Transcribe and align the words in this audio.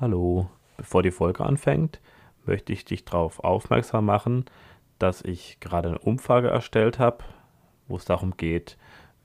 Hallo, 0.00 0.48
bevor 0.76 1.02
die 1.02 1.10
Folge 1.10 1.44
anfängt, 1.44 2.00
möchte 2.46 2.72
ich 2.72 2.84
dich 2.84 3.04
darauf 3.04 3.42
aufmerksam 3.42 4.04
machen, 4.04 4.44
dass 5.00 5.22
ich 5.22 5.58
gerade 5.58 5.88
eine 5.88 5.98
Umfrage 5.98 6.46
erstellt 6.46 7.00
habe, 7.00 7.24
wo 7.88 7.96
es 7.96 8.04
darum 8.04 8.36
geht, 8.36 8.78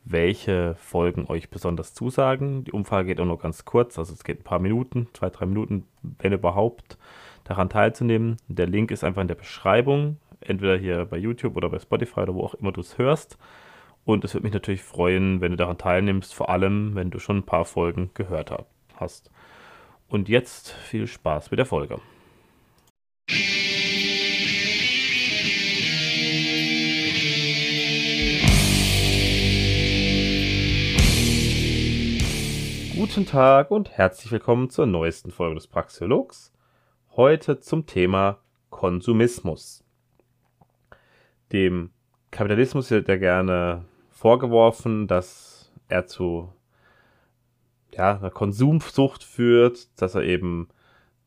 welche 0.04 0.74
Folgen 0.80 1.28
euch 1.28 1.52
besonders 1.52 1.94
zusagen. 1.94 2.64
Die 2.64 2.72
Umfrage 2.72 3.10
geht 3.10 3.20
auch 3.20 3.26
nur 3.26 3.38
ganz 3.38 3.66
kurz, 3.66 4.00
also 4.00 4.14
es 4.14 4.24
geht 4.24 4.40
ein 4.40 4.44
paar 4.44 4.58
Minuten, 4.58 5.10
zwei, 5.14 5.30
drei 5.30 5.46
Minuten, 5.46 5.86
wenn 6.02 6.34
überhaupt, 6.34 6.98
daran 7.44 7.70
teilzunehmen. 7.70 8.38
Der 8.48 8.66
Link 8.66 8.90
ist 8.90 9.04
einfach 9.04 9.22
in 9.22 9.28
der 9.28 9.36
Beschreibung, 9.36 10.18
entweder 10.40 10.76
hier 10.76 11.06
bei 11.06 11.18
YouTube 11.18 11.56
oder 11.56 11.70
bei 11.70 11.78
Spotify 11.78 12.22
oder 12.22 12.34
wo 12.34 12.46
auch 12.46 12.56
immer 12.56 12.72
du 12.72 12.82
es 12.82 12.98
hörst. 12.98 13.38
Und 14.06 14.26
es 14.26 14.34
würde 14.34 14.46
mich 14.46 14.54
natürlich 14.54 14.82
freuen, 14.82 15.40
wenn 15.40 15.52
du 15.52 15.58
daran 15.58 15.78
teilnimmst, 15.78 16.34
vor 16.34 16.50
allem 16.50 16.96
wenn 16.96 17.12
du 17.12 17.20
schon 17.20 17.38
ein 17.38 17.46
paar 17.46 17.66
Folgen 17.66 18.10
gehört 18.16 18.52
hast. 18.96 19.30
Und 20.14 20.30
jetzt 20.30 20.70
viel 20.70 21.08
Spaß 21.08 21.50
mit 21.50 21.58
der 21.58 21.66
Folge. 21.66 22.00
Guten 32.96 33.26
Tag 33.26 33.72
und 33.72 33.90
herzlich 33.90 34.32
willkommen 34.32 34.70
zur 34.70 34.86
neuesten 34.86 35.32
Folge 35.32 35.56
des 35.56 35.66
Praxiologs. 35.66 36.54
Heute 37.16 37.60
zum 37.60 37.88
Thema 37.88 38.38
Konsumismus. 38.70 39.84
Dem 41.52 41.90
Kapitalismus 42.30 42.92
wird 42.92 43.08
ja 43.08 43.18
gerne 43.18 43.86
vorgeworfen, 44.12 45.08
dass 45.08 45.74
er 45.88 46.06
zu 46.06 46.54
ja, 47.96 48.18
einer 48.18 48.32
Konsumsucht 48.32 49.24
führt, 49.24 49.88
dass 50.02 50.16
er 50.16 50.24
eben 50.24 50.68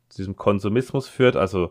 zu 0.09 0.19
diesem 0.19 0.37
Konsumismus 0.37 1.09
führt, 1.09 1.37
also 1.37 1.71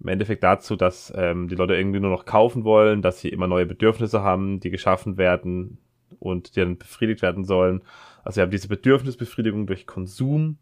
im 0.00 0.08
Endeffekt 0.08 0.44
dazu, 0.44 0.76
dass 0.76 1.12
ähm, 1.16 1.48
die 1.48 1.54
Leute 1.54 1.74
irgendwie 1.74 2.00
nur 2.00 2.10
noch 2.10 2.26
kaufen 2.26 2.64
wollen, 2.64 3.02
dass 3.02 3.20
sie 3.20 3.28
immer 3.28 3.46
neue 3.46 3.66
Bedürfnisse 3.66 4.22
haben, 4.22 4.60
die 4.60 4.70
geschaffen 4.70 5.16
werden 5.16 5.78
und 6.18 6.54
die 6.54 6.60
dann 6.60 6.76
befriedigt 6.76 7.22
werden 7.22 7.44
sollen. 7.44 7.82
Also 8.24 8.36
wir 8.36 8.42
haben 8.42 8.50
diese 8.50 8.68
Bedürfnisbefriedigung 8.68 9.66
durch 9.66 9.86
Konsum 9.86 10.58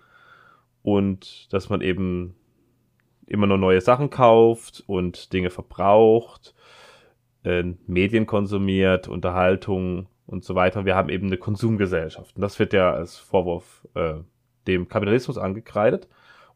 und 0.83 1.53
dass 1.53 1.69
man 1.69 1.81
eben 1.81 2.35
immer 3.27 3.47
nur 3.47 3.59
neue 3.59 3.81
Sachen 3.81 4.11
kauft 4.11 4.85
und 4.87 5.33
Dinge 5.33 5.51
verbraucht, 5.51 6.55
äh, 7.43 7.65
Medien 7.87 8.27
konsumiert, 8.27 9.09
Unterhaltung 9.09 10.07
und 10.27 10.45
so 10.45 10.55
weiter. 10.55 10.85
Wir 10.85 10.95
haben 10.95 11.09
eben 11.09 11.27
eine 11.27 11.37
Konsumgesellschaft. 11.37 12.37
Und 12.37 12.43
das 12.43 12.59
wird 12.59 12.73
ja 12.73 12.93
als 12.93 13.17
Vorwurf 13.17 13.87
äh, 13.95 14.15
dem 14.67 14.89
Kapitalismus 14.89 15.39
angekreidet. 15.39 16.09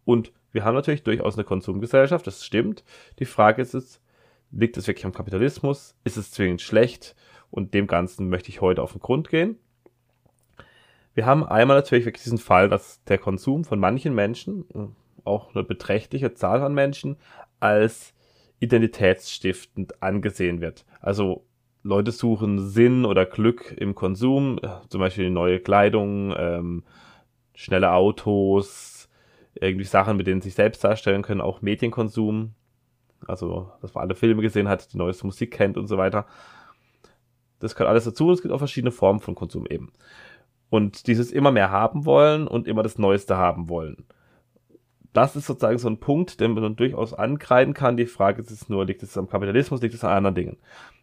Und 0.05 0.33
wir 0.53 0.65
haben 0.65 0.75
natürlich 0.75 1.03
durchaus 1.03 1.35
eine 1.35 1.45
Konsumgesellschaft, 1.45 2.27
das 2.27 2.45
stimmt. 2.45 2.85
Die 3.19 3.27
Frage 3.27 3.61
ist 3.61 3.75
es, 3.75 4.01
liegt 4.51 4.77
es 4.77 4.87
wirklich 4.87 5.05
am 5.05 5.13
Kapitalismus? 5.13 5.95
Ist 6.05 6.17
es 6.17 6.31
zwingend 6.31 6.63
schlecht? 6.63 7.15
Und 7.51 7.75
dem 7.75 7.87
Ganzen 7.87 8.29
möchte 8.29 8.49
ich 8.49 8.61
heute 8.61 8.83
auf 8.83 8.93
den 8.93 9.01
Grund 9.01 9.29
gehen. 9.29 9.59
Wir 11.15 11.27
haben 11.27 11.45
einmal 11.45 11.77
natürlich 11.77 12.05
wirklich 12.05 12.25
diesen 12.25 12.39
Fall, 12.39 12.69
dass 12.69 13.03
der 13.05 13.19
Konsum 13.19 13.65
von 13.65 13.79
manchen 13.79 14.15
Menschen, 14.15 14.95
auch 15.25 15.55
eine 15.55 15.65
beträchtliche 15.65 16.33
Zahl 16.35 16.63
an 16.63 16.75
Menschen, 16.75 17.17
als 17.61 18.15
identitätsstiftend 18.61 20.03
angesehen 20.03 20.61
wird. 20.61 20.85
Also 21.01 21.45
Leute 21.83 22.11
suchen 22.11 22.69
Sinn 22.69 23.05
oder 23.05 23.25
Glück 23.25 23.75
im 23.77 23.95
Konsum, 23.95 24.61
zum 24.89 25.01
Beispiel 25.01 25.31
neue 25.31 25.61
Kleidung, 25.61 26.35
ähm, 26.37 26.83
schnelle 27.55 27.93
Autos, 27.93 29.09
irgendwie 29.55 29.85
Sachen, 29.85 30.17
mit 30.17 30.27
denen 30.27 30.41
sie 30.41 30.49
sich 30.49 30.55
selbst 30.55 30.83
darstellen 30.85 31.23
können, 31.23 31.41
auch 31.41 31.63
Medienkonsum, 31.63 32.53
also 33.27 33.73
dass 33.81 33.95
man 33.95 34.05
alle 34.05 34.15
Filme 34.15 34.43
gesehen 34.43 34.69
hat, 34.69 34.93
die 34.93 34.99
neueste 34.99 35.27
Musik 35.27 35.53
kennt 35.53 35.77
und 35.77 35.87
so 35.87 35.99
weiter. 35.99 36.27
Das 37.61 37.75
gehört 37.75 37.91
alles 37.91 38.05
dazu 38.05 38.29
und 38.29 38.35
es 38.35 38.43
gibt 38.43 38.55
auch 38.55 38.59
verschiedene 38.59 38.93
Formen 38.93 39.21
von 39.21 39.35
Konsum 39.35 39.67
eben. 39.67 39.93
Und 40.71 41.07
dieses 41.07 41.33
immer 41.33 41.51
mehr 41.51 41.71
haben 41.71 42.05
wollen 42.05 42.47
und 42.47 42.69
immer 42.69 42.83
das 42.83 42.99
Neueste 42.99 43.37
haben 43.37 43.69
wollen. 43.69 44.05
Das 45.13 45.35
ist 45.35 45.47
sozusagen 45.47 45.79
so 45.79 45.89
ein 45.89 45.99
Punkt, 45.99 46.41
den 46.41 46.53
man 46.53 46.77
durchaus 46.77 47.15
ankreiden 47.15 47.75
kann. 47.75 47.97
Die 47.97 48.07
Frage 48.07 48.43
ist 48.43 48.69
nur, 48.69 48.85
liegt 48.85 49.03
es 49.03 49.17
am 49.17 49.29
Kapitalismus, 49.29 49.81
liegt 49.81 49.95
es 49.95 50.05
an 50.05 50.13
anderen 50.13 50.35
Dingen? 50.35 50.57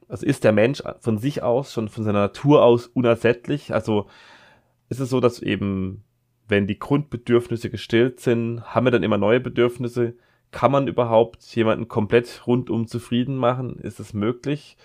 Also 0.08 0.26
ist 0.26 0.44
der 0.44 0.52
Mensch 0.52 0.84
von 1.00 1.18
sich 1.18 1.42
aus, 1.42 1.74
schon 1.74 1.90
von 1.90 2.04
seiner 2.04 2.20
Natur 2.20 2.64
aus 2.64 2.88
unersättlich? 2.88 3.74
Also 3.74 4.08
ist 4.90 5.00
es 5.00 5.10
so, 5.10 5.20
dass 5.20 5.42
eben, 5.42 6.04
wenn 6.48 6.68
die 6.68 6.80
Grundbedürfnisse 6.80 7.70
gestillt 7.70 8.20
sind, 8.20 8.64
haben 8.64 8.86
wir 8.86 8.92
dann 8.92 9.04
immer 9.04 9.18
neue 9.18 9.40
Bedürfnisse? 9.40 10.16
Kann 10.52 10.72
man 10.72 10.88
überhaupt 10.88 11.44
jemanden 11.56 11.88
komplett 11.88 12.46
rundum 12.46 12.88
zufrieden 12.88 13.36
machen? 13.36 13.78
Ist 13.80 14.00
es 14.00 14.14
möglich? 14.14 14.78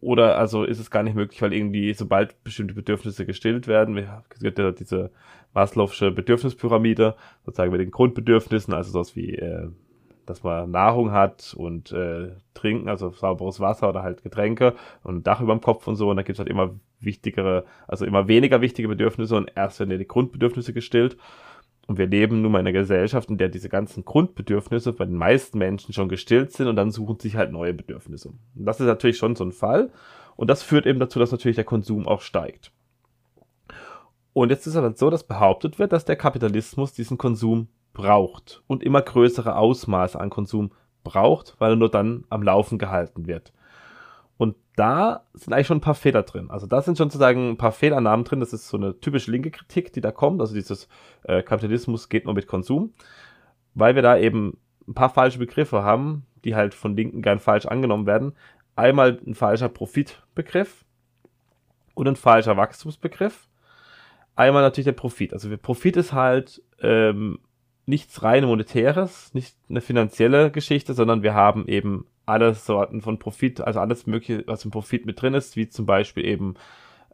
Oder 0.00 0.38
also 0.38 0.64
ist 0.64 0.78
es 0.78 0.90
gar 0.90 1.02
nicht 1.02 1.16
möglich, 1.16 1.40
weil 1.42 1.52
irgendwie, 1.52 1.92
sobald 1.94 2.42
bestimmte 2.44 2.74
Bedürfnisse 2.74 3.26
gestillt 3.26 3.66
werden, 3.66 3.96
es 3.98 4.40
gibt 4.40 4.58
ja 4.58 4.70
diese 4.70 5.10
Maslow'sche 5.54 6.10
Bedürfnispyramide, 6.10 7.16
sozusagen 7.44 7.72
mit 7.72 7.80
den 7.80 7.90
Grundbedürfnissen, 7.90 8.72
also 8.72 8.92
sowas 8.92 9.16
wie 9.16 9.34
äh, 9.34 9.68
dass 10.30 10.42
man 10.42 10.70
Nahrung 10.70 11.10
hat 11.12 11.54
und 11.56 11.92
äh, 11.92 12.30
Trinken, 12.54 12.88
also 12.88 13.10
sauberes 13.10 13.60
Wasser 13.60 13.88
oder 13.88 14.02
halt 14.02 14.22
Getränke 14.22 14.74
und 15.02 15.16
ein 15.16 15.22
Dach 15.22 15.40
über 15.40 15.52
dem 15.52 15.60
Kopf 15.60 15.86
und 15.86 15.96
so. 15.96 16.08
Und 16.08 16.16
dann 16.16 16.24
gibt 16.24 16.36
es 16.36 16.38
halt 16.38 16.48
immer 16.48 16.70
wichtigere, 17.00 17.64
also 17.88 18.04
immer 18.04 18.28
weniger 18.28 18.60
wichtige 18.60 18.88
Bedürfnisse 18.88 19.36
und 19.36 19.52
erst 19.54 19.80
werden 19.80 19.98
die 19.98 20.08
Grundbedürfnisse 20.08 20.72
gestillt. 20.72 21.16
Und 21.86 21.98
wir 21.98 22.06
leben 22.06 22.40
nun 22.40 22.52
mal 22.52 22.60
in 22.60 22.66
einer 22.66 22.78
Gesellschaft, 22.78 23.30
in 23.30 23.38
der 23.38 23.48
diese 23.48 23.68
ganzen 23.68 24.04
Grundbedürfnisse 24.04 24.92
bei 24.92 25.04
den 25.04 25.16
meisten 25.16 25.58
Menschen 25.58 25.92
schon 25.92 26.08
gestillt 26.08 26.52
sind 26.52 26.68
und 26.68 26.76
dann 26.76 26.92
suchen 26.92 27.18
sich 27.18 27.36
halt 27.36 27.50
neue 27.50 27.74
Bedürfnisse. 27.74 28.28
Und 28.28 28.64
das 28.64 28.78
ist 28.78 28.86
natürlich 28.86 29.18
schon 29.18 29.34
so 29.34 29.44
ein 29.44 29.52
Fall. 29.52 29.90
Und 30.36 30.48
das 30.48 30.62
führt 30.62 30.86
eben 30.86 31.00
dazu, 31.00 31.18
dass 31.18 31.32
natürlich 31.32 31.56
der 31.56 31.64
Konsum 31.64 32.06
auch 32.06 32.20
steigt. 32.20 32.70
Und 34.32 34.50
jetzt 34.50 34.66
ist 34.66 34.74
es 34.74 34.76
aber 34.76 34.94
so, 34.94 35.10
dass 35.10 35.24
behauptet 35.24 35.78
wird, 35.78 35.92
dass 35.92 36.04
der 36.04 36.16
Kapitalismus 36.16 36.92
diesen 36.92 37.18
Konsum 37.18 37.66
braucht 37.92 38.62
und 38.66 38.82
immer 38.82 39.02
größere 39.02 39.56
Ausmaße 39.56 40.18
an 40.18 40.30
Konsum 40.30 40.72
braucht, 41.04 41.56
weil 41.58 41.72
er 41.72 41.76
nur 41.76 41.90
dann 41.90 42.24
am 42.28 42.42
Laufen 42.42 42.78
gehalten 42.78 43.26
wird. 43.26 43.52
Und 44.36 44.56
da 44.74 45.24
sind 45.34 45.52
eigentlich 45.52 45.66
schon 45.66 45.78
ein 45.78 45.82
paar 45.82 45.94
Fehler 45.94 46.22
drin. 46.22 46.50
Also 46.50 46.66
da 46.66 46.80
sind 46.80 46.96
schon 46.96 47.10
sozusagen 47.10 47.50
ein 47.50 47.56
paar 47.58 47.72
Fehlannahmen 47.72 48.24
drin. 48.24 48.40
Das 48.40 48.54
ist 48.54 48.68
so 48.68 48.78
eine 48.78 48.98
typische 48.98 49.30
linke 49.30 49.50
Kritik, 49.50 49.92
die 49.92 50.00
da 50.00 50.12
kommt. 50.12 50.40
Also 50.40 50.54
dieses 50.54 50.88
äh, 51.24 51.42
Kapitalismus 51.42 52.08
geht 52.08 52.24
nur 52.24 52.34
mit 52.34 52.46
Konsum, 52.46 52.94
weil 53.74 53.94
wir 53.94 54.02
da 54.02 54.16
eben 54.16 54.56
ein 54.88 54.94
paar 54.94 55.10
falsche 55.10 55.38
Begriffe 55.38 55.82
haben, 55.82 56.24
die 56.44 56.54
halt 56.54 56.72
von 56.72 56.96
Linken 56.96 57.20
gern 57.20 57.38
falsch 57.38 57.66
angenommen 57.66 58.06
werden. 58.06 58.32
Einmal 58.76 59.20
ein 59.26 59.34
falscher 59.34 59.68
Profitbegriff 59.68 60.86
und 61.94 62.08
ein 62.08 62.16
falscher 62.16 62.56
Wachstumsbegriff. 62.56 63.46
Einmal 64.36 64.62
natürlich 64.62 64.86
der 64.86 64.92
Profit. 64.92 65.34
Also 65.34 65.54
Profit 65.58 65.98
ist 65.98 66.14
halt 66.14 66.62
ähm, 66.80 67.40
nichts 67.90 68.22
rein 68.22 68.44
monetäres, 68.44 69.34
nicht 69.34 69.54
eine 69.68 69.82
finanzielle 69.82 70.50
Geschichte, 70.50 70.94
sondern 70.94 71.22
wir 71.22 71.34
haben 71.34 71.68
eben 71.68 72.06
alle 72.24 72.54
Sorten 72.54 73.02
von 73.02 73.18
Profit, 73.18 73.60
also 73.60 73.80
alles 73.80 74.06
mögliche, 74.06 74.44
was 74.46 74.64
im 74.64 74.70
Profit 74.70 75.04
mit 75.04 75.20
drin 75.20 75.34
ist, 75.34 75.56
wie 75.56 75.68
zum 75.68 75.84
Beispiel 75.84 76.24
eben 76.24 76.54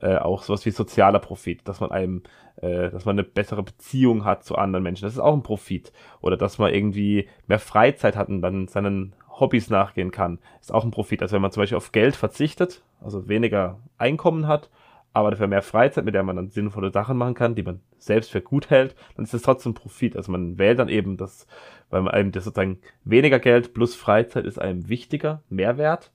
äh, 0.01 0.17
auch 0.17 0.43
sowas 0.43 0.67
wie 0.67 0.71
sozialer 0.71 1.19
Profit, 1.19 1.67
dass 1.67 1.81
man 1.81 1.91
einem, 1.91 2.23
äh, 2.57 2.91
dass 2.91 3.07
man 3.07 3.19
eine 3.19 3.25
bessere 3.25 3.63
Beziehung 3.63 4.25
hat 4.25 4.45
zu 4.45 4.57
anderen 4.57 4.83
Menschen. 4.83 5.05
Das 5.07 5.15
ist 5.15 5.21
auch 5.21 5.33
ein 5.33 5.43
Profit. 5.43 5.93
Oder 6.21 6.37
dass 6.37 6.59
man 6.59 6.73
irgendwie 6.73 7.29
mehr 7.47 7.59
Freizeit 7.59 8.15
hat 8.15 8.29
und 8.29 8.43
dann 8.43 8.69
seinen 8.69 9.15
Hobbys 9.41 9.71
nachgehen 9.71 10.11
kann, 10.11 10.39
ist 10.61 10.73
auch 10.73 10.85
ein 10.85 10.91
Profit. 10.91 11.23
Also 11.23 11.35
wenn 11.35 11.43
man 11.43 11.51
zum 11.51 11.63
Beispiel 11.63 11.79
auf 11.79 11.93
Geld 11.93 12.15
verzichtet, 12.15 12.83
also 13.03 13.29
weniger 13.29 13.79
Einkommen 13.99 14.47
hat 14.47 14.69
aber 15.17 15.31
dafür 15.31 15.47
mehr 15.47 15.63
Freizeit, 15.63 16.05
mit 16.05 16.15
der 16.15 16.23
man 16.23 16.37
dann 16.37 16.51
sinnvolle 16.51 16.91
Sachen 16.91 17.17
machen 17.17 17.33
kann, 17.33 17.55
die 17.55 17.63
man 17.63 17.81
selbst 17.97 18.31
für 18.31 18.43
gut 18.43 18.69
hält, 18.69 18.95
dann 19.15 19.25
ist 19.25 19.33
das 19.33 19.41
trotzdem 19.41 19.73
Profit. 19.73 20.15
Also 20.15 20.31
man 20.31 20.59
wählt 20.59 20.79
dann 20.79 20.91
eben 20.91 21.17
das, 21.17 21.47
weil 21.89 22.03
man 22.03 22.13
einem 22.13 22.33
das 22.33 22.45
sozusagen 22.45 22.81
weniger 23.03 23.39
Geld 23.39 23.73
plus 23.73 23.95
Freizeit 23.95 24.45
ist 24.45 24.61
einem 24.61 24.91
wichtiger, 24.91 25.43
Mehrwert, 25.49 26.13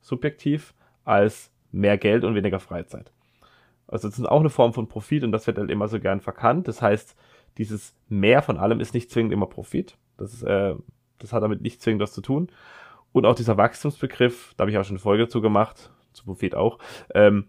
subjektiv, 0.00 0.72
als 1.04 1.50
mehr 1.72 1.98
Geld 1.98 2.22
und 2.22 2.36
weniger 2.36 2.60
Freizeit. 2.60 3.10
Also 3.88 4.06
das 4.06 4.20
ist 4.20 4.26
auch 4.26 4.38
eine 4.38 4.50
Form 4.50 4.72
von 4.72 4.86
Profit 4.86 5.24
und 5.24 5.32
das 5.32 5.48
wird 5.48 5.58
halt 5.58 5.72
immer 5.72 5.88
so 5.88 5.98
gern 5.98 6.20
verkannt. 6.20 6.68
Das 6.68 6.80
heißt, 6.80 7.16
dieses 7.58 7.96
Mehr 8.08 8.40
von 8.40 8.56
allem 8.56 8.78
ist 8.78 8.94
nicht 8.94 9.10
zwingend 9.10 9.32
immer 9.32 9.46
Profit. 9.46 9.98
Das 10.16 10.32
ist, 10.32 10.44
äh, 10.44 10.76
das 11.18 11.32
hat 11.32 11.42
damit 11.42 11.60
nicht 11.60 11.82
zwingend 11.82 12.02
was 12.02 12.12
zu 12.12 12.20
tun. 12.20 12.52
Und 13.10 13.26
auch 13.26 13.34
dieser 13.34 13.56
Wachstumsbegriff, 13.56 14.54
da 14.56 14.62
habe 14.62 14.70
ich 14.70 14.78
auch 14.78 14.84
schon 14.84 14.94
eine 14.94 15.02
Folge 15.02 15.26
zu 15.26 15.40
gemacht, 15.40 15.90
zu 16.12 16.24
Profit 16.24 16.54
auch, 16.54 16.78
ähm, 17.16 17.48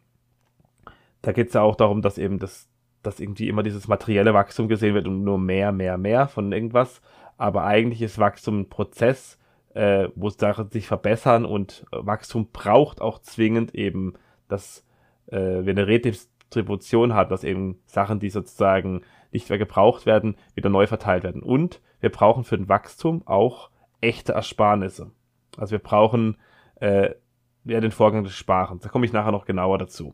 da 1.25 1.31
geht 1.31 1.47
es 1.47 1.53
ja 1.55 1.61
auch 1.61 1.75
darum, 1.75 2.03
dass 2.03 2.19
eben 2.19 2.37
das, 2.37 2.69
dass 3.01 3.19
irgendwie 3.19 3.49
immer 3.49 3.63
dieses 3.63 3.87
materielle 3.87 4.33
Wachstum 4.35 4.67
gesehen 4.67 4.93
wird 4.93 5.07
und 5.07 5.23
nur 5.23 5.39
mehr, 5.39 5.71
mehr, 5.71 5.97
mehr 5.97 6.27
von 6.27 6.51
irgendwas. 6.51 7.01
Aber 7.37 7.65
eigentlich 7.65 8.03
ist 8.03 8.19
Wachstum 8.19 8.61
ein 8.61 8.69
Prozess, 8.69 9.39
äh, 9.73 10.09
wo 10.15 10.29
Sachen 10.29 10.69
sich 10.69 10.87
verbessern 10.87 11.43
und 11.45 11.85
Wachstum 11.91 12.49
braucht 12.53 13.01
auch 13.01 13.19
zwingend 13.19 13.73
eben, 13.73 14.13
dass 14.47 14.85
äh, 15.27 15.65
wir 15.65 15.71
eine 15.71 15.99
Distribution 15.99 17.15
hat, 17.15 17.31
dass 17.31 17.43
eben 17.43 17.79
Sachen, 17.87 18.19
die 18.19 18.29
sozusagen 18.29 19.01
nicht 19.31 19.49
mehr 19.49 19.57
gebraucht 19.57 20.05
werden, 20.05 20.35
wieder 20.53 20.69
neu 20.69 20.85
verteilt 20.85 21.23
werden. 21.23 21.41
Und 21.41 21.81
wir 22.01 22.11
brauchen 22.11 22.43
für 22.43 22.55
den 22.55 22.69
Wachstum 22.69 23.23
auch 23.25 23.71
echte 23.99 24.33
Ersparnisse. 24.33 25.09
Also 25.57 25.71
wir 25.71 25.79
brauchen 25.79 26.37
äh, 26.75 27.15
ja, 27.63 27.81
den 27.81 27.91
Vorgang 27.91 28.23
des 28.23 28.35
Sparens. 28.35 28.83
Da 28.83 28.89
komme 28.89 29.07
ich 29.07 29.13
nachher 29.13 29.31
noch 29.31 29.45
genauer 29.45 29.79
dazu. 29.79 30.13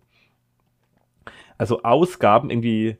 Also 1.62 1.84
Ausgaben 1.84 2.50
irgendwie 2.50 2.98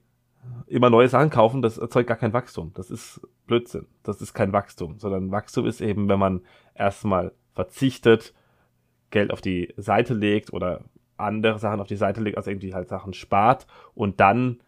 immer 0.68 0.92
neue 0.92 1.08
Sachen 1.08 1.32
kaufen, 1.32 1.64
das 1.64 1.80
erzeugt 1.80 2.08
gar 2.08 2.18
kein 2.18 2.32
Wachstum. 2.32 2.70
Das 2.76 2.92
ist 2.92 3.20
Blödsinn. 3.48 3.88
Das 4.04 4.22
ist 4.22 4.36
kein 4.36 4.54
Wachstum, 4.54 5.00
sondern 5.00 5.32
Wachstum 5.32 5.66
ist 5.66 5.82
eben, 5.82 6.08
wenn 6.10 6.20
man 6.20 6.42
erstmal 6.76 7.32
verzichtet, 7.56 8.36
Geld 9.10 9.32
auf 9.32 9.42
die 9.42 9.74
Seite 9.78 10.14
legt 10.14 10.54
oder 10.54 10.82
andere 11.18 11.58
Sachen 11.58 11.80
auf 11.80 11.88
die 11.88 11.96
Seite 11.96 12.22
legt, 12.22 12.38
also 12.38 12.52
irgendwie 12.52 12.76
halt 12.76 12.88
Sachen 12.88 13.14
spart 13.14 13.66
und 13.96 14.20
dann 14.20 14.62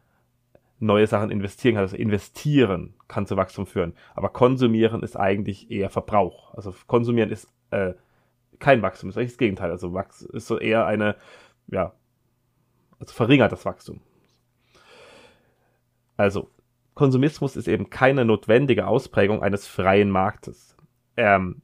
neue 0.80 1.06
Sachen 1.06 1.30
investieren 1.30 1.76
kann. 1.76 1.84
Also 1.84 1.96
investieren 1.96 2.96
kann 3.08 3.28
zu 3.28 3.38
Wachstum 3.38 3.68
führen. 3.68 3.94
Aber 4.16 4.30
konsumieren 4.30 5.04
ist 5.04 5.18
eigentlich 5.18 5.70
eher 5.70 5.92
Verbrauch. 5.92 6.52
Also 6.56 6.74
konsumieren 6.88 7.30
ist 7.30 7.48
äh, 7.70 7.94
kein 8.58 8.82
Wachstum, 8.82 9.10
ist 9.10 9.20
eigentlich 9.20 9.34
das 9.34 9.38
Gegenteil. 9.38 9.70
Also 9.70 9.94
Wachs 9.94 10.24
ist 10.24 10.48
so 10.48 10.58
eher 10.58 10.88
eine, 10.88 11.16
ja, 11.68 11.94
also 13.04 13.14
verringert 13.14 13.52
das 13.52 13.66
Wachstum. 13.66 14.00
Also, 16.16 16.50
Konsumismus 16.94 17.56
ist 17.56 17.68
eben 17.68 17.90
keine 17.90 18.24
notwendige 18.24 18.88
Ausprägung 18.88 19.42
eines 19.42 19.68
freien 19.68 20.10
Marktes. 20.10 20.78
Ähm, 21.18 21.62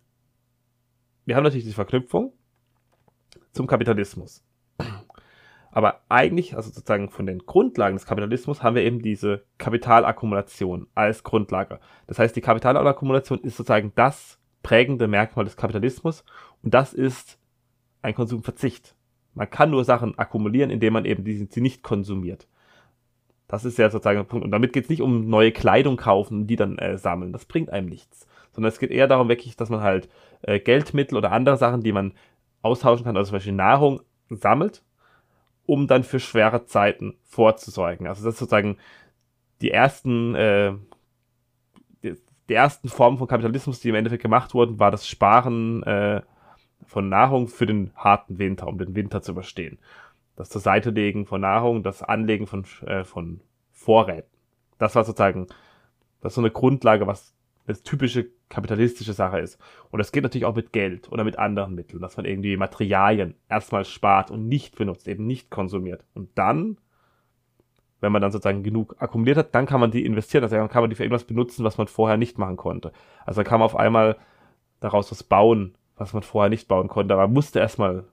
wir 1.26 1.36
haben 1.36 1.44
natürlich 1.44 1.66
die 1.66 1.74
Verknüpfung 1.74 2.34
zum 3.54 3.68
Kapitalismus. 3.68 4.44
Aber 5.72 6.02
eigentlich, 6.10 6.56
also 6.56 6.72
sozusagen 6.72 7.10
von 7.10 7.28
den 7.28 7.46
Grundlagen 7.46 7.96
des 7.96 8.08
Kapitalismus, 8.08 8.64
haben 8.64 8.76
wir 8.76 8.84
eben 8.84 9.02
diese 9.02 9.46
Kapitalakkumulation 9.60 10.88
als 10.96 11.24
Grundlage. 11.24 11.80
Das 12.08 12.18
heißt, 12.18 12.36
die 12.36 12.42
Kapitalakkumulation 12.42 13.40
ist 13.42 13.56
sozusagen 13.56 13.94
das 13.96 14.40
prägende 14.64 15.08
Merkmal 15.08 15.46
des 15.46 15.56
Kapitalismus 15.56 16.26
und 16.64 16.74
das 16.74 16.94
ist 16.94 17.40
ein 18.02 18.16
Konsumverzicht. 18.16 18.96
Man 19.34 19.50
kann 19.50 19.70
nur 19.70 19.84
Sachen 19.84 20.18
akkumulieren, 20.18 20.72
indem 20.72 20.94
man 20.94 21.06
eben 21.06 21.24
die, 21.24 21.48
sie 21.50 21.62
nicht 21.62 21.84
konsumiert. 21.84 22.48
Das 23.48 23.66
ist 23.66 23.78
ja 23.78 23.90
sozusagen 23.90 24.20
der 24.20 24.24
Punkt. 24.26 24.46
Und 24.46 24.52
damit 24.52 24.74
geht 24.74 24.84
es 24.84 24.90
nicht 24.90 25.02
um 25.02 25.28
neue 25.28 25.52
Kleidung 25.52 25.98
kaufen 25.98 26.46
die 26.46 26.56
dann 26.56 26.78
äh, 26.78 26.98
sammeln. 26.98 27.34
Das 27.34 27.46
bringt 27.46 27.72
einem 27.72 27.88
nichts. 27.88 28.28
Sondern 28.52 28.70
es 28.70 28.80
geht 28.80 28.92
eher 28.92 29.08
darum, 29.08 29.28
wirklich, 29.28 29.56
dass 29.56 29.70
man 29.70 29.82
halt 29.82 30.08
äh, 30.44 30.60
Geldmittel 30.60 31.18
oder 31.18 31.32
andere 31.32 31.58
Sachen, 31.58 31.82
die 31.82 31.92
man 31.92 32.14
austauschen 32.62 33.06
kann, 33.06 33.18
also 33.18 33.30
zum 33.30 33.38
Beispiel 33.38 33.54
Nahrung, 33.54 34.02
sammelt, 34.30 34.84
um 35.66 35.88
dann 35.88 36.04
für 36.04 36.20
schwere 36.20 36.66
Zeiten 36.66 37.16
vorzusorgen. 37.24 38.08
Also 38.08 38.24
das 38.24 38.36
ist 38.36 38.40
sozusagen 38.40 38.78
die 39.62 39.72
ersten, 39.72 40.36
äh, 40.36 40.74
die, 42.04 42.16
die 42.50 42.54
ersten 42.54 42.90
Formen 42.90 43.18
von 43.18 43.28
Kapitalismus, 43.28 43.80
die 43.80 43.90
im 43.90 43.96
Endeffekt 43.96 44.22
gemacht 44.22 44.54
wurden, 44.54 44.80
war 44.80 44.92
das 44.92 45.08
Sparen 45.08 45.84
äh, 45.84 46.22
von 46.86 47.10
Nahrung 47.10 47.48
für 47.48 47.66
den 47.66 47.92
harten 47.96 48.40
Winter, 48.40 48.68
um 48.68 48.78
den 48.78 48.96
Winter 48.96 49.22
zu 49.22 49.32
überstehen 49.32 49.80
das 50.40 50.50
zur 50.50 50.62
Seite 50.62 50.92
legen 50.92 51.26
von 51.26 51.42
Nahrung, 51.42 51.84
das 51.84 52.02
Anlegen 52.02 52.48
von, 52.48 52.64
äh, 52.86 53.04
von 53.04 53.42
Vorräten. 53.74 54.32
Das 54.78 54.96
war 54.96 55.04
sozusagen, 55.04 55.48
das 56.22 56.32
ist 56.32 56.36
so 56.36 56.42
eine 56.42 56.50
Grundlage, 56.50 57.08
was 57.08 57.36
eine 57.68 57.76
typische 57.84 58.28
kapitalistische 58.48 59.12
Sache 59.12 59.40
ist. 59.40 59.60
Und 59.92 60.00
das 60.00 60.14
geht 60.14 60.24
natürlich 60.24 60.46
auch 60.46 60.56
mit 60.56 60.72
Geld 60.72 61.12
oder 61.12 61.26
mit 61.26 61.38
anderen 61.38 61.76
Mitteln, 61.76 62.02
dass 62.02 62.16
man 62.16 62.26
irgendwie 62.26 62.56
Materialien 62.56 63.36
erstmal 63.50 63.84
spart 63.84 64.32
und 64.32 64.48
nicht 64.48 64.78
benutzt, 64.78 65.10
eben 65.10 65.28
nicht 65.28 65.50
konsumiert. 65.50 66.06
Und 66.14 66.30
dann, 66.36 66.78
wenn 68.00 68.14
man 68.14 68.22
dann 68.22 68.32
sozusagen 68.32 68.64
genug 68.64 68.96
akkumuliert 69.00 69.38
hat, 69.38 69.54
dann 69.54 69.66
kann 69.66 69.82
man 69.82 69.92
die 69.92 70.06
investieren. 70.06 70.46
Also 70.46 70.56
dann 70.56 70.70
kann 70.70 70.84
man 70.84 70.90
die 70.90 70.96
für 70.96 71.04
irgendwas 71.04 71.26
benutzen, 71.26 71.66
was 71.66 71.78
man 71.78 71.88
vorher 71.88 72.16
nicht 72.16 72.38
machen 72.38 72.56
konnte. 72.56 72.94
Also 73.26 73.42
dann 73.42 73.46
kann 73.46 73.60
man 73.60 73.66
auf 73.66 73.76
einmal 73.76 74.16
daraus 74.80 75.12
was 75.12 75.22
bauen, 75.22 75.76
was 76.00 76.14
man 76.14 76.24
vorher 76.24 76.50
nicht 76.50 76.68
bauen 76.68 76.88
konnte. 76.88 77.14
Aber 77.14 77.24
man 77.24 77.34
musste 77.34 77.60
erstmal 77.60 78.06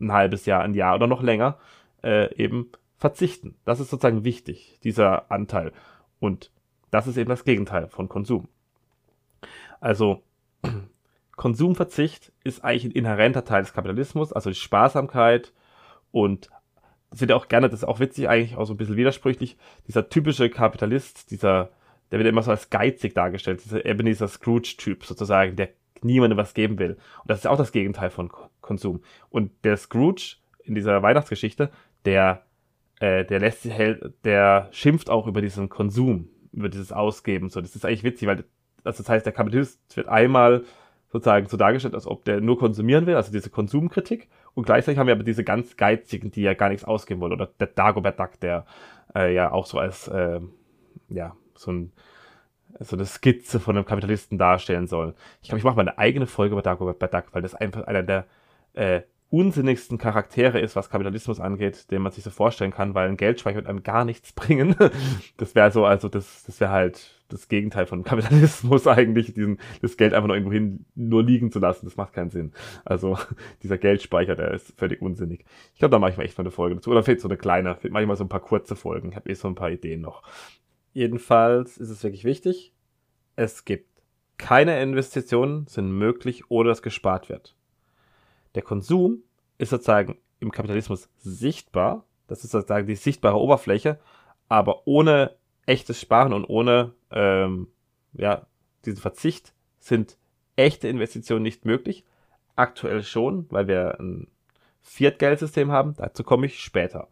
ein 0.00 0.12
halbes 0.12 0.46
Jahr, 0.46 0.62
ein 0.62 0.74
Jahr 0.74 0.94
oder 0.94 1.06
noch 1.06 1.22
länger 1.22 1.58
äh, 2.02 2.34
eben 2.34 2.70
verzichten. 2.96 3.56
Das 3.64 3.80
ist 3.80 3.90
sozusagen 3.90 4.24
wichtig, 4.24 4.78
dieser 4.82 5.30
Anteil. 5.30 5.72
Und 6.20 6.50
das 6.90 7.06
ist 7.06 7.16
eben 7.16 7.28
das 7.28 7.44
Gegenteil 7.44 7.88
von 7.88 8.08
Konsum. 8.08 8.48
Also 9.80 10.22
Konsumverzicht 11.36 12.32
ist 12.42 12.64
eigentlich 12.64 12.84
ein 12.84 12.90
inhärenter 12.92 13.44
Teil 13.44 13.62
des 13.62 13.72
Kapitalismus, 13.72 14.32
also 14.32 14.50
die 14.50 14.56
Sparsamkeit 14.56 15.52
und 16.10 16.50
das 17.10 17.20
wird 17.20 17.30
ja 17.30 17.36
auch 17.36 17.48
gerne, 17.48 17.68
das 17.68 17.80
ist 17.80 17.88
auch 17.88 18.00
witzig, 18.00 18.28
eigentlich 18.28 18.56
auch 18.56 18.66
so 18.66 18.74
ein 18.74 18.76
bisschen 18.76 18.96
widersprüchlich, 18.96 19.56
dieser 19.86 20.08
typische 20.08 20.50
Kapitalist, 20.50 21.30
dieser, 21.30 21.70
der 22.10 22.18
wird 22.18 22.28
immer 22.28 22.42
so 22.42 22.50
als 22.50 22.70
geizig 22.70 23.14
dargestellt, 23.14 23.64
dieser 23.64 23.86
Ebenezer 23.86 24.28
Scrooge-Typ 24.28 25.04
sozusagen, 25.04 25.56
der 25.56 25.70
niemandem 26.04 26.38
was 26.38 26.54
geben 26.54 26.78
will. 26.78 26.92
Und 26.92 27.30
das 27.30 27.40
ist 27.40 27.46
auch 27.46 27.58
das 27.58 27.72
Gegenteil 27.72 28.10
von 28.10 28.30
Konsum. 28.60 29.02
Und 29.30 29.52
der 29.64 29.76
Scrooge 29.76 30.36
in 30.62 30.74
dieser 30.74 31.02
Weihnachtsgeschichte, 31.02 31.70
der, 32.04 32.44
äh, 33.00 33.24
der 33.24 33.40
lässt 33.40 33.62
sich, 33.62 33.74
der 34.24 34.68
schimpft 34.70 35.10
auch 35.10 35.26
über 35.26 35.40
diesen 35.40 35.68
Konsum, 35.68 36.28
über 36.52 36.68
dieses 36.68 36.92
Ausgeben. 36.92 37.50
So, 37.50 37.60
das 37.60 37.74
ist 37.74 37.84
eigentlich 37.84 38.04
witzig, 38.04 38.28
weil 38.28 38.44
also 38.84 39.02
das 39.02 39.08
heißt, 39.08 39.26
der 39.26 39.32
Kapitalist 39.32 39.96
wird 39.96 40.08
einmal 40.08 40.64
sozusagen 41.10 41.46
so 41.46 41.56
dargestellt, 41.56 41.94
als 41.94 42.06
ob 42.06 42.24
der 42.24 42.40
nur 42.40 42.58
konsumieren 42.58 43.06
will, 43.06 43.16
also 43.16 43.32
diese 43.32 43.50
Konsumkritik. 43.50 44.28
Und 44.54 44.64
gleichzeitig 44.64 44.98
haben 44.98 45.06
wir 45.06 45.14
aber 45.14 45.24
diese 45.24 45.44
ganz 45.44 45.76
Geizigen, 45.76 46.30
die 46.30 46.42
ja 46.42 46.54
gar 46.54 46.68
nichts 46.68 46.84
ausgeben 46.84 47.20
wollen. 47.20 47.32
Oder 47.32 47.46
der 47.58 47.68
Dagobert 47.68 48.18
Duck, 48.18 48.40
der 48.40 48.66
äh, 49.14 49.34
ja 49.34 49.52
auch 49.52 49.66
so 49.66 49.78
als, 49.78 50.08
äh, 50.08 50.40
ja, 51.08 51.36
so 51.54 51.72
ein 51.72 51.92
so 52.80 52.96
eine 52.96 53.06
Skizze 53.06 53.60
von 53.60 53.76
einem 53.76 53.86
Kapitalisten 53.86 54.38
darstellen 54.38 54.86
soll. 54.86 55.14
Ich 55.42 55.48
glaube, 55.48 55.58
ich 55.58 55.64
mache 55.64 55.76
mal 55.76 55.82
eine 55.82 55.98
eigene 55.98 56.26
Folge 56.26 56.52
über 56.52 56.62
Dagobert 56.62 57.02
Duck, 57.12 57.24
weil 57.32 57.42
das 57.42 57.54
einfach 57.54 57.84
einer 57.86 58.02
der 58.02 58.26
äh, 58.74 59.02
unsinnigsten 59.30 59.98
Charaktere 59.98 60.58
ist, 60.58 60.74
was 60.74 60.88
Kapitalismus 60.88 61.38
angeht, 61.38 61.90
den 61.90 62.00
man 62.00 62.12
sich 62.12 62.24
so 62.24 62.30
vorstellen 62.30 62.70
kann, 62.70 62.94
weil 62.94 63.08
ein 63.08 63.18
Geldspeicher 63.18 63.56
wird 63.56 63.66
einem 63.66 63.82
gar 63.82 64.04
nichts 64.04 64.32
bringen. 64.32 64.74
das 65.36 65.54
wäre 65.54 65.70
so, 65.70 65.84
also 65.84 66.08
das, 66.08 66.44
das 66.44 66.60
wäre 66.60 66.70
halt 66.70 67.18
das 67.28 67.48
Gegenteil 67.48 67.84
von 67.84 68.04
Kapitalismus 68.04 68.86
eigentlich, 68.86 69.34
diesen, 69.34 69.58
das 69.82 69.98
Geld 69.98 70.14
einfach 70.14 70.28
nur 70.28 70.36
irgendwo 70.36 70.52
hin 70.52 70.86
nur 70.94 71.22
liegen 71.22 71.52
zu 71.52 71.58
lassen. 71.58 71.84
Das 71.84 71.96
macht 71.96 72.14
keinen 72.14 72.30
Sinn. 72.30 72.52
Also 72.86 73.18
dieser 73.62 73.76
Geldspeicher, 73.76 74.34
der 74.34 74.52
ist 74.52 74.72
völlig 74.78 75.02
unsinnig. 75.02 75.44
Ich 75.74 75.78
glaube, 75.78 75.92
da 75.92 75.98
mache 75.98 76.12
ich 76.12 76.16
mal 76.16 76.24
echt 76.24 76.38
mal 76.38 76.42
eine 76.42 76.50
Folge 76.50 76.76
dazu. 76.76 76.90
Oder 76.90 77.02
fehlt 77.02 77.20
so 77.20 77.28
eine 77.28 77.36
kleine, 77.36 77.76
fehlt 77.76 77.92
manchmal 77.92 78.16
so 78.16 78.24
ein 78.24 78.30
paar 78.30 78.40
kurze 78.40 78.76
Folgen. 78.76 79.10
Ich 79.10 79.16
habe 79.16 79.28
eh 79.28 79.34
so 79.34 79.48
ein 79.48 79.54
paar 79.54 79.70
Ideen 79.70 80.00
noch. 80.00 80.22
Jedenfalls 80.92 81.78
ist 81.78 81.90
es 81.90 82.02
wirklich 82.02 82.24
wichtig. 82.24 82.72
Es 83.36 83.64
gibt 83.64 83.88
keine 84.36 84.80
Investitionen, 84.82 85.66
sind 85.66 85.90
möglich, 85.90 86.50
ohne 86.50 86.68
dass 86.68 86.82
gespart 86.82 87.28
wird. 87.28 87.56
Der 88.54 88.62
Konsum 88.62 89.22
ist 89.58 89.70
sozusagen 89.70 90.18
im 90.40 90.52
Kapitalismus 90.52 91.08
sichtbar. 91.18 92.04
Das 92.28 92.44
ist 92.44 92.52
sozusagen 92.52 92.86
die 92.86 92.94
sichtbare 92.94 93.38
Oberfläche, 93.38 93.98
aber 94.48 94.86
ohne 94.86 95.36
echtes 95.66 96.00
Sparen 96.00 96.32
und 96.32 96.44
ohne 96.44 96.94
ähm, 97.10 97.68
ja, 98.12 98.46
diesen 98.84 99.00
Verzicht 99.00 99.52
sind 99.78 100.16
echte 100.56 100.88
Investitionen 100.88 101.42
nicht 101.42 101.64
möglich. 101.64 102.04
Aktuell 102.56 103.02
schon, 103.02 103.46
weil 103.50 103.68
wir 103.68 104.00
ein 104.00 104.28
Fiat-Geldsystem 104.82 105.70
haben. 105.70 105.94
Dazu 105.96 106.24
komme 106.24 106.46
ich 106.46 106.60
später. 106.60 107.08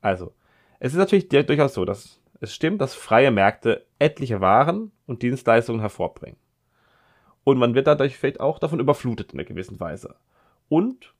Also, 0.00 0.34
es 0.78 0.92
ist 0.92 0.98
natürlich 0.98 1.28
durchaus 1.28 1.74
so, 1.74 1.84
dass 1.84 2.20
es 2.40 2.54
stimmt, 2.54 2.80
dass 2.80 2.94
freie 2.94 3.30
Märkte 3.30 3.86
etliche 3.98 4.40
Waren 4.40 4.92
und 5.06 5.22
Dienstleistungen 5.22 5.80
hervorbringen. 5.80 6.38
Und 7.44 7.58
man 7.58 7.74
wird 7.74 7.86
dadurch 7.86 8.16
vielleicht 8.16 8.40
auch 8.40 8.58
davon 8.58 8.80
überflutet 8.80 9.32
in 9.32 9.38
einer 9.38 9.46
gewissen 9.46 9.78
Weise. 9.78 10.16
Und 10.68 11.14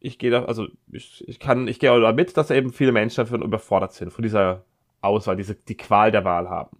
ich 0.00 0.18
gehe 0.18 0.30
da, 0.30 0.44
also 0.44 0.66
ich, 0.92 1.26
ich 1.26 1.40
kann, 1.40 1.66
ich 1.66 1.78
gehe 1.78 1.92
auch 1.92 2.00
damit, 2.00 2.36
dass 2.36 2.50
eben 2.50 2.72
viele 2.72 2.92
Menschen 2.92 3.24
davon 3.24 3.42
überfordert 3.42 3.92
sind, 3.92 4.12
von 4.12 4.22
dieser 4.22 4.64
Auswahl, 5.00 5.36
diese, 5.36 5.54
die 5.54 5.76
Qual 5.76 6.12
der 6.12 6.24
Wahl 6.24 6.48
haben. 6.48 6.78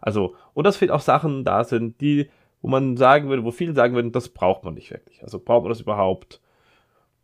Also, 0.00 0.36
und 0.54 0.64
dass 0.64 0.76
vielleicht 0.76 0.92
auch 0.92 1.00
Sachen 1.00 1.44
da 1.44 1.64
sind, 1.64 2.00
die, 2.00 2.30
wo 2.62 2.68
man 2.68 2.96
sagen 2.96 3.28
würde, 3.28 3.44
wo 3.44 3.50
viele 3.50 3.74
sagen 3.74 3.94
würden, 3.94 4.12
das 4.12 4.28
braucht 4.28 4.64
man 4.64 4.74
nicht 4.74 4.90
wirklich. 4.90 5.22
Also 5.22 5.38
braucht 5.38 5.62
man 5.62 5.70
das 5.70 5.80
überhaupt? 5.80 6.40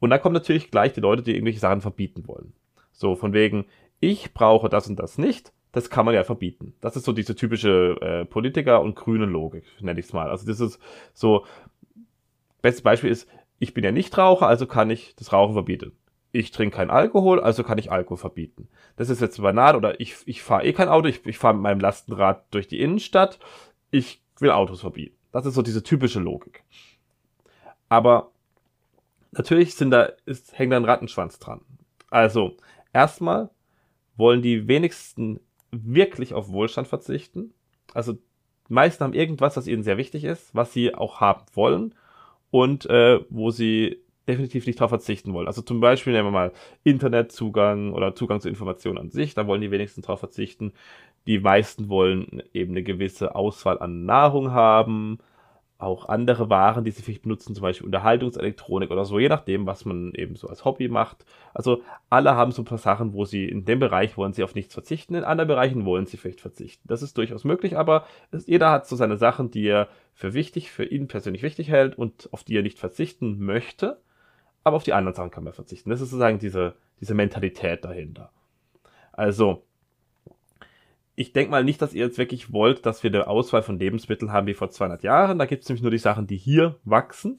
Und 0.00 0.10
dann 0.10 0.20
kommen 0.20 0.34
natürlich 0.34 0.70
gleich 0.70 0.92
die 0.92 1.00
Leute, 1.00 1.22
die 1.22 1.32
irgendwelche 1.32 1.60
Sachen 1.60 1.80
verbieten 1.80 2.26
wollen. 2.26 2.52
So, 2.92 3.14
von 3.14 3.32
wegen, 3.32 3.66
ich 4.00 4.34
brauche 4.34 4.68
das 4.68 4.88
und 4.88 4.96
das 4.96 5.18
nicht, 5.18 5.52
das 5.74 5.90
kann 5.90 6.06
man 6.06 6.14
ja 6.14 6.22
verbieten. 6.22 6.72
Das 6.80 6.94
ist 6.94 7.04
so 7.04 7.12
diese 7.12 7.34
typische 7.34 7.96
äh, 8.00 8.24
Politiker- 8.24 8.80
und 8.80 8.94
grüne 8.94 9.26
Logik, 9.26 9.64
nenne 9.80 9.98
ich 9.98 10.06
es 10.06 10.12
mal. 10.12 10.30
Also 10.30 10.46
das 10.46 10.60
ist 10.60 10.78
so, 11.12 11.44
bestes 12.62 12.82
Beispiel 12.82 13.10
ist, 13.10 13.28
ich 13.58 13.74
bin 13.74 13.82
ja 13.82 13.90
nicht 13.90 14.16
Raucher, 14.16 14.46
also 14.46 14.66
kann 14.66 14.88
ich 14.88 15.16
das 15.16 15.32
Rauchen 15.32 15.54
verbieten. 15.54 15.92
Ich 16.30 16.52
trinke 16.52 16.76
keinen 16.76 16.90
Alkohol, 16.90 17.40
also 17.40 17.64
kann 17.64 17.78
ich 17.78 17.90
Alkohol 17.90 18.18
verbieten. 18.18 18.68
Das 18.96 19.10
ist 19.10 19.20
jetzt 19.20 19.42
banal 19.42 19.74
oder 19.74 20.00
ich, 20.00 20.16
ich 20.26 20.42
fahre 20.42 20.64
eh 20.64 20.72
kein 20.72 20.88
Auto, 20.88 21.08
ich, 21.08 21.26
ich 21.26 21.38
fahre 21.38 21.54
mit 21.54 21.64
meinem 21.64 21.80
Lastenrad 21.80 22.44
durch 22.52 22.68
die 22.68 22.80
Innenstadt, 22.80 23.40
ich 23.90 24.22
will 24.38 24.50
Autos 24.50 24.80
verbieten. 24.80 25.16
Das 25.32 25.44
ist 25.44 25.54
so 25.54 25.62
diese 25.62 25.82
typische 25.82 26.20
Logik. 26.20 26.62
Aber 27.88 28.30
natürlich 29.32 29.74
sind 29.74 29.90
da, 29.90 30.10
ist, 30.24 30.56
hängt 30.56 30.72
da 30.72 30.76
ein 30.76 30.84
Rattenschwanz 30.84 31.40
dran. 31.40 31.62
Also, 32.10 32.56
erstmal 32.92 33.50
wollen 34.16 34.42
die 34.42 34.68
wenigsten 34.68 35.40
wirklich 35.82 36.34
auf 36.34 36.50
Wohlstand 36.50 36.88
verzichten. 36.88 37.52
Also 37.92 38.14
die 38.68 38.72
meisten 38.72 39.04
haben 39.04 39.14
irgendwas, 39.14 39.56
was 39.56 39.66
ihnen 39.66 39.82
sehr 39.82 39.96
wichtig 39.96 40.24
ist, 40.24 40.54
was 40.54 40.72
sie 40.72 40.94
auch 40.94 41.20
haben 41.20 41.44
wollen 41.54 41.94
und 42.50 42.86
äh, 42.86 43.20
wo 43.28 43.50
sie 43.50 43.98
definitiv 44.26 44.66
nicht 44.66 44.80
darauf 44.80 44.90
verzichten 44.90 45.34
wollen. 45.34 45.46
Also 45.46 45.62
zum 45.62 45.80
Beispiel 45.80 46.12
nehmen 46.12 46.28
wir 46.28 46.32
mal 46.32 46.52
Internetzugang 46.82 47.92
oder 47.92 48.14
Zugang 48.14 48.40
zu 48.40 48.48
Informationen 48.48 48.98
an 48.98 49.10
sich, 49.10 49.34
da 49.34 49.46
wollen 49.46 49.60
die 49.60 49.70
wenigsten 49.70 50.02
darauf 50.02 50.20
verzichten. 50.20 50.72
Die 51.26 51.38
meisten 51.38 51.88
wollen 51.88 52.42
eben 52.52 52.72
eine 52.72 52.82
gewisse 52.82 53.34
Auswahl 53.34 53.78
an 53.78 54.04
Nahrung 54.04 54.52
haben, 54.52 55.18
auch 55.84 56.08
andere 56.08 56.50
Waren, 56.50 56.84
die 56.84 56.90
sie 56.90 57.02
vielleicht 57.02 57.22
benutzen, 57.22 57.54
zum 57.54 57.62
Beispiel 57.62 57.86
Unterhaltungselektronik 57.86 58.90
oder 58.90 59.04
so, 59.04 59.18
je 59.18 59.28
nachdem, 59.28 59.66
was 59.66 59.84
man 59.84 60.12
eben 60.14 60.36
so 60.36 60.48
als 60.48 60.64
Hobby 60.64 60.88
macht. 60.88 61.24
Also 61.52 61.82
alle 62.10 62.34
haben 62.34 62.52
so 62.52 62.62
ein 62.62 62.64
paar 62.64 62.78
Sachen, 62.78 63.12
wo 63.12 63.24
sie 63.24 63.48
in 63.48 63.64
dem 63.64 63.78
Bereich 63.78 64.16
wollen 64.16 64.32
sie 64.32 64.44
auf 64.44 64.54
nichts 64.54 64.74
verzichten, 64.74 65.14
in 65.14 65.24
anderen 65.24 65.48
Bereichen 65.48 65.84
wollen 65.84 66.06
sie 66.06 66.16
vielleicht 66.16 66.40
verzichten. 66.40 66.88
Das 66.88 67.02
ist 67.02 67.16
durchaus 67.18 67.44
möglich, 67.44 67.76
aber 67.76 68.06
es, 68.30 68.46
jeder 68.46 68.70
hat 68.70 68.86
so 68.86 68.96
seine 68.96 69.16
Sachen, 69.16 69.50
die 69.50 69.66
er 69.66 69.88
für 70.14 70.34
wichtig, 70.34 70.70
für 70.70 70.84
ihn 70.84 71.08
persönlich 71.08 71.42
wichtig 71.42 71.68
hält 71.68 71.96
und 71.96 72.28
auf 72.32 72.44
die 72.44 72.56
er 72.56 72.62
nicht 72.62 72.78
verzichten 72.78 73.38
möchte, 73.44 74.00
aber 74.64 74.76
auf 74.76 74.84
die 74.84 74.94
anderen 74.94 75.14
Sachen 75.14 75.30
kann 75.30 75.44
man 75.44 75.52
verzichten. 75.52 75.90
Das 75.90 76.00
ist 76.00 76.10
sozusagen 76.10 76.38
diese, 76.38 76.74
diese 77.00 77.14
Mentalität 77.14 77.84
dahinter. 77.84 78.30
Also, 79.12 79.62
ich 81.16 81.32
denke 81.32 81.50
mal 81.50 81.64
nicht, 81.64 81.80
dass 81.80 81.94
ihr 81.94 82.04
jetzt 82.04 82.18
wirklich 82.18 82.52
wollt, 82.52 82.86
dass 82.86 83.02
wir 83.02 83.10
eine 83.10 83.28
Auswahl 83.28 83.62
von 83.62 83.78
Lebensmitteln 83.78 84.32
haben 84.32 84.46
wie 84.46 84.54
vor 84.54 84.70
200 84.70 85.02
Jahren. 85.04 85.38
Da 85.38 85.46
gibt 85.46 85.62
es 85.62 85.68
nämlich 85.68 85.82
nur 85.82 85.90
die 85.90 85.98
Sachen, 85.98 86.26
die 86.26 86.36
hier 86.36 86.76
wachsen 86.84 87.38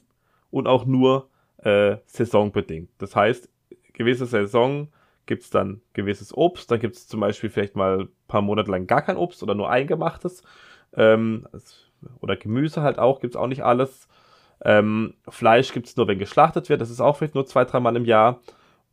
und 0.50 0.66
auch 0.66 0.86
nur 0.86 1.28
äh, 1.58 1.96
saisonbedingt. 2.06 2.90
Das 2.98 3.14
heißt, 3.14 3.50
gewisse 3.92 4.26
Saison 4.26 4.88
gibt 5.26 5.42
es 5.42 5.50
dann 5.50 5.82
gewisses 5.92 6.34
Obst, 6.34 6.70
dann 6.70 6.80
gibt 6.80 6.96
es 6.96 7.08
zum 7.08 7.20
Beispiel 7.20 7.50
vielleicht 7.50 7.76
mal 7.76 8.02
ein 8.02 8.08
paar 8.28 8.42
Monate 8.42 8.70
lang 8.70 8.86
gar 8.86 9.02
kein 9.02 9.16
Obst 9.16 9.42
oder 9.42 9.54
nur 9.54 9.68
eingemachtes. 9.68 10.42
Ähm, 10.94 11.46
oder 12.20 12.36
Gemüse 12.36 12.82
halt 12.82 12.98
auch, 12.98 13.20
gibt 13.20 13.34
es 13.34 13.40
auch 13.40 13.48
nicht 13.48 13.64
alles. 13.64 14.08
Ähm, 14.64 15.14
Fleisch 15.28 15.72
gibt 15.72 15.86
es 15.86 15.96
nur, 15.96 16.08
wenn 16.08 16.18
geschlachtet 16.18 16.68
wird, 16.68 16.80
das 16.80 16.90
ist 16.90 17.00
auch 17.00 17.16
vielleicht 17.16 17.34
nur 17.34 17.44
zwei, 17.44 17.64
dreimal 17.64 17.96
im 17.96 18.04
Jahr 18.04 18.40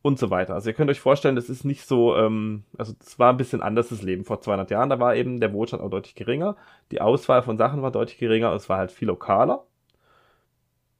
und 0.03 0.19
so 0.19 0.29
weiter. 0.29 0.53
Also 0.53 0.69
ihr 0.69 0.73
könnt 0.75 0.91
euch 0.91 0.99
vorstellen, 0.99 1.35
das 1.35 1.49
ist 1.49 1.63
nicht 1.63 1.87
so, 1.87 2.15
ähm, 2.15 2.65
also 2.77 2.93
das 2.99 3.17
war 3.19 3.31
ein 3.31 3.37
bisschen 3.37 3.61
anders 3.61 3.87
das 3.89 4.03
Leben 4.03 4.25
vor 4.25 4.41
200 4.41 4.69
Jahren. 4.69 4.89
Da 4.89 4.99
war 4.99 5.15
eben 5.15 5.39
der 5.39 5.53
Wohlstand 5.53 5.81
auch 5.81 5.89
deutlich 5.89 6.13
geringer, 6.13 6.57
die 6.91 7.01
Auswahl 7.01 7.41
von 7.41 7.57
Sachen 7.57 7.81
war 7.81 7.89
deutlich 7.89 8.17
geringer, 8.19 8.51
es 8.53 8.69
war 8.69 8.77
halt 8.77 8.91
viel 8.91 9.07
lokaler. 9.07 9.65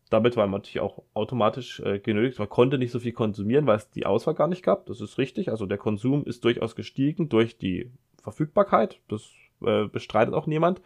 Damit 0.10 0.38
war 0.38 0.48
man 0.48 0.62
natürlich 0.62 0.80
auch 0.80 1.04
automatisch 1.14 1.82
äh, 1.82 2.00
genötigt. 2.00 2.40
Man 2.40 2.48
konnte 2.48 2.78
nicht 2.78 2.92
so 2.92 3.00
viel 3.00 3.12
konsumieren, 3.12 3.66
weil 3.68 3.78
es 3.78 3.90
die 3.90 4.06
Auswahl 4.06 4.36
gar 4.36 4.48
nicht 4.48 4.64
gab. 4.64 4.86
Das 4.86 5.02
ist 5.02 5.18
richtig. 5.18 5.50
Also 5.50 5.66
der 5.66 5.80
Konsum 5.80 6.24
ist 6.24 6.46
durchaus 6.46 6.76
gestiegen 6.76 7.30
durch 7.30 7.58
die 7.58 7.92
Verfügbarkeit. 8.22 9.02
Das 9.10 9.32
äh, 9.66 9.86
bestreitet 9.88 10.36
auch 10.36 10.46
niemand. 10.46 10.82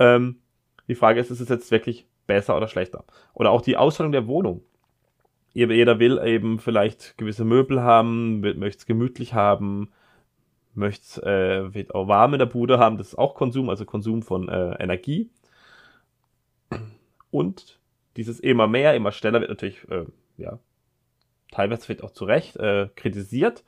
Ähm, 0.00 0.40
die 0.88 0.96
Frage 0.96 1.20
ist, 1.20 1.30
ist 1.30 1.40
es 1.40 1.48
jetzt 1.48 1.70
wirklich 1.70 2.06
besser 2.26 2.56
oder 2.56 2.66
schlechter? 2.66 3.04
Oder 3.32 3.52
auch 3.52 3.62
die 3.62 3.76
Ausstellung 3.76 4.10
der 4.10 4.26
Wohnung 4.26 4.64
jeder 5.54 5.98
will 5.98 6.20
eben 6.24 6.58
vielleicht 6.58 7.16
gewisse 7.18 7.44
Möbel 7.44 7.82
haben, 7.82 8.40
möchte 8.40 8.78
es 8.78 8.86
gemütlich 8.86 9.34
haben, 9.34 9.90
möchte 10.74 11.70
äh, 11.74 11.86
auch 11.92 12.08
warm 12.08 12.34
in 12.34 12.38
der 12.38 12.46
Bude 12.46 12.78
haben, 12.78 12.96
das 12.96 13.08
ist 13.08 13.18
auch 13.18 13.34
Konsum, 13.34 13.68
also 13.68 13.84
Konsum 13.84 14.22
von 14.22 14.48
äh, 14.48 14.74
Energie. 14.82 15.30
Und 17.30 17.78
dieses 18.16 18.40
immer 18.40 18.66
mehr, 18.66 18.94
immer 18.94 19.12
schneller 19.12 19.40
wird 19.40 19.50
natürlich, 19.50 19.88
äh, 19.90 20.06
ja, 20.36 20.58
teilweise 21.50 21.88
wird 21.88 22.02
auch 22.02 22.10
zu 22.10 22.24
Recht 22.24 22.56
äh, 22.56 22.88
kritisiert, 22.94 23.64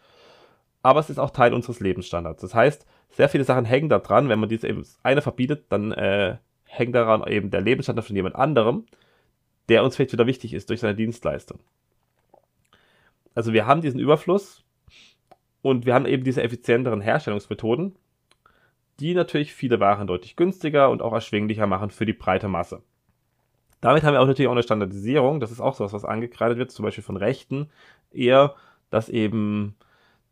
aber 0.83 1.01
es 1.01 1.11
ist 1.11 1.19
auch 1.19 1.31
Teil 1.31 1.55
unseres 1.55 1.81
Lebensstandards. 1.81 2.41
Das 2.43 2.55
heißt, 2.55 2.87
sehr 3.11 3.29
viele 3.29 3.45
Sachen 3.45 3.65
hängen 3.65 3.89
da 3.89 3.99
dran, 3.99 4.29
wenn 4.29 4.39
man 4.39 4.49
diese 4.49 4.69
eben 4.69 4.85
eine 5.03 5.23
verbietet, 5.23 5.67
dann 5.71 5.93
äh, 5.93 6.39
hängt 6.65 6.95
daran 6.95 7.27
eben 7.27 7.51
der 7.51 7.61
Lebensstandard 7.61 8.07
von 8.07 8.17
jemand 8.17 8.35
anderem, 8.35 8.87
der 9.69 9.85
uns 9.85 9.97
vielleicht 9.97 10.13
wieder 10.13 10.27
wichtig 10.27 10.55
ist 10.55 10.71
durch 10.71 10.81
seine 10.81 10.95
Dienstleistung. 10.95 11.59
Also 13.35 13.53
wir 13.53 13.67
haben 13.67 13.83
diesen 13.83 14.01
Überfluss 14.01 14.63
und 15.63 15.87
wir 15.87 15.95
haben 15.95 16.07
eben 16.07 16.25
diese 16.25 16.43
effizienteren 16.43 17.01
Herstellungsmethoden, 17.01 17.97
die 19.01 19.15
natürlich 19.15 19.55
viele 19.55 19.81
Waren 19.81 20.07
deutlich 20.07 20.37
günstiger 20.37 20.91
und 20.91 21.03
auch 21.03 21.13
erschwinglicher 21.13 21.67
machen 21.67 21.91
für 21.91 22.07
die 22.07 22.13
breite 22.13 22.49
Masse. 22.49 22.83
Damit 23.81 24.03
haben 24.03 24.15
wir 24.15 24.23
auch 24.23 24.27
natürlich 24.27 24.49
auch 24.49 24.53
eine 24.53 24.63
Standardisierung. 24.63 25.41
Das 25.41 25.51
ist 25.51 25.61
auch 25.61 25.75
sowas, 25.75 25.93
was 25.93 26.05
angekreidet 26.05 26.59
wird, 26.59 26.71
zum 26.71 26.85
Beispiel 26.85 27.05
von 27.05 27.17
Rechten, 27.17 27.69
eher, 28.13 28.55
dass 28.91 29.09
eben 29.09 29.75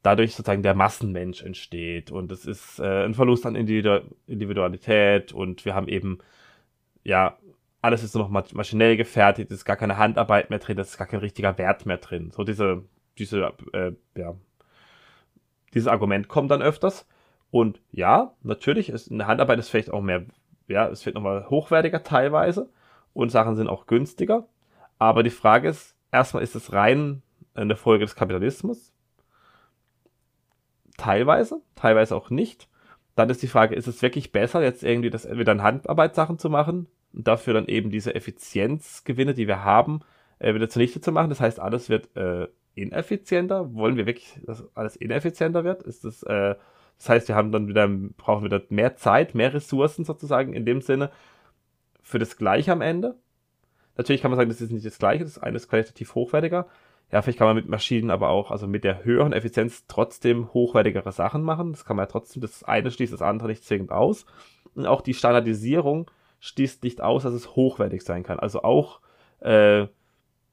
dadurch 0.02 0.34
sozusagen 0.34 0.62
der 0.62 0.74
Massenmensch 0.74 1.42
entsteht 1.42 2.10
und 2.10 2.32
es 2.32 2.44
ist 2.44 2.80
äh, 2.80 3.04
ein 3.04 3.14
Verlust 3.14 3.46
an 3.46 3.54
Individualität 3.54 5.32
und 5.32 5.64
wir 5.64 5.74
haben 5.74 5.88
eben 5.88 6.18
ja 7.04 7.36
alles 7.82 8.04
ist 8.04 8.14
nur 8.14 8.28
noch 8.28 8.52
maschinell 8.54 8.96
gefertigt, 8.96 9.50
es 9.50 9.58
ist 9.58 9.64
gar 9.64 9.76
keine 9.76 9.98
Handarbeit 9.98 10.50
mehr 10.50 10.60
drin, 10.60 10.78
es 10.78 10.90
ist 10.90 10.98
gar 10.98 11.08
kein 11.08 11.18
richtiger 11.18 11.58
Wert 11.58 11.84
mehr 11.84 11.98
drin. 11.98 12.30
So 12.30 12.44
diese, 12.44 12.84
diese, 13.18 13.52
äh, 13.72 13.92
ja, 14.16 14.34
dieses 15.74 15.88
Argument 15.88 16.28
kommt 16.28 16.52
dann 16.52 16.62
öfters. 16.62 17.06
Und 17.50 17.82
ja, 17.90 18.34
natürlich 18.42 18.88
ist 18.88 19.10
eine 19.10 19.26
Handarbeit 19.26 19.58
ist 19.58 19.68
vielleicht 19.68 19.90
auch 19.90 20.00
mehr, 20.00 20.24
ja, 20.68 20.88
es 20.88 21.04
wird 21.04 21.16
nochmal 21.16 21.50
hochwertiger 21.50 22.04
teilweise 22.04 22.70
und 23.12 23.30
Sachen 23.30 23.56
sind 23.56 23.68
auch 23.68 23.86
günstiger. 23.86 24.46
Aber 24.98 25.24
die 25.24 25.30
Frage 25.30 25.68
ist, 25.68 25.96
erstmal 26.12 26.44
ist 26.44 26.54
es 26.54 26.72
rein 26.72 27.22
eine 27.54 27.76
Folge 27.76 28.04
des 28.04 28.14
Kapitalismus. 28.14 28.92
Teilweise, 30.96 31.60
teilweise 31.74 32.14
auch 32.14 32.30
nicht. 32.30 32.68
Dann 33.16 33.28
ist 33.28 33.42
die 33.42 33.48
Frage, 33.48 33.74
ist 33.74 33.88
es 33.88 34.02
wirklich 34.02 34.30
besser, 34.30 34.62
jetzt 34.62 34.84
irgendwie 34.84 35.10
das 35.10 35.28
wieder 35.28 35.52
in 35.52 35.62
Handarbeitssachen 35.62 36.38
zu 36.38 36.48
machen, 36.48 36.86
und 37.12 37.28
dafür 37.28 37.54
dann 37.54 37.66
eben 37.66 37.90
diese 37.90 38.14
Effizienzgewinne, 38.14 39.34
die 39.34 39.46
wir 39.46 39.64
haben, 39.64 40.00
äh, 40.38 40.54
wieder 40.54 40.68
zunichte 40.68 41.00
zu 41.00 41.12
machen. 41.12 41.30
Das 41.30 41.40
heißt, 41.40 41.60
alles 41.60 41.88
wird 41.88 42.14
äh, 42.16 42.48
ineffizienter. 42.74 43.74
Wollen 43.74 43.96
wir 43.96 44.06
wirklich, 44.06 44.40
dass 44.44 44.64
alles 44.76 44.96
ineffizienter 44.96 45.64
wird? 45.64 45.82
Ist 45.82 46.04
das, 46.04 46.22
äh, 46.22 46.54
das 46.98 47.08
heißt, 47.08 47.28
wir 47.28 47.34
haben 47.34 47.52
dann 47.52 47.68
wieder, 47.68 47.88
brauchen 47.88 48.44
wieder 48.44 48.62
mehr 48.68 48.96
Zeit, 48.96 49.34
mehr 49.34 49.52
Ressourcen 49.54 50.04
sozusagen 50.04 50.54
in 50.54 50.64
dem 50.64 50.80
Sinne 50.80 51.10
für 52.00 52.18
das 52.18 52.36
Gleiche 52.36 52.72
am 52.72 52.80
Ende. 52.80 53.16
Natürlich 53.96 54.22
kann 54.22 54.30
man 54.30 54.38
sagen, 54.38 54.50
das 54.50 54.60
ist 54.60 54.72
nicht 54.72 54.86
das 54.86 54.98
Gleiche, 54.98 55.24
das 55.24 55.38
eine 55.38 55.56
ist 55.56 55.68
qualitativ 55.68 56.14
hochwertiger. 56.14 56.66
Ja, 57.10 57.20
vielleicht 57.20 57.38
kann 57.38 57.46
man 57.46 57.56
mit 57.56 57.68
Maschinen 57.68 58.10
aber 58.10 58.30
auch, 58.30 58.50
also 58.50 58.66
mit 58.66 58.84
der 58.84 59.04
höheren 59.04 59.34
Effizienz 59.34 59.86
trotzdem 59.86 60.52
hochwertigere 60.54 61.12
Sachen 61.12 61.42
machen. 61.42 61.72
Das 61.72 61.84
kann 61.84 61.96
man 61.96 62.04
ja 62.04 62.10
trotzdem, 62.10 62.40
das 62.40 62.64
eine 62.64 62.90
schließt 62.90 63.12
das 63.12 63.20
andere 63.20 63.48
nicht 63.48 63.64
zwingend 63.64 63.92
aus. 63.92 64.24
Und 64.74 64.86
auch 64.86 65.02
die 65.02 65.12
Standardisierung 65.12 66.10
schließt 66.42 66.82
nicht 66.82 67.00
aus, 67.00 67.22
dass 67.22 67.34
es 67.34 67.54
hochwertig 67.54 68.02
sein 68.02 68.24
kann. 68.24 68.40
Also 68.40 68.64
auch 68.64 69.00
äh, 69.38 69.86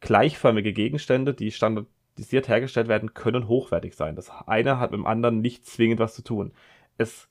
gleichförmige 0.01 0.71
Gegenstände, 0.71 1.33
die 1.33 1.51
standardisiert 1.51 2.47
hergestellt 2.47 2.87
werden, 2.87 3.15
können 3.15 3.47
hochwertig 3.47 3.95
sein. 3.95 4.15
Das 4.15 4.29
eine 4.45 4.79
hat 4.79 4.91
mit 4.91 4.99
dem 4.99 5.07
anderen 5.07 5.41
nicht 5.41 5.65
zwingend 5.65 5.99
was 5.99 6.13
zu 6.13 6.23
tun. 6.23 6.53
Es, 6.99 7.27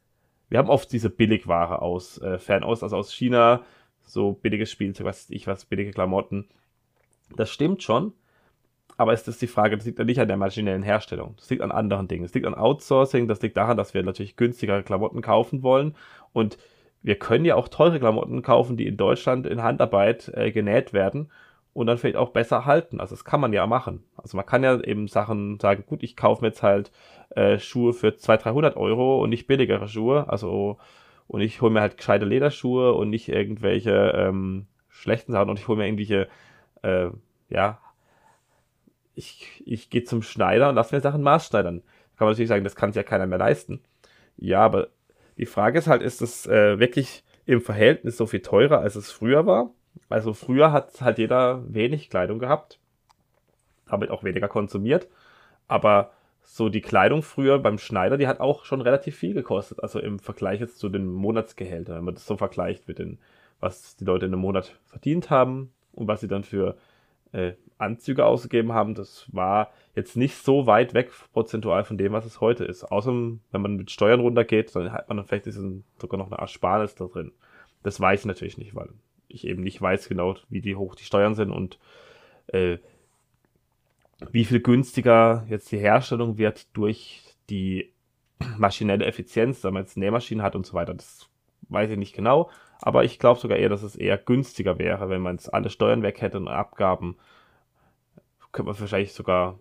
wir 0.48 0.58
haben 0.58 0.68
oft 0.68 0.92
diese 0.92 1.08
Billigware 1.08 1.80
aus 1.80 2.20
äh, 2.20 2.40
Fernost, 2.40 2.82
also 2.82 2.96
aus 2.96 3.12
China, 3.12 3.62
so 4.02 4.32
billiges 4.32 4.72
Spielzeug, 4.72 5.06
was 5.06 5.30
ich 5.30 5.46
was, 5.46 5.64
billige 5.64 5.92
Klamotten. 5.92 6.48
Das 7.36 7.50
stimmt 7.50 7.84
schon, 7.84 8.12
aber 8.96 9.12
ist 9.12 9.28
das 9.28 9.38
die 9.38 9.46
Frage, 9.46 9.76
das 9.76 9.86
liegt 9.86 10.00
ja 10.00 10.04
nicht 10.04 10.18
an 10.18 10.26
der 10.26 10.36
maschinellen 10.36 10.82
Herstellung. 10.82 11.34
Das 11.36 11.48
liegt 11.48 11.62
an 11.62 11.70
anderen 11.70 12.08
Dingen. 12.08 12.24
Das 12.24 12.34
liegt 12.34 12.46
an 12.46 12.56
Outsourcing, 12.56 13.28
das 13.28 13.40
liegt 13.40 13.56
daran, 13.56 13.76
dass 13.76 13.94
wir 13.94 14.02
natürlich 14.02 14.34
günstigere 14.34 14.82
Klamotten 14.82 15.22
kaufen 15.22 15.62
wollen 15.62 15.94
und 16.32 16.58
wir 17.02 17.19
können 17.19 17.45
ja 17.45 17.55
auch 17.55 17.69
teure 17.69 17.99
Klamotten 17.99 18.43
kaufen, 18.43 18.76
die 18.76 18.87
in 18.87 18.97
Deutschland 18.97 19.47
in 19.47 19.62
Handarbeit 19.62 20.31
äh, 20.35 20.50
genäht 20.50 20.93
werden 20.93 21.31
und 21.73 21.87
dann 21.87 21.99
vielleicht 21.99 22.17
auch 22.17 22.31
besser 22.31 22.64
halten. 22.64 23.00
Also 23.00 23.14
das 23.14 23.25
kann 23.25 23.40
man 23.40 23.52
ja 23.52 23.67
machen. 23.67 24.05
Also 24.17 24.37
man 24.37 24.47
kann 24.47 24.64
ja 24.64 24.81
eben 24.81 25.09
Sachen 25.09 25.61
sagen, 25.61 25.85
gut, 25.87 26.02
ich 26.02 26.17
kaufe 26.17 26.43
mir 26.43 26.49
jetzt 26.49 26.62
halt 26.62 26.90
äh, 27.31 27.59
Schuhe 27.59 27.93
für 27.93 28.17
200, 28.17 28.45
300 28.47 28.76
Euro 28.76 29.23
und 29.23 29.31
nicht 29.31 29.47
billigere 29.47 29.88
Schuhe. 29.88 30.28
Also 30.28 30.78
und 31.28 31.43
ich 31.43 31.61
hole 31.61 31.71
mir 31.71 31.83
halt 31.83 31.99
gescheite 31.99 32.25
Lederschuhe 32.25 32.95
und 32.95 33.11
nicht 33.11 33.28
irgendwelche 33.28 34.12
ähm, 34.17 34.67
schlechten 34.88 35.33
Sachen 35.33 35.50
und 35.50 35.59
ich 35.59 35.69
hole 35.69 35.78
mir 35.78 35.87
irgendwelche, 35.87 36.26
äh, 36.83 37.11
ja, 37.50 37.78
ich, 39.14 39.62
ich 39.67 39.90
gehe 39.90 40.05
zum 40.05 40.23
Schneider 40.23 40.71
und 40.71 40.75
lasse 40.75 40.95
mir 40.95 41.02
Sachen 41.02 41.23
maßschneidern. 41.23 41.83
Kann 42.17 42.26
man 42.26 42.31
natürlich 42.31 42.49
sagen, 42.49 42.64
das 42.64 42.76
kann 42.76 42.93
sich 42.93 42.97
ja 42.97 43.02
keiner 43.02 43.26
mehr 43.26 43.38
leisten. 43.38 43.81
Ja, 44.37 44.61
aber 44.61 44.88
die 45.38 45.47
Frage 45.47 45.78
ist 45.78 45.87
halt, 45.87 46.02
ist 46.02 46.21
es 46.21 46.47
äh, 46.47 46.78
wirklich 46.78 47.25
im 47.47 47.61
Verhältnis 47.61 48.16
so 48.16 48.26
viel 48.26 48.40
teurer, 48.40 48.80
als 48.80 48.97
es 48.97 49.11
früher 49.11 49.47
war? 49.47 49.71
Also 50.09 50.35
früher 50.35 50.73
hat 50.73 51.00
halt 51.00 51.18
jeder 51.18 51.62
wenig 51.73 52.11
Kleidung 52.11 52.38
gehabt, 52.38 52.78
damit 53.87 54.11
auch 54.11 54.25
weniger 54.25 54.49
konsumiert. 54.49 55.09
Aber 55.66 56.12
so 56.42 56.68
die 56.68 56.80
Kleidung 56.80 57.23
früher 57.23 57.59
beim 57.59 57.78
Schneider, 57.78 58.16
die 58.16 58.26
hat 58.26 58.40
auch 58.40 58.64
schon 58.64 58.80
relativ 58.80 59.16
viel 59.16 59.35
gekostet. 59.35 59.83
Also 59.83 60.00
im 60.00 60.18
Vergleich 60.18 60.61
jetzt 60.61 60.78
zu 60.78 60.88
den 60.88 61.07
Monatsgehältern, 61.07 61.97
wenn 61.97 62.04
man 62.04 62.14
das 62.14 62.26
so 62.26 62.37
vergleicht 62.37 62.88
mit 62.88 62.99
den, 62.99 63.18
was 63.61 63.97
die 63.97 64.04
Leute 64.04 64.26
in 64.26 64.33
einem 64.33 64.40
Monat 64.40 64.78
verdient 64.87 65.30
haben 65.30 65.73
und 65.92 66.09
was 66.09 66.21
sie 66.21 66.28
dann 66.28 66.45
für 66.45 66.76
äh, 67.32 67.52
Anzüge 67.78 68.26
ausgegeben 68.26 68.73
haben, 68.73 68.94
das 68.94 69.26
war 69.32 69.70
jetzt 69.94 70.16
nicht 70.16 70.37
so 70.37 70.66
weit 70.66 70.94
weg 70.94 71.11
prozentual 71.32 71.85
von 71.85 71.97
dem, 71.97 72.12
was 72.12 72.25
es 72.25 72.40
heute 72.40 72.64
ist. 72.64 72.85
Außer 72.85 73.12
wenn 73.12 73.62
man 73.62 73.76
mit 73.76 73.90
Steuern 73.90 74.20
runtergeht, 74.20 74.75
dann 74.75 74.92
hat 74.92 75.08
man 75.08 75.16
dann 75.16 75.26
vielleicht 75.26 75.47
diesen, 75.47 75.85
sogar 76.00 76.18
noch 76.18 76.26
eine 76.26 76.40
Ersparnis 76.40 76.94
da 76.94 77.06
drin. 77.06 77.32
Das 77.82 78.00
weiß 78.00 78.20
ich 78.20 78.26
natürlich 78.26 78.58
nicht, 78.58 78.75
weil 78.75 78.88
ich 79.28 79.47
eben 79.47 79.62
nicht 79.62 79.80
weiß 79.80 80.08
genau, 80.08 80.37
wie 80.49 80.61
die 80.61 80.76
hoch 80.76 80.94
die 80.94 81.04
Steuern 81.04 81.35
sind 81.35 81.50
und 81.50 81.78
äh, 82.49 82.78
wie 84.32 84.44
viel 84.44 84.61
günstiger 84.61 85.47
jetzt 85.49 85.70
die 85.70 85.78
Herstellung 85.78 86.38
wird 86.38 86.76
durch 86.76 87.23
die 87.50 87.92
maschinelle 88.58 89.04
Effizienz, 89.04 89.62
wenn 89.62 89.75
man 89.75 89.85
jetzt 89.85 89.97
Nähmaschinen 89.97 90.42
hat 90.42 90.56
und 90.56 90.66
so 90.66 90.75
weiter. 90.75 90.94
Das 90.94 91.28
weiß 91.68 91.90
ich 91.90 91.99
nicht 91.99 92.14
genau, 92.14 92.50
aber 92.80 93.04
ich 93.04 93.18
glaube 93.18 93.40
sogar 93.40 93.58
eher, 93.58 93.68
dass 93.68 93.82
es 93.82 93.97
eher 93.97 94.18
günstiger 94.18 94.78
wäre, 94.78 95.08
wenn 95.08 95.20
man 95.20 95.37
jetzt 95.37 95.52
alle 95.52 95.70
Steuern 95.70 96.02
weg 96.02 96.20
hätte 96.20 96.38
und 96.38 96.49
Abgaben. 96.49 97.16
Könnte 98.52 98.70
man 98.70 98.80
wahrscheinlich 98.80 99.12
sogar 99.12 99.58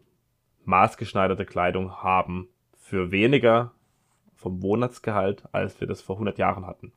maßgeschneiderte 0.65 1.45
Kleidung 1.45 2.03
haben 2.03 2.47
für 2.77 3.11
weniger 3.11 3.73
vom 4.35 4.59
Monatsgehalt, 4.59 5.43
als 5.51 5.79
wir 5.81 5.87
das 5.87 6.01
vor 6.01 6.15
100 6.15 6.37
Jahren 6.37 6.65
hatten. 6.65 6.93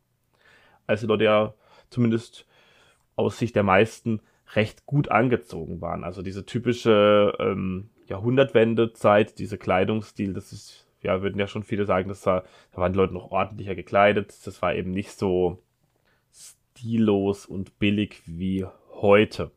Als 0.86 1.00
die 1.00 1.06
Leute 1.06 1.24
ja 1.24 1.54
zumindest 1.88 2.46
aus 3.16 3.38
Sicht 3.38 3.56
der 3.56 3.62
meisten 3.62 4.20
recht 4.54 4.86
gut 4.86 5.10
angezogen 5.10 5.80
waren. 5.80 6.04
Also 6.04 6.22
diese 6.22 6.44
typische 6.44 7.34
ähm, 7.38 7.90
Jahrhundertwende-Zeit, 8.06 9.38
diese 9.38 9.58
Kleidungsstil, 9.58 10.34
das 10.34 10.52
ist, 10.52 10.86
ja, 11.02 11.22
würden 11.22 11.38
ja 11.38 11.46
schon 11.46 11.62
viele 11.62 11.86
sagen, 11.86 12.08
dass 12.08 12.22
da, 12.22 12.44
da 12.72 12.80
waren 12.80 12.92
die 12.92 12.98
Leute 12.98 13.14
noch 13.14 13.30
ordentlicher 13.30 13.74
gekleidet. 13.74 14.34
Das 14.46 14.60
war 14.62 14.74
eben 14.74 14.90
nicht 14.90 15.12
so 15.12 15.62
stillos 16.80 17.46
und 17.46 17.78
billig 17.78 18.22
wie 18.26 18.66
heute. 18.92 19.50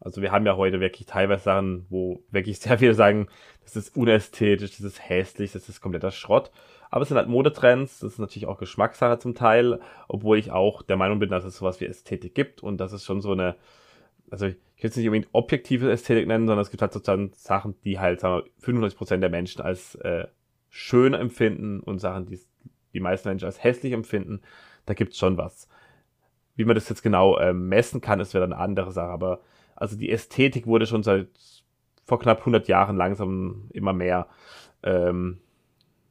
Also 0.00 0.22
wir 0.22 0.32
haben 0.32 0.46
ja 0.46 0.56
heute 0.56 0.80
wirklich 0.80 1.06
teilweise 1.06 1.44
Sachen, 1.44 1.86
wo 1.88 2.22
wirklich 2.30 2.58
sehr 2.60 2.78
viele 2.78 2.94
sagen, 2.94 3.28
das 3.62 3.76
ist 3.76 3.96
unästhetisch, 3.96 4.72
das 4.72 4.80
ist 4.80 5.08
hässlich, 5.08 5.52
das 5.52 5.68
ist 5.68 5.80
kompletter 5.80 6.10
Schrott. 6.10 6.50
Aber 6.90 7.02
es 7.02 7.08
sind 7.08 7.16
halt 7.16 7.28
Modetrends, 7.28 8.00
das 8.00 8.12
ist 8.12 8.18
natürlich 8.18 8.46
auch 8.46 8.58
Geschmackssache 8.58 9.18
zum 9.18 9.34
Teil, 9.34 9.80
obwohl 10.08 10.38
ich 10.38 10.52
auch 10.52 10.82
der 10.82 10.96
Meinung 10.96 11.18
bin, 11.18 11.30
dass 11.30 11.44
es 11.44 11.56
sowas 11.56 11.80
wie 11.80 11.86
Ästhetik 11.86 12.34
gibt 12.34 12.62
und 12.62 12.78
dass 12.78 12.92
es 12.92 13.04
schon 13.04 13.20
so 13.20 13.32
eine, 13.32 13.56
also 14.30 14.46
ich 14.46 14.82
will 14.82 14.90
es 14.90 14.96
nicht 14.96 15.06
unbedingt 15.06 15.28
objektive 15.32 15.90
Ästhetik 15.90 16.26
nennen, 16.26 16.46
sondern 16.46 16.62
es 16.62 16.70
gibt 16.70 16.82
halt 16.82 16.92
sozusagen 16.92 17.32
Sachen, 17.34 17.74
die 17.84 17.98
halt, 17.98 18.20
sagen 18.20 18.44
wir, 18.44 18.74
95% 18.74 19.16
der 19.18 19.30
Menschen 19.30 19.62
als 19.62 19.96
äh, 19.96 20.26
schön 20.68 21.14
empfinden 21.14 21.80
und 21.80 21.98
Sachen, 21.98 22.26
die 22.26 22.38
die 22.92 23.00
meisten 23.00 23.28
Menschen 23.28 23.46
als 23.46 23.62
hässlich 23.62 23.92
empfinden. 23.92 24.40
Da 24.86 24.94
gibt 24.94 25.12
es 25.12 25.18
schon 25.18 25.36
was. 25.36 25.68
Wie 26.56 26.64
man 26.64 26.74
das 26.74 26.88
jetzt 26.88 27.02
genau 27.02 27.36
äh, 27.38 27.52
messen 27.52 28.00
kann, 28.00 28.20
ist 28.20 28.34
wieder 28.34 28.44
eine 28.44 28.58
andere 28.58 28.92
Sache. 28.92 29.10
Aber 29.10 29.40
also 29.76 29.96
die 29.96 30.10
Ästhetik 30.10 30.66
wurde 30.66 30.86
schon 30.86 31.02
seit 31.02 31.28
vor 32.04 32.18
knapp 32.18 32.40
100 32.40 32.68
Jahren 32.68 32.96
langsam 32.96 33.68
immer 33.72 33.92
mehr 33.92 34.28
ähm, 34.82 35.40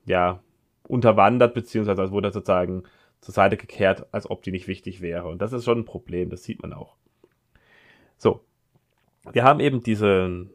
ja, 0.05 0.39
unterwandert, 0.87 1.53
beziehungsweise 1.53 2.11
wurde 2.11 2.31
sozusagen 2.31 2.83
zur 3.21 3.33
Seite 3.33 3.55
gekehrt, 3.55 4.07
als 4.11 4.29
ob 4.29 4.43
die 4.43 4.51
nicht 4.51 4.67
wichtig 4.67 5.01
wäre. 5.01 5.27
Und 5.27 5.41
das 5.41 5.53
ist 5.53 5.63
schon 5.63 5.79
ein 5.79 5.85
Problem, 5.85 6.29
das 6.29 6.43
sieht 6.43 6.61
man 6.61 6.73
auch. 6.73 6.97
So, 8.17 8.43
wir 9.31 9.43
haben 9.43 9.59
eben 9.59 9.81
diese, 9.81 10.47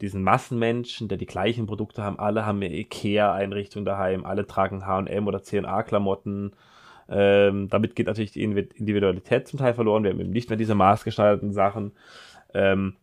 diesen 0.00 0.22
Massenmenschen, 0.22 1.08
der 1.08 1.16
die 1.16 1.26
gleichen 1.26 1.66
Produkte 1.66 2.02
haben. 2.02 2.18
Alle 2.18 2.44
haben 2.44 2.56
eine 2.56 2.74
Ikea-Einrichtung 2.74 3.84
daheim, 3.84 4.26
alle 4.26 4.46
tragen 4.46 4.86
H&M 4.86 5.26
oder 5.26 5.42
C&A-Klamotten. 5.42 6.52
Ähm, 7.12 7.68
damit 7.68 7.94
geht 7.94 8.06
natürlich 8.06 8.32
die 8.32 8.42
Individualität 8.42 9.46
zum 9.46 9.58
Teil 9.58 9.74
verloren. 9.74 10.02
Wir 10.02 10.10
haben 10.10 10.20
eben 10.20 10.30
nicht 10.30 10.48
mehr 10.48 10.56
diese 10.56 10.74
maßgeschneiderten 10.74 11.52
Sachen. 11.52 11.92
Ähm, 12.54 12.96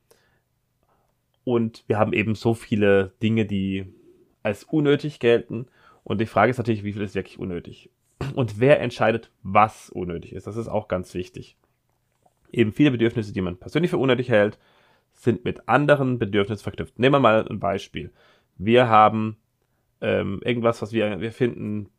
und 1.43 1.83
wir 1.87 1.99
haben 1.99 2.13
eben 2.13 2.35
so 2.35 2.53
viele 2.53 3.13
Dinge, 3.21 3.45
die 3.45 3.93
als 4.41 4.63
unnötig 4.63 5.19
gelten. 5.19 5.67
Und 6.03 6.19
die 6.19 6.25
Frage 6.25 6.49
ist 6.49 6.57
natürlich, 6.57 6.83
wie 6.83 6.93
viel 6.93 7.03
ist 7.03 7.15
wirklich 7.15 7.39
unnötig? 7.39 7.91
Und 8.35 8.59
wer 8.59 8.79
entscheidet, 8.79 9.31
was 9.43 9.89
unnötig 9.89 10.33
ist? 10.33 10.47
Das 10.47 10.57
ist 10.57 10.67
auch 10.67 10.87
ganz 10.87 11.13
wichtig. 11.13 11.55
Eben 12.51 12.73
viele 12.73 12.91
Bedürfnisse, 12.91 13.31
die 13.31 13.41
man 13.41 13.57
persönlich 13.57 13.91
für 13.91 13.97
unnötig 13.97 14.29
hält, 14.29 14.57
sind 15.13 15.45
mit 15.45 15.67
anderen 15.67 16.17
Bedürfnissen 16.17 16.63
verknüpft. 16.63 16.98
Nehmen 16.98 17.15
wir 17.15 17.19
mal 17.19 17.48
ein 17.48 17.59
Beispiel. 17.59 18.11
Wir 18.57 18.87
haben 18.87 19.37
ähm, 20.01 20.41
irgendwas, 20.43 20.81
was 20.81 20.93
wir, 20.93 21.19
wir 21.19 21.31
finden, 21.31 21.89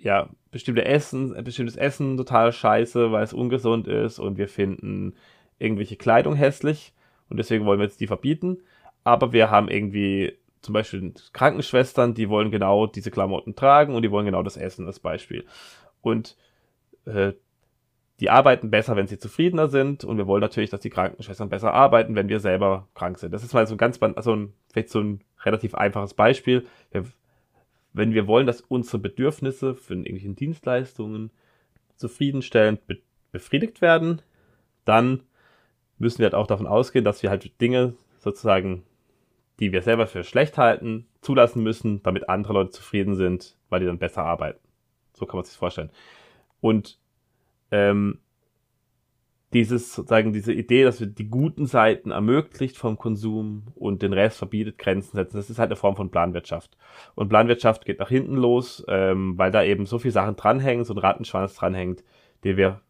ja, 0.00 0.30
bestimmte 0.56 0.86
Essen, 0.86 1.34
bestimmtes 1.44 1.76
Essen 1.76 2.16
total 2.16 2.50
scheiße, 2.50 3.12
weil 3.12 3.22
es 3.22 3.34
ungesund 3.34 3.86
ist 3.86 4.18
und 4.18 4.38
wir 4.38 4.48
finden 4.48 5.14
irgendwelche 5.58 5.96
Kleidung 5.96 6.34
hässlich 6.34 6.94
und 7.28 7.36
deswegen 7.36 7.66
wollen 7.66 7.78
wir 7.78 7.84
jetzt 7.84 8.00
die 8.00 8.06
verbieten. 8.06 8.58
Aber 9.04 9.32
wir 9.34 9.50
haben 9.50 9.68
irgendwie 9.68 10.32
zum 10.62 10.72
Beispiel 10.72 11.12
Krankenschwestern, 11.34 12.14
die 12.14 12.30
wollen 12.30 12.50
genau 12.50 12.86
diese 12.86 13.10
Klamotten 13.10 13.54
tragen 13.54 13.94
und 13.94 14.02
die 14.02 14.10
wollen 14.10 14.24
genau 14.24 14.42
das 14.42 14.56
essen 14.56 14.86
als 14.86 14.98
Beispiel. 14.98 15.44
Und 16.00 16.36
äh, 17.04 17.32
die 18.18 18.30
arbeiten 18.30 18.70
besser, 18.70 18.96
wenn 18.96 19.06
sie 19.06 19.18
zufriedener 19.18 19.68
sind 19.68 20.04
und 20.04 20.16
wir 20.16 20.26
wollen 20.26 20.40
natürlich, 20.40 20.70
dass 20.70 20.80
die 20.80 20.90
Krankenschwestern 20.90 21.50
besser 21.50 21.74
arbeiten, 21.74 22.14
wenn 22.14 22.30
wir 22.30 22.40
selber 22.40 22.88
krank 22.94 23.18
sind. 23.18 23.32
Das 23.32 23.44
ist 23.44 23.52
mal 23.52 23.66
so 23.66 23.74
ein 23.74 23.78
ganz, 23.78 24.00
also 24.02 24.34
ein, 24.34 24.54
vielleicht 24.72 24.88
so 24.88 25.00
ein 25.00 25.20
relativ 25.44 25.74
einfaches 25.74 26.14
Beispiel. 26.14 26.66
Wir, 26.90 27.04
wenn 27.96 28.12
wir 28.12 28.26
wollen, 28.26 28.46
dass 28.46 28.60
unsere 28.60 28.98
Bedürfnisse 28.98 29.74
für 29.74 29.94
irgendwelche 29.94 30.28
Dienstleistungen 30.34 31.30
zufriedenstellend 31.96 32.86
be 32.86 32.98
befriedigt 33.32 33.82
werden, 33.82 34.22
dann 34.86 35.22
müssen 35.98 36.18
wir 36.18 36.26
halt 36.26 36.34
auch 36.34 36.46
davon 36.46 36.66
ausgehen, 36.66 37.04
dass 37.04 37.22
wir 37.22 37.28
halt 37.28 37.60
Dinge 37.60 37.94
sozusagen, 38.18 38.82
die 39.60 39.72
wir 39.72 39.82
selber 39.82 40.06
für 40.06 40.24
schlecht 40.24 40.56
halten, 40.56 41.06
zulassen 41.20 41.62
müssen, 41.62 42.02
damit 42.02 42.30
andere 42.30 42.54
Leute 42.54 42.70
zufrieden 42.70 43.14
sind, 43.14 43.56
weil 43.68 43.80
die 43.80 43.86
dann 43.86 43.98
besser 43.98 44.24
arbeiten. 44.24 44.60
So 45.12 45.26
kann 45.26 45.36
man 45.36 45.44
sich 45.44 45.56
vorstellen. 45.56 45.90
Und 46.60 46.98
ähm, 47.70 48.20
dieses 49.56 49.94
sozusagen 49.94 50.34
diese 50.34 50.52
Idee, 50.52 50.84
dass 50.84 51.00
wir 51.00 51.06
die 51.06 51.30
guten 51.30 51.64
Seiten 51.64 52.10
ermöglicht 52.10 52.76
vom 52.76 52.98
Konsum 52.98 53.68
und 53.74 54.02
den 54.02 54.12
Rest 54.12 54.36
verbietet, 54.36 54.76
Grenzen 54.76 55.16
setzen, 55.16 55.38
das 55.38 55.48
ist 55.48 55.58
halt 55.58 55.70
eine 55.70 55.76
Form 55.76 55.96
von 55.96 56.10
Planwirtschaft. 56.10 56.76
Und 57.14 57.30
Planwirtschaft 57.30 57.86
geht 57.86 57.98
nach 57.98 58.10
hinten 58.10 58.36
los, 58.36 58.84
ähm, 58.86 59.38
weil 59.38 59.50
da 59.50 59.62
eben 59.62 59.86
so 59.86 59.98
viele 59.98 60.12
Sachen 60.12 60.36
dranhängen, 60.36 60.84
so 60.84 60.92
ein 60.92 60.98
Rattenschwanz 60.98 61.54
dranhängt, 61.54 62.04
den 62.44 62.58
wir 62.58 62.82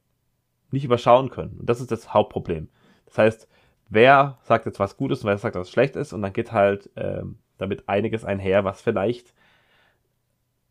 nicht 0.73 0.85
überschauen 0.85 1.31
können. 1.31 1.57
Und 1.61 1.71
das 1.71 1.81
ist 1.81 1.93
das 1.93 2.13
Hauptproblem. 2.13 2.69
Das 3.05 3.17
heißt, 3.17 3.49
wer 3.89 4.39
sagt 4.43 4.67
jetzt 4.67 4.81
was 4.81 4.97
Gutes 4.97 5.23
und 5.23 5.29
wer 5.29 5.39
sagt 5.39 5.55
was 5.55 5.71
schlecht 5.71 5.95
ist 5.95 6.13
und 6.13 6.21
dann 6.21 6.33
geht 6.33 6.51
halt 6.51 6.91
ähm, 6.97 7.39
damit 7.59 7.89
einiges 7.89 8.25
einher, 8.25 8.65
was 8.65 8.83
vielleicht 8.83 9.35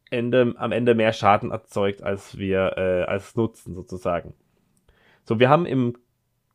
Ende, 0.09 0.55
am 0.57 0.73
Ende 0.73 0.93
mehr 0.93 1.13
Schaden 1.13 1.51
erzeugt, 1.51 2.03
als 2.03 2.37
wir 2.37 2.77
äh, 2.77 3.03
als 3.03 3.37
Nutzen 3.37 3.73
sozusagen. 3.73 4.33
So, 5.25 5.39
wir 5.39 5.49
haben 5.49 5.65
im 5.65 5.97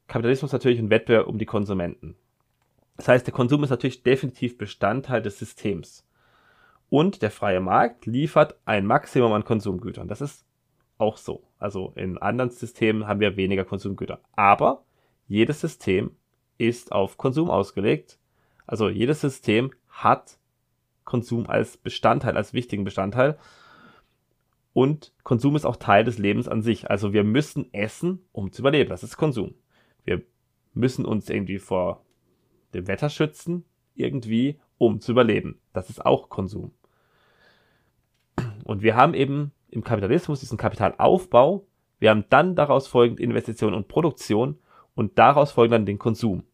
Kapitalismus 0.07 0.53
natürlich 0.53 0.79
einen 0.79 0.91
Wettbewerb 0.91 1.27
um 1.27 1.39
die 1.39 1.47
Konsumenten. 1.47 2.17
Das 2.97 3.09
heißt, 3.09 3.27
der 3.27 3.35
Konsum 3.35 3.65
ist 3.65 3.71
natürlich 3.71 4.03
definitiv 4.03 4.59
Bestandteil 4.59 5.23
des 5.23 5.39
Systems. 5.39 6.07
Und 6.89 7.23
der 7.23 7.31
freie 7.31 7.61
Markt 7.61 8.07
liefert 8.07 8.57
ein 8.65 8.87
Maximum 8.87 9.33
an 9.33 9.45
Konsumgütern. 9.45 10.09
Das 10.09 10.21
ist 10.21 10.45
auch 10.99 11.17
so. 11.17 11.43
Also 11.59 11.93
in 11.97 12.19
anderen 12.19 12.51
Systemen 12.51 13.07
haben 13.07 13.21
wir 13.21 13.37
weniger 13.37 13.65
Konsumgüter. 13.65 14.21
Aber 14.33 14.85
jedes 15.27 15.61
System 15.61 16.17
ist 16.59 16.93
auf 16.93 17.17
Konsum 17.17 17.51
ausgelegt. 17.51 18.19
Also 18.67 18.89
jedes 18.89 19.21
System 19.21 19.73
hat 19.89 20.39
Konsum 21.05 21.49
als 21.49 21.77
Bestandteil, 21.77 22.37
als 22.37 22.53
wichtigen 22.53 22.85
Bestandteil. 22.85 23.37
Und 24.73 25.13
Konsum 25.25 25.57
ist 25.57 25.65
auch 25.65 25.77
Teil 25.77 26.05
des 26.05 26.19
Lebens 26.19 26.49
an 26.49 26.63
sich. 26.63 26.91
Also 26.91 27.13
wir 27.13 27.25
müssen 27.25 27.73
essen, 27.75 28.21
um 28.33 28.53
zu 28.53 28.63
überleben. 28.63 28.91
Das 28.91 29.03
ist 29.03 29.17
Konsum. 29.17 29.55
Wir 30.05 30.23
müssen 30.75 31.05
uns 31.05 31.29
irgendwie 31.29 31.59
vor 31.59 32.05
dem 32.73 32.87
Wetter 32.87 33.11
schützen, 33.11 33.65
irgendwie, 33.95 34.61
um 34.79 35.01
zu 35.01 35.13
überleben. 35.13 35.61
Das 35.73 35.91
ist 35.91 36.05
auch 36.05 36.29
Konsum. 36.29 36.73
Und 38.65 38.83
wir 38.83 38.95
haben 38.95 39.15
eben 39.15 39.53
im 39.69 39.83
Kapitalismus 39.83 40.41
diesen 40.41 40.59
Kapitalaufbau. 40.59 41.67
Wir 41.99 42.11
haben 42.11 42.25
dann 42.31 42.55
daraus 42.55 42.87
folgend 42.87 43.21
Investition 43.21 43.75
und 43.75 43.89
Produktion 43.89 44.59
und 44.95 45.19
daraus 45.19 45.53
folgt 45.53 45.73
dann 45.73 45.87
den 45.87 45.99
Konsum. 45.99 46.45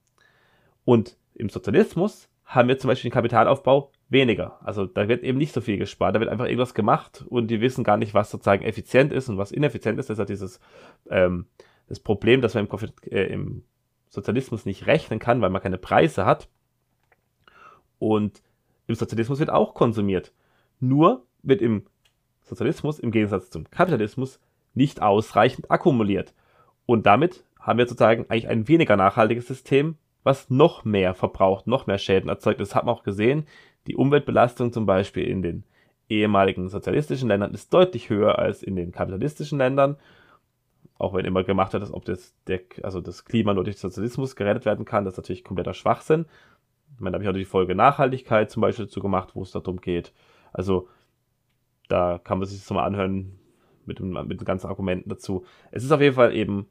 Und 0.85 1.19
im 1.35 1.51
Sozialismus 1.51 2.29
haben 2.45 2.69
wir 2.69 2.79
zum 2.79 2.89
Beispiel 2.89 3.11
den 3.11 3.15
Kapitalaufbau 3.15 3.91
weniger. 4.09 4.59
Also 4.65 4.87
da 4.87 5.09
wird 5.09 5.25
eben 5.25 5.39
nicht 5.39 5.53
so 5.53 5.61
viel 5.61 5.79
gespart, 5.79 6.15
da 6.15 6.21
wird 6.21 6.31
einfach 6.31 6.47
irgendwas 6.47 6.75
gemacht 6.75 7.25
und 7.29 7.49
die 7.49 7.61
wissen 7.61 7.85
gar 7.85 7.97
nicht, 7.97 8.15
was 8.15 8.31
sozusagen 8.31 8.65
effizient 8.65 9.13
ist 9.13 9.29
und 9.29 9.39
was 9.39 9.53
ineffizient 9.53 9.99
ist. 9.99 10.11
Halt 10.11 10.29
dieses 10.29 10.61
ähm, 11.11 11.47
das 11.89 12.01
Problem, 12.01 12.41
dass 12.41 12.55
man 12.55 12.65
im, 12.65 12.69
Profit, 12.69 12.93
äh, 13.11 13.27
im 13.27 13.65
Sozialismus 14.09 14.67
nicht 14.67 14.87
rechnen 14.87 15.19
kann, 15.19 15.41
weil 15.41 15.51
man 15.51 15.63
keine 15.63 15.79
Preise 15.79 16.27
hat. 16.27 16.49
Und 17.99 18.43
im 18.87 18.95
Sozialismus 18.95 19.39
wird 19.39 19.51
auch 19.51 19.75
konsumiert. 19.75 20.33
Nur 20.81 21.25
wird 21.43 21.63
im 21.63 21.87
Sozialismus 22.43 22.99
im 22.99 23.11
Gegensatz 23.11 23.51
zum 23.51 23.71
Kapitalismus 23.71 24.41
nicht 24.75 25.03
ausreichend 25.03 25.71
akkumuliert. 25.71 26.35
Und 26.85 27.07
damit 27.07 27.45
haben 27.59 27.79
wir 27.79 27.87
sozusagen 27.87 28.27
eigentlich 28.29 28.49
ein 28.49 28.69
weniger 28.69 28.97
nachhaltiges 28.97 29.49
System, 29.49 29.97
was 30.23 30.51
noch 30.51 30.85
mehr 30.85 31.15
verbraucht, 31.15 31.67
noch 31.67 31.87
mehr 31.87 31.99
Schäden 31.99 32.29
erzeugt. 32.29 32.61
Das 32.61 32.75
hat 32.75 32.85
man 32.85 32.95
auch 32.95 33.03
gesehen. 33.03 33.47
Die 33.87 33.97
Umweltbelastung 33.97 34.73
zum 34.73 34.87
Beispiel 34.87 35.25
in 35.25 35.43
den 35.43 35.65
ehemaligen 36.09 36.69
sozialistischen 36.69 37.29
Ländern 37.29 37.53
ist 37.53 37.73
deutlich 37.73 38.11
höher 38.11 38.39
als 38.39 38.63
in 38.63 38.77
den 38.77 38.93
kapitalistischen 38.93 39.59
Ländern. 39.59 39.97
Auch 40.99 41.15
wenn 41.15 41.25
immer 41.25 41.45
gemacht 41.45 41.73
wird, 41.73 41.83
dass 41.83 41.93
ob 41.93 42.05
das, 42.05 42.35
der, 42.47 42.61
also 42.83 43.01
das 43.01 43.25
Klima 43.25 43.53
nur 43.53 43.65
durch 43.65 43.79
Sozialismus 43.79 44.35
gerettet 44.35 44.65
werden 44.65 44.85
kann, 44.85 45.05
das 45.05 45.15
ist 45.15 45.19
natürlich 45.19 45.45
kompletter 45.45 45.75
Schwachsinn. 45.75 46.27
Ich 46.95 47.01
meine, 47.01 47.13
da 47.13 47.17
habe 47.17 47.25
ich 47.25 47.31
auch 47.31 47.39
die 47.39 47.45
Folge 47.45 47.75
Nachhaltigkeit 47.75 48.51
zum 48.51 48.63
Beispiel 48.63 48.87
dazu 48.87 49.01
gemacht, 49.01 49.31
wo 49.35 49.43
es 49.43 49.51
darum 49.51 49.81
geht. 49.81 50.13
Also 50.53 50.89
da 51.89 52.19
kann 52.19 52.39
man 52.39 52.49
sich 52.49 52.59
das 52.59 52.71
mal 52.71 52.85
anhören 52.85 53.39
mit, 53.85 53.99
dem, 53.99 54.13
mit 54.27 54.41
den 54.41 54.45
ganzen 54.45 54.69
Argumenten 54.69 55.11
dazu. 55.11 55.45
Es 55.71 55.85
ist 55.85 55.93
auf 55.93 56.01
jeden 56.01 56.15
Fall 56.15 56.35
eben 56.35 56.69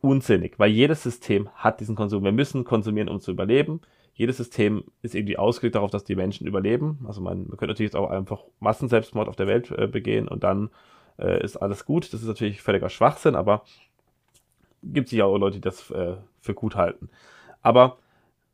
unsinnig, 0.00 0.58
weil 0.58 0.70
jedes 0.70 1.02
System 1.02 1.48
hat 1.54 1.80
diesen 1.80 1.96
Konsum. 1.96 2.24
Wir 2.24 2.32
müssen 2.32 2.64
konsumieren, 2.64 3.08
um 3.08 3.20
zu 3.20 3.30
überleben. 3.30 3.80
Jedes 4.16 4.38
System 4.38 4.84
ist 5.02 5.14
irgendwie 5.14 5.36
ausgelegt 5.36 5.74
darauf, 5.74 5.90
dass 5.90 6.04
die 6.04 6.16
Menschen 6.16 6.46
überleben. 6.46 7.04
Also 7.06 7.20
man, 7.20 7.40
man 7.40 7.50
könnte 7.50 7.68
natürlich 7.68 7.92
jetzt 7.92 7.96
auch 7.96 8.08
einfach 8.08 8.44
Massenselbstmord 8.60 9.28
auf 9.28 9.36
der 9.36 9.46
Welt 9.46 9.70
äh, 9.70 9.86
begehen 9.86 10.26
und 10.26 10.42
dann 10.42 10.70
äh, 11.18 11.42
ist 11.44 11.58
alles 11.58 11.84
gut. 11.84 12.12
Das 12.14 12.22
ist 12.22 12.28
natürlich 12.28 12.62
völliger 12.62 12.88
Schwachsinn, 12.88 13.34
aber 13.34 13.62
gibt 14.82 15.10
sich 15.10 15.22
auch 15.22 15.36
Leute, 15.36 15.56
die 15.56 15.60
das 15.60 15.90
äh, 15.90 16.14
für 16.40 16.54
gut 16.54 16.76
halten. 16.76 17.10
Aber 17.60 17.98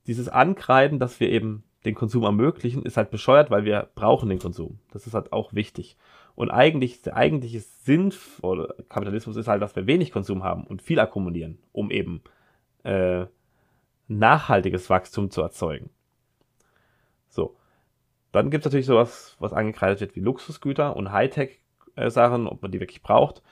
dieses 0.09 0.29
Ankreiden, 0.29 0.99
dass 0.99 1.21
wir 1.21 1.31
eben 1.31 1.63
den 1.85 1.95
Konsum 1.95 2.25
ermöglichen, 2.25 2.83
ist 2.83 2.97
halt 2.97 3.13
bescheuert, 3.13 3.53
weil 3.53 3.65
wir 3.65 3.89
brauchen 3.95 4.29
den 4.29 4.41
Konsum. 4.41 4.81
Das 4.91 5.07
ist 5.07 5.15
halt 5.15 5.33
auch 5.33 5.55
wichtig. 5.55 5.97
Und 6.35 6.51
eigentlich, 6.51 7.03
der 7.03 7.17
eigentliche 7.17 7.61
Sinn 7.61 8.11
von 8.11 8.67
Kapitalismus 8.89 9.37
ist 9.37 9.47
halt, 9.47 9.63
dass 9.63 9.77
wir 9.77 9.87
wenig 9.87 10.11
Konsum 10.11 10.43
haben 10.43 10.65
und 10.65 10.83
viel 10.83 10.99
akkumulieren, 10.99 11.59
um 11.71 11.93
eben 11.93 12.23
äh, 12.83 13.27
nachhaltiges 14.19 14.91
Wachstum 14.91 15.31
zu 15.31 15.43
erzeugen. 15.43 15.91
So. 17.29 17.57
Dann 18.33 18.51
gibt 18.51 18.63
es 18.63 18.67
natürlich 18.67 18.87
sowas, 18.87 19.37
was 19.41 19.53
angekreidet 19.53 20.01
wird 20.01 20.17
wie 20.17 20.21
Luxusgüter 20.21 20.97
und 20.97 21.13
Hightech-Sachen, 21.13 22.47
ob 22.47 22.63
man 22.63 22.71
die 22.71 22.81
wirklich 22.81 23.03
braucht. 23.03 23.43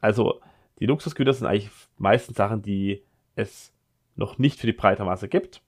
Also 0.00 0.40
die 0.78 0.86
Luxusgüter 0.86 1.32
sind 1.32 1.46
eigentlich 1.46 1.70
meistens 1.98 2.38
Sachen, 2.38 2.62
die 2.62 3.04
es 3.34 3.72
noch 4.16 4.38
nicht 4.38 4.58
für 4.58 4.66
die 4.66 4.72
breite 4.72 5.04
Masse 5.04 5.28
gibt. 5.28 5.62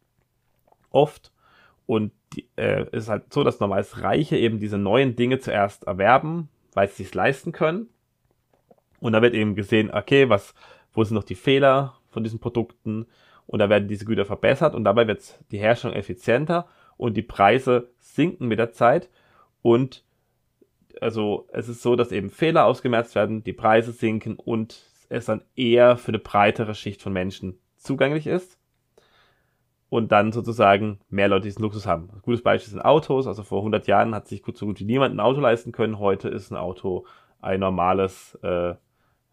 Oft. 0.91 1.33
Und 1.87 2.12
die, 2.35 2.49
äh, 2.57 2.87
es 2.93 3.05
ist 3.05 3.09
halt 3.09 3.33
so, 3.33 3.45
dass 3.45 3.61
normalerweise 3.61 4.03
Reiche 4.03 4.37
eben 4.37 4.59
diese 4.59 4.79
neuen 4.79 5.17
Dinge 5.17 5.38
zuerst 5.38 5.85
erwerben, 5.85 6.49
weil 6.73 6.88
sie 6.88 7.03
es 7.03 7.15
leisten 7.15 7.53
können. 7.53 7.88
Und 9.01 9.12
da 9.12 9.21
wird 9.21 9.35
eben 9.35 9.55
gesehen, 9.55 9.91
okay, 9.93 10.29
was, 10.29 10.55
wo 10.93 11.05
sind 11.05 11.15
noch 11.15 11.25
die 11.25 11.35
Fehler 11.35 11.99
von 12.09 12.23
diesen 12.23 12.38
Produkten? 12.38 13.07
Und 13.46 13.59
da 13.59 13.68
werden 13.68 13.88
diese 13.88 14.05
Güter 14.05 14.24
verbessert 14.24 14.74
und 14.74 14.85
dabei 14.85 15.07
wird 15.07 15.38
die 15.50 15.59
Herstellung 15.59 15.96
effizienter 15.96 16.66
und 16.96 17.16
die 17.16 17.22
Preise 17.22 17.90
sinken 17.98 18.48
mit 18.48 18.59
der 18.59 18.72
Zeit. 18.72 19.11
Und 19.62 20.05
also 21.00 21.48
es 21.52 21.68
ist 21.68 21.83
so, 21.83 21.96
dass 21.96 22.12
eben 22.12 22.31
Fehler 22.31 22.64
ausgemerzt 22.66 23.14
werden, 23.14 23.44
die 23.44 23.52
Preise 23.52 23.92
sinken 23.92 24.37
und 24.37 24.85
es 25.09 25.26
dann 25.26 25.42
eher 25.57 25.96
für 25.96 26.09
eine 26.09 26.18
breitere 26.18 26.74
Schicht 26.74 27.02
von 27.02 27.12
Menschen 27.12 27.59
zugänglich 27.76 28.26
ist 28.26 28.59
und 29.88 30.12
dann 30.12 30.33
sozusagen 30.33 31.00
mehr 31.11 31.28
Leute 31.28 31.44
diesen 31.44 31.62
Luxus 31.62 31.87
haben. 31.87 32.09
Ein 32.12 32.22
gutes 32.22 32.42
Beispiel 32.42 32.70
sind 32.70 32.81
Autos. 32.81 33.26
Also 33.26 33.42
vor 33.42 33.59
100 33.59 33.87
Jahren 33.87 34.14
hat 34.14 34.28
sich 34.28 34.42
gut 34.42 34.57
so 34.57 34.66
gut 34.66 34.81
wie 34.81 34.85
niemand 34.85 35.14
ein 35.14 35.20
Auto 35.20 35.40
leisten 35.40 35.72
können. 35.72 35.98
Heute 35.98 36.28
ist 36.28 36.50
ein 36.50 36.57
Auto 36.57 37.05
ein 37.40 37.61
normales 37.61 38.38
äh, 38.42 38.74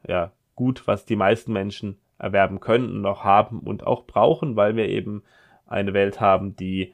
ja, 0.07 0.31
Gut, 0.59 0.87
was 0.87 1.05
die 1.05 1.15
meisten 1.15 1.53
Menschen 1.53 2.01
erwerben 2.19 2.59
können 2.59 2.91
und 2.91 3.01
noch 3.01 3.23
haben 3.23 3.59
und 3.59 3.87
auch 3.87 4.05
brauchen, 4.05 4.55
weil 4.55 4.75
wir 4.75 4.87
eben 4.87 5.23
eine 5.65 5.93
Welt 5.93 6.19
haben, 6.21 6.55
die 6.55 6.93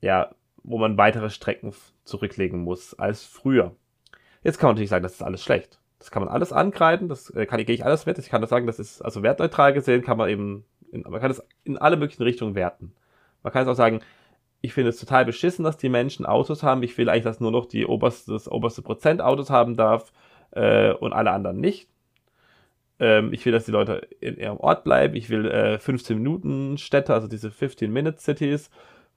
ja, 0.00 0.34
wo 0.62 0.78
man 0.78 0.98
weitere 0.98 1.30
Strecken 1.30 1.72
zurücklegen 2.04 2.60
muss 2.60 2.94
als 2.94 3.24
früher. 3.24 3.74
Jetzt 4.42 4.58
kann 4.58 4.68
man 4.68 4.74
natürlich 4.74 4.90
sagen, 4.90 5.02
das 5.02 5.14
ist 5.14 5.22
alles 5.22 5.42
schlecht. 5.42 5.80
Das 5.98 6.10
kann 6.10 6.22
man 6.22 6.32
alles 6.32 6.52
ankreiden, 6.52 7.08
das 7.08 7.30
äh, 7.30 7.46
kann, 7.46 7.64
gehe 7.64 7.74
ich 7.74 7.84
alles 7.84 8.04
mit. 8.04 8.18
Ich 8.18 8.28
kann 8.28 8.42
das 8.42 8.50
sagen, 8.50 8.66
das 8.66 8.78
ist, 8.78 9.00
also 9.00 9.22
wertneutral 9.22 9.72
gesehen, 9.72 10.02
kann 10.02 10.18
man 10.18 10.28
eben 10.28 10.64
in, 10.92 11.02
man 11.02 11.20
kann 11.20 11.30
es 11.30 11.42
in 11.64 11.78
alle 11.78 11.96
möglichen 11.96 12.22
Richtungen 12.22 12.54
werten. 12.54 12.94
Man 13.42 13.52
kann 13.52 13.62
es 13.62 13.68
auch 13.68 13.74
sagen, 13.74 14.00
ich 14.60 14.72
finde 14.72 14.90
es 14.90 14.98
total 14.98 15.24
beschissen, 15.24 15.64
dass 15.64 15.76
die 15.76 15.88
Menschen 15.88 16.24
Autos 16.24 16.62
haben. 16.62 16.82
Ich 16.82 16.96
will 16.96 17.08
eigentlich, 17.08 17.24
dass 17.24 17.40
nur 17.40 17.50
noch 17.50 17.66
die 17.66 17.86
oberste, 17.86 18.32
das 18.32 18.50
oberste 18.50 18.82
Prozent 18.82 19.20
Autos 19.20 19.50
haben 19.50 19.76
darf 19.76 20.12
äh, 20.52 20.92
und 20.92 21.12
alle 21.12 21.30
anderen 21.30 21.60
nicht. 21.60 21.88
Ähm, 22.98 23.32
ich 23.32 23.44
will, 23.44 23.52
dass 23.52 23.64
die 23.64 23.72
Leute 23.72 24.06
in 24.20 24.36
ihrem 24.36 24.58
Ort 24.58 24.84
bleiben. 24.84 25.14
Ich 25.16 25.30
will 25.30 25.46
äh, 25.46 25.78
15 25.78 26.16
Minuten 26.16 26.78
Städte, 26.78 27.14
also 27.14 27.28
diese 27.28 27.48
15-Minute-Cities, 27.48 28.70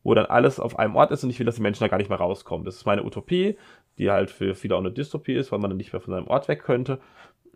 wo 0.04 0.14
dann 0.14 0.26
alles 0.26 0.60
auf 0.60 0.80
einem 0.80 0.96
Ort 0.96 1.12
ist 1.12 1.24
und 1.24 1.30
ich 1.30 1.40
will, 1.40 1.46
dass 1.46 1.56
die 1.56 1.62
Menschen 1.62 1.82
da 1.82 1.88
gar 1.88 1.98
nicht 1.98 2.10
mehr 2.10 2.18
rauskommen. 2.18 2.66
Das 2.66 2.76
ist 2.76 2.86
meine 2.86 3.04
Utopie, 3.04 3.58
die 3.98 4.10
halt 4.10 4.32
für 4.32 4.56
viele 4.56 4.76
auch 4.76 4.80
eine 4.80 4.92
Dystopie 4.92 5.36
ist, 5.36 5.52
weil 5.52 5.60
man 5.60 5.70
dann 5.70 5.78
nicht 5.78 5.94
mehr 5.94 6.02
von 6.02 6.14
seinem 6.14 6.28
Ort 6.28 6.48
weg 6.48 6.64
könnte. 6.64 7.00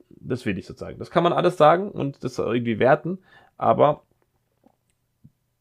Das 0.10 0.46
will 0.46 0.58
ich 0.58 0.66
sozusagen. 0.66 1.00
Das 1.00 1.12
kann 1.12 1.24
man 1.24 1.34
alles 1.34 1.58
sagen 1.58 1.90
und 1.90 2.24
das 2.24 2.38
irgendwie 2.38 2.80
werten, 2.80 3.20
aber 3.58 4.04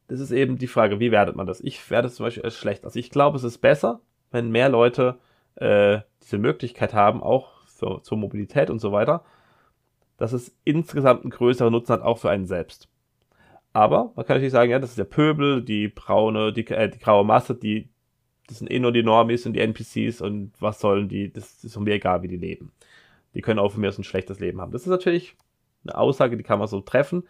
das 0.08 0.18
ist 0.18 0.32
eben 0.32 0.58
die 0.58 0.66
Frage, 0.66 0.98
wie 0.98 1.12
wertet 1.12 1.36
man 1.36 1.46
das? 1.46 1.60
Ich 1.60 1.88
werde 1.88 2.08
es 2.08 2.16
zum 2.16 2.26
Beispiel 2.26 2.42
als 2.42 2.56
schlecht. 2.56 2.84
Also 2.84 2.98
ich 2.98 3.10
glaube, 3.10 3.36
es 3.36 3.44
ist 3.44 3.58
besser, 3.58 4.00
wenn 4.32 4.50
mehr 4.50 4.68
Leute 4.68 5.18
äh, 5.54 6.00
diese 6.20 6.38
Möglichkeit 6.38 6.94
haben, 6.94 7.22
auch 7.22 7.64
für, 7.66 8.02
zur 8.02 8.18
Mobilität 8.18 8.70
und 8.70 8.80
so 8.80 8.90
weiter, 8.90 9.24
dass 10.20 10.34
es 10.34 10.54
insgesamt 10.64 11.22
einen 11.22 11.30
größeren 11.30 11.72
Nutzen 11.72 11.94
hat, 11.94 12.02
auch 12.02 12.18
für 12.18 12.28
einen 12.28 12.44
selbst. 12.44 12.88
Aber 13.72 14.12
man 14.16 14.26
kann 14.26 14.36
natürlich 14.36 14.52
sagen, 14.52 14.70
ja, 14.70 14.78
das 14.78 14.90
ist 14.90 14.98
der 14.98 15.04
Pöbel, 15.04 15.62
die 15.62 15.88
braune, 15.88 16.52
die, 16.52 16.66
äh, 16.66 16.90
die 16.90 16.98
graue 16.98 17.24
Masse, 17.24 17.54
die, 17.54 17.88
das 18.46 18.58
sind 18.58 18.70
eh 18.70 18.78
nur 18.78 18.92
die 18.92 19.02
Normis 19.02 19.46
und 19.46 19.54
die 19.54 19.60
NPCs 19.60 20.20
und 20.20 20.52
was 20.60 20.78
sollen 20.78 21.08
die, 21.08 21.32
das 21.32 21.64
ist 21.64 21.78
mir 21.80 21.94
egal, 21.94 22.22
wie 22.22 22.28
die 22.28 22.36
leben. 22.36 22.70
Die 23.34 23.40
können 23.40 23.58
auch 23.58 23.72
von 23.72 23.80
mir 23.80 23.88
aus 23.88 23.96
ein 23.96 24.04
schlechtes 24.04 24.40
Leben 24.40 24.60
haben. 24.60 24.72
Das 24.72 24.82
ist 24.82 24.88
natürlich 24.88 25.36
eine 25.84 25.96
Aussage, 25.96 26.36
die 26.36 26.42
kann 26.42 26.58
man 26.58 26.68
so 26.68 26.82
treffen. 26.82 27.26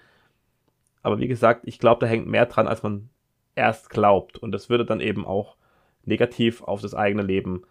Aber 1.02 1.20
wie 1.20 1.28
gesagt, 1.28 1.62
ich 1.66 1.78
glaube, 1.78 2.00
da 2.00 2.06
hängt 2.08 2.26
mehr 2.26 2.46
dran, 2.46 2.66
als 2.66 2.82
man 2.82 3.08
erst 3.54 3.88
glaubt. 3.88 4.36
Und 4.36 4.50
das 4.50 4.68
würde 4.68 4.84
dann 4.84 5.00
eben 5.00 5.24
auch 5.24 5.56
negativ 6.04 6.62
auf 6.62 6.80
das 6.80 6.94
eigene 6.94 7.22
Leben 7.22 7.62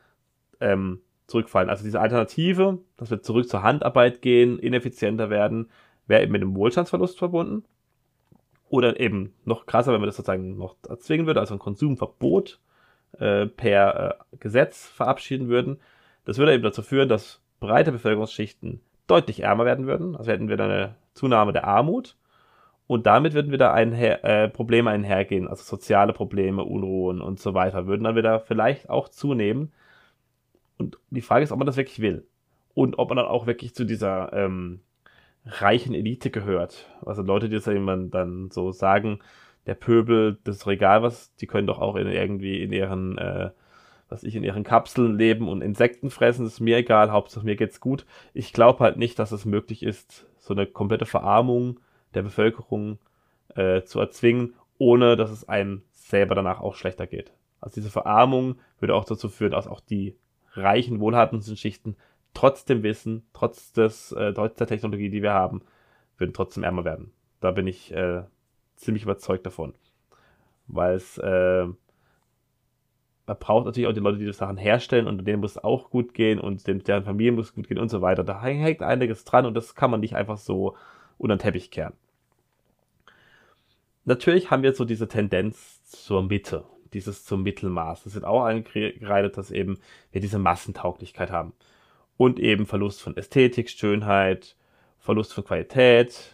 ähm, 0.61 1.01
zurückfallen. 1.29 1.69
Also 1.69 1.83
diese 1.83 1.99
Alternative, 1.99 2.79
dass 2.97 3.11
wir 3.11 3.21
zurück 3.21 3.47
zur 3.47 3.63
Handarbeit 3.63 4.21
gehen, 4.21 4.59
ineffizienter 4.59 5.29
werden, 5.29 5.69
wäre 6.07 6.23
eben 6.23 6.31
mit 6.31 6.41
einem 6.41 6.55
Wohlstandsverlust 6.55 7.17
verbunden. 7.17 7.63
Oder 8.69 8.99
eben 8.99 9.33
noch 9.45 9.65
krasser, 9.65 9.93
wenn 9.93 10.01
man 10.01 10.07
das 10.07 10.17
sozusagen 10.17 10.57
noch 10.57 10.75
erzwingen 10.87 11.25
würde, 11.25 11.39
also 11.39 11.55
ein 11.55 11.59
Konsumverbot 11.59 12.59
äh, 13.17 13.47
per 13.47 14.19
äh, 14.31 14.37
Gesetz 14.39 14.87
verabschieden 14.87 15.47
würden. 15.49 15.79
Das 16.25 16.37
würde 16.37 16.53
eben 16.53 16.63
dazu 16.63 16.83
führen, 16.83 17.09
dass 17.09 17.41
breite 17.59 17.91
Bevölkerungsschichten 17.91 18.81
deutlich 19.07 19.41
ärmer 19.41 19.65
werden 19.65 19.87
würden. 19.87 20.15
Also 20.15 20.31
hätten 20.31 20.49
wir 20.49 20.57
dann 20.57 20.69
eine 20.69 20.95
Zunahme 21.15 21.51
der 21.51 21.65
Armut 21.65 22.15
und 22.89 23.05
damit 23.05 23.33
würden 23.33 23.51
wieder 23.51 23.73
einher, 23.73 24.23
äh, 24.23 24.49
Probleme 24.49 24.89
einhergehen, 24.89 25.47
also 25.47 25.63
soziale 25.63 26.13
Probleme, 26.13 26.63
Unruhen 26.63 27.21
und 27.21 27.39
so 27.39 27.53
weiter, 27.53 27.87
würden 27.87 28.03
dann 28.03 28.15
wieder 28.15 28.39
vielleicht 28.39 28.89
auch 28.89 29.09
zunehmen. 29.09 29.71
Und 30.79 30.97
die 31.09 31.21
Frage 31.21 31.43
ist, 31.43 31.51
ob 31.51 31.59
man 31.59 31.67
das 31.67 31.77
wirklich 31.77 31.99
will. 31.99 32.25
Und 32.73 32.97
ob 32.97 33.09
man 33.09 33.17
dann 33.17 33.27
auch 33.27 33.45
wirklich 33.45 33.75
zu 33.75 33.85
dieser 33.85 34.33
ähm, 34.33 34.79
reichen 35.45 35.93
Elite 35.93 36.31
gehört. 36.31 36.87
Also 37.05 37.21
Leute, 37.21 37.49
die 37.49 37.55
das 37.55 37.65
dann, 37.65 38.09
dann 38.09 38.49
so 38.49 38.71
sagen, 38.71 39.19
der 39.65 39.75
Pöbel, 39.75 40.39
das 40.43 40.57
ist 40.57 40.65
doch 40.65 40.71
egal 40.71 41.03
was, 41.03 41.35
die 41.35 41.47
können 41.47 41.67
doch 41.67 41.79
auch 41.79 41.95
in, 41.95 42.07
irgendwie 42.07 42.63
in 42.63 42.71
ihren, 42.71 43.17
äh, 43.17 43.51
was 44.07 44.23
ich, 44.23 44.35
in 44.35 44.43
ihren 44.43 44.63
Kapseln 44.63 45.17
leben 45.17 45.49
und 45.49 45.61
Insekten 45.61 46.09
fressen, 46.09 46.45
ist 46.45 46.61
mir 46.61 46.77
egal, 46.77 47.11
Hauptsache 47.11 47.45
mir 47.45 47.55
geht's 47.55 47.81
gut. 47.81 48.05
Ich 48.33 48.53
glaube 48.53 48.79
halt 48.79 48.97
nicht, 48.97 49.19
dass 49.19 49.31
es 49.31 49.45
möglich 49.45 49.83
ist, 49.83 50.25
so 50.37 50.53
eine 50.53 50.65
komplette 50.65 51.05
Verarmung 51.05 51.79
der 52.13 52.23
Bevölkerung 52.23 52.99
äh, 53.55 53.83
zu 53.83 53.99
erzwingen, 53.99 54.55
ohne 54.77 55.17
dass 55.17 55.29
es 55.29 55.47
einem 55.47 55.83
selber 55.91 56.35
danach 56.35 56.61
auch 56.61 56.75
schlechter 56.75 57.05
geht. 57.05 57.33
Also 57.59 57.75
diese 57.75 57.91
Verarmung 57.91 58.55
würde 58.79 58.95
auch 58.95 59.05
dazu 59.05 59.27
führen, 59.29 59.51
dass 59.51 59.67
auch 59.67 59.81
die 59.81 60.15
reichen, 60.59 60.99
wohlhabenden 60.99 61.55
Schichten 61.55 61.95
trotz 62.33 62.65
dem 62.65 62.83
Wissen, 62.83 63.23
trotz 63.33 63.73
des, 63.73 64.11
äh, 64.11 64.33
der 64.33 64.67
Technologie, 64.67 65.09
die 65.09 65.21
wir 65.21 65.33
haben, 65.33 65.61
würden 66.17 66.33
trotzdem 66.33 66.63
ärmer 66.63 66.85
werden. 66.85 67.11
Da 67.39 67.51
bin 67.51 67.67
ich 67.67 67.91
äh, 67.91 68.23
ziemlich 68.75 69.03
überzeugt 69.03 69.45
davon. 69.45 69.73
Weil 70.67 70.95
es, 70.95 71.17
äh, 71.17 71.65
man 71.65 73.37
braucht 73.39 73.65
natürlich 73.65 73.87
auch 73.87 73.93
die 73.93 73.99
Leute, 73.99 74.17
die 74.17 74.25
die 74.25 74.33
Sachen 74.33 74.57
herstellen 74.57 75.07
und 75.07 75.25
denen 75.25 75.41
muss 75.41 75.51
es 75.51 75.63
auch 75.63 75.89
gut 75.89 76.13
gehen 76.13 76.39
und 76.39 76.65
deren 76.67 77.03
Familien 77.03 77.35
muss 77.35 77.53
gut 77.53 77.67
gehen 77.67 77.77
und 77.77 77.89
so 77.89 78.01
weiter. 78.01 78.23
Da 78.23 78.41
hängt 78.41 78.81
einiges 78.81 79.23
dran 79.23 79.45
und 79.45 79.53
das 79.53 79.75
kann 79.75 79.91
man 79.91 79.99
nicht 79.99 80.15
einfach 80.15 80.37
so 80.37 80.75
unter 81.17 81.35
den 81.35 81.41
Teppich 81.41 81.71
kehren. 81.71 81.93
Natürlich 84.05 84.49
haben 84.49 84.63
wir 84.63 84.73
so 84.73 84.85
diese 84.85 85.07
Tendenz 85.07 85.83
zur 85.83 86.23
Mitte, 86.23 86.63
dieses 86.93 87.25
zum 87.25 87.43
Mittelmaß. 87.43 88.03
Das 88.03 88.15
wird 88.15 88.25
auch 88.25 88.43
angereitet, 88.43 89.37
dass 89.37 89.51
eben 89.51 89.79
wir 90.11 90.21
diese 90.21 90.39
Massentauglichkeit 90.39 91.31
haben. 91.31 91.53
Und 92.17 92.39
eben 92.39 92.65
Verlust 92.65 93.01
von 93.01 93.15
Ästhetik, 93.15 93.69
Schönheit, 93.69 94.55
Verlust 94.97 95.33
von 95.33 95.45
Qualität, 95.45 96.33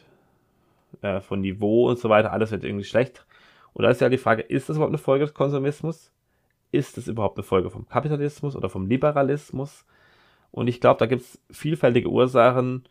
äh, 1.02 1.20
von 1.20 1.42
Niveau 1.42 1.88
und 1.88 2.00
so 2.00 2.10
weiter. 2.10 2.32
Alles 2.32 2.52
wird 2.52 2.64
irgendwie 2.64 2.86
schlecht. 2.86 3.26
Und 3.74 3.84
da 3.84 3.90
ist 3.90 4.02
ja 4.02 4.10
die 4.10 4.18
Frage, 4.18 4.42
ist 4.42 4.70
das 4.70 4.78
überhaupt 4.78 4.92
eine 4.92 4.98
Folge 4.98 5.26
des 5.26 5.34
Konsumismus? 5.34 6.12
Ist 6.72 6.98
es 6.98 7.08
überhaupt 7.08 7.38
eine 7.38 7.44
Folge 7.44 7.70
vom 7.70 7.88
Kapitalismus 7.88 8.56
oder 8.56 8.70
vom 8.70 8.88
Liberalismus? 8.88 9.86
Und 10.52 10.68
ich 10.68 10.80
glaube, 10.80 11.00
da 11.00 11.06
gibt 11.06 11.22
es 11.22 11.40
vielfältige 11.52 12.10
Ursachen 12.10 12.88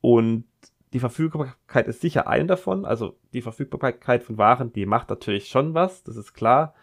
und 0.00 0.44
die 0.92 1.00
Verfügbarkeit 1.00 1.88
ist 1.88 2.00
sicher 2.00 2.28
ein 2.28 2.46
davon. 2.46 2.84
Also 2.84 3.16
die 3.32 3.42
Verfügbarkeit 3.42 4.22
von 4.22 4.38
Waren, 4.38 4.72
die 4.72 4.86
macht 4.86 5.10
natürlich 5.10 5.48
schon 5.48 5.74
was, 5.74 6.04
das 6.04 6.16
ist 6.16 6.34
klar. 6.34 6.74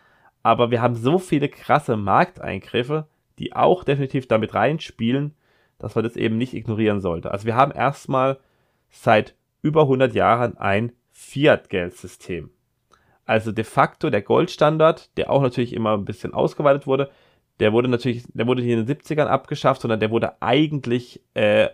Aber 0.44 0.72
wir 0.72 0.82
haben 0.82 0.96
so 0.96 1.20
viele 1.20 1.50
krasse 1.50 1.98
Markteingriffe, 1.98 3.08
die 3.40 3.54
auch 3.56 3.84
definitiv 3.84 4.28
damit 4.28 4.54
reinspielen, 4.54 5.36
dass 5.78 5.96
man 5.96 6.04
das 6.04 6.16
eben 6.16 6.38
nicht 6.38 6.54
ignorieren 6.54 7.02
sollte. 7.02 7.32
Also 7.32 7.46
wir 7.46 7.56
haben 7.56 7.72
erstmal 7.72 8.40
seit 8.90 9.36
über 9.62 9.82
100 9.84 10.14
Jahren 10.14 10.58
ein 10.58 10.92
Fiat-Geldsystem. 11.12 12.52
Also 13.26 13.52
de 13.52 13.64
facto 13.64 14.10
der 14.10 14.22
Goldstandard, 14.22 15.16
der 15.18 15.30
auch 15.30 15.42
natürlich 15.42 15.74
immer 15.74 15.94
ein 15.94 16.06
bisschen 16.06 16.34
ausgeweitet 16.34 16.88
wurde, 16.88 17.10
der 17.60 17.74
wurde 17.74 17.88
natürlich, 17.88 18.24
der 18.34 18.48
wurde 18.48 18.64
hier 18.64 18.78
in 18.78 18.86
den 18.86 18.98
70ern 18.98 19.28
abgeschafft, 19.28 19.82
sondern 19.82 20.00
der 20.00 20.10
wurde 20.10 20.42
eigentlich 20.42 21.22
äh, 21.36 21.70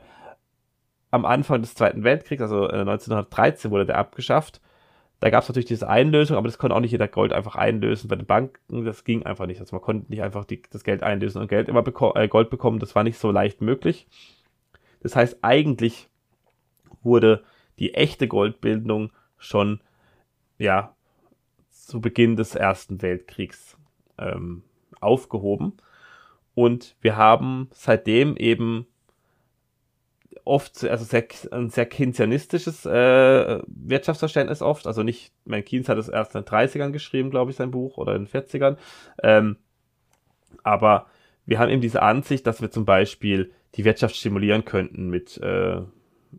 am 1.12 1.26
Anfang 1.26 1.62
des 1.62 1.76
Zweiten 1.76 2.04
Weltkriegs, 2.04 2.42
also 2.42 2.70
äh, 2.70 2.82
1913 2.82 3.72
wurde 3.72 3.86
der 3.86 3.98
abgeschafft. 3.98 4.62
Da 5.20 5.32
gab 5.32 5.42
es 5.42 5.50
natürlich 5.50 5.66
diese 5.66 5.90
Einlösung, 5.90 6.38
aber 6.38 6.48
das 6.48 6.60
konnte 6.60 6.76
auch 6.76 6.80
nicht 6.80 6.92
jeder 6.92 7.08
Gold 7.08 7.34
einfach 7.34 7.56
einlösen. 7.56 8.08
Bei 8.08 8.16
den 8.16 8.28
Banken, 8.28 8.86
das 8.86 9.04
ging 9.04 9.24
einfach 9.24 9.48
nicht. 9.48 9.60
Also 9.60 9.76
man 9.76 9.82
konnte 9.82 10.12
nicht 10.12 10.22
einfach 10.22 10.46
die, 10.46 10.62
das 10.70 10.84
Geld 10.84 11.02
einlösen 11.02 11.42
und 11.42 11.48
Geld 11.48 11.70
immer 11.70 11.82
beko 11.82 12.14
äh, 12.16 12.28
Gold 12.28 12.52
bekommen. 12.52 12.80
Das 12.80 12.94
war 12.94 13.04
nicht 13.04 13.18
so 13.18 13.32
leicht 13.32 13.62
möglich. 13.62 14.08
Das 15.02 15.16
heißt, 15.16 15.40
eigentlich 15.42 16.10
wurde 17.02 17.44
die 17.80 17.96
echte 17.96 18.28
Goldbildung 18.28 19.12
schon 19.38 19.82
ja 20.60 20.96
zu 21.70 22.00
Beginn 22.02 22.36
des 22.36 22.54
Ersten 22.54 23.02
Weltkriegs 23.02 23.78
ähm, 24.20 24.64
aufgehoben. 25.00 25.74
Und 26.54 26.96
wir 27.02 27.16
haben 27.16 27.70
seitdem 27.72 28.36
eben 28.36 28.88
oft, 30.48 30.84
also 30.84 31.06
sehr, 31.06 31.28
ein 31.52 31.70
sehr 31.70 31.86
keynesianistisches 31.86 32.86
äh, 32.86 33.60
Wirtschaftsverständnis 33.68 34.62
oft. 34.62 34.88
Also 34.88 35.04
nicht, 35.04 35.32
mein 35.46 35.66
Keynes 35.66 35.90
hat 35.90 35.98
es 35.98 36.10
erst 36.10 36.36
in 36.36 36.44
den 36.44 36.48
30ern 36.48 36.92
geschrieben, 36.92 37.30
glaube 37.30 37.52
ich, 37.52 37.58
sein 37.58 37.72
Buch, 37.72 37.98
oder 37.98 38.16
in 38.16 38.26
den 38.26 38.28
40ern. 38.28 38.78
Ähm, 39.22 39.58
aber 40.64 41.08
wir 41.46 41.60
haben 41.60 41.70
eben 41.70 41.82
diese 41.82 42.02
Ansicht, 42.02 42.46
dass 42.48 42.62
wir 42.62 42.72
zum 42.72 42.86
Beispiel 42.86 43.52
die 43.76 43.86
Wirtschaft 43.86 44.16
stimulieren 44.16 44.66
könnten 44.66 45.10
mit, 45.10 45.38
äh, 45.38 45.82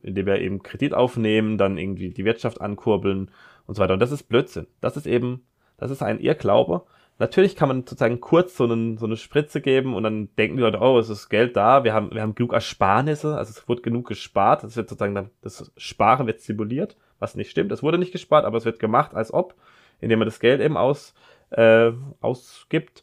indem 0.02 0.26
wir 0.26 0.40
eben 0.40 0.62
Kredit 0.62 0.94
aufnehmen, 0.94 1.58
dann 1.58 1.78
irgendwie 1.78 2.10
die 2.10 2.24
Wirtschaft 2.24 2.60
ankurbeln 2.60 3.30
und 3.66 3.74
so 3.74 3.82
weiter. 3.82 3.94
Und 3.94 4.00
das 4.00 4.12
ist 4.12 4.24
Blödsinn. 4.24 4.66
Das 4.80 4.96
ist 4.96 5.06
eben, 5.06 5.46
das 5.76 5.90
ist 5.90 6.02
ein 6.02 6.20
Irrglaube. 6.20 6.84
Natürlich 7.20 7.56
kann 7.56 7.68
man 7.68 7.80
sozusagen 7.80 8.20
kurz 8.20 8.56
so, 8.56 8.64
einen, 8.64 8.96
so 8.96 9.06
eine 9.06 9.16
Spritze 9.16 9.60
geben 9.60 9.94
und 9.94 10.04
dann 10.04 10.34
denken 10.36 10.56
die 10.56 10.62
Leute, 10.62 10.78
oh, 10.80 10.98
es 11.00 11.08
ist 11.08 11.28
Geld 11.28 11.56
da, 11.56 11.82
wir 11.82 11.92
haben, 11.92 12.12
wir 12.12 12.22
haben 12.22 12.36
genug 12.36 12.52
Ersparnisse, 12.52 13.36
also 13.36 13.50
es 13.50 13.68
wird 13.68 13.82
genug 13.82 14.06
gespart, 14.06 14.62
das 14.62 14.76
wird 14.76 14.88
sozusagen 14.88 15.16
dann, 15.16 15.30
das 15.42 15.72
Sparen 15.76 16.28
wird 16.28 16.40
simuliert, 16.40 16.96
was 17.18 17.34
nicht 17.34 17.50
stimmt. 17.50 17.72
Es 17.72 17.82
wurde 17.82 17.98
nicht 17.98 18.12
gespart, 18.12 18.44
aber 18.44 18.56
es 18.56 18.64
wird 18.64 18.78
gemacht, 18.78 19.14
als 19.14 19.34
ob, 19.34 19.56
indem 20.00 20.20
man 20.20 20.26
das 20.26 20.38
Geld 20.38 20.60
eben 20.60 20.76
aus, 20.76 21.12
äh, 21.50 21.90
ausgibt 22.20 23.02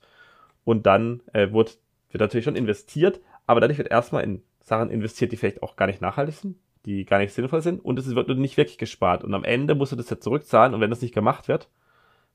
und 0.64 0.86
dann 0.86 1.22
äh, 1.34 1.52
wird, 1.52 1.78
wird 2.12 2.22
natürlich 2.22 2.46
schon 2.46 2.56
investiert, 2.56 3.20
aber 3.48 3.60
dadurch 3.60 3.80
wird 3.80 3.92
erstmal 3.92 4.24
in 4.24 4.42
Sachen 4.62 4.92
investiert, 4.92 5.34
die 5.34 5.38
vielleicht 5.38 5.62
auch 5.62 5.76
gar 5.76 5.88
nicht 5.88 6.02
nachhaltig 6.02 6.36
sind, 6.36 6.56
die 6.86 7.04
gar 7.04 7.20
nicht 7.20 7.34
sinnvoll 7.34 7.62
sind 7.62 7.84
und 7.84 8.00
es 8.00 8.16
wird 8.16 8.30
nicht 8.30 8.56
wirklich 8.56 8.78
gespart 8.78 9.26
und 9.26 9.34
am 9.34 9.44
Ende 9.44 9.76
musst 9.76 9.92
du 9.92 9.98
das 9.98 10.10
ja 10.10 10.22
zurückzahlen 10.22 10.74
und 10.74 10.80
wenn 10.80 10.90
das 10.90 11.02
nicht 11.02 11.14
gemacht 11.14 11.50
wird, 11.50 11.68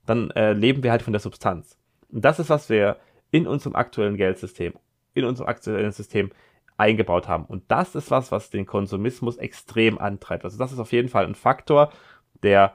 dann 0.07 0.31
äh, 0.33 0.53
leben 0.53 0.83
wir 0.83 0.91
halt 0.91 1.03
von 1.03 1.13
der 1.13 1.21
Substanz. 1.21 1.79
Und 2.11 2.25
das 2.25 2.39
ist, 2.39 2.51
was 2.51 2.69
wir 2.69 2.97
in 3.31 3.47
unserem 3.47 3.77
aktuellen 3.77 4.17
Geldsystem, 4.17 4.75
in 5.15 5.25
unserem 5.25 5.49
aktuellen 5.49 5.93
System 5.93 6.31
eingebaut 6.77 7.29
haben. 7.29 7.45
Und 7.45 7.65
das 7.69 7.95
ist 7.95 8.11
was, 8.11 8.33
was 8.33 8.51
den 8.51 8.67
Konsumismus 8.67 9.37
extrem 9.37 9.99
antreibt. 9.99 10.45
Also 10.45 10.59
das 10.59 10.73
ist 10.73 10.79
auf 10.79 10.93
jeden 10.93 11.09
Fall 11.09 11.27
ein 11.27 11.35
Faktor, 11.35 11.93
der 12.43 12.75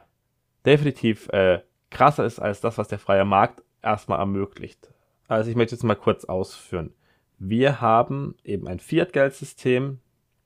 definitiv 0.65 1.27
äh, 1.29 1.61
krasser 1.89 2.25
ist 2.25 2.39
als 2.39 2.61
das, 2.61 2.77
was 2.77 2.87
der 2.87 2.99
freie 2.99 3.25
Markt 3.25 3.63
erstmal 3.81 4.19
ermöglicht. 4.19 4.91
Also 5.27 5.49
ich 5.49 5.55
möchte 5.55 5.75
jetzt 5.75 5.83
mal 5.83 5.95
kurz 5.95 6.25
ausführen. 6.25 6.93
Wir 7.37 7.81
haben 7.81 8.35
eben 8.43 8.67
ein 8.67 8.79
Fiat-Geldsystem 8.79 9.99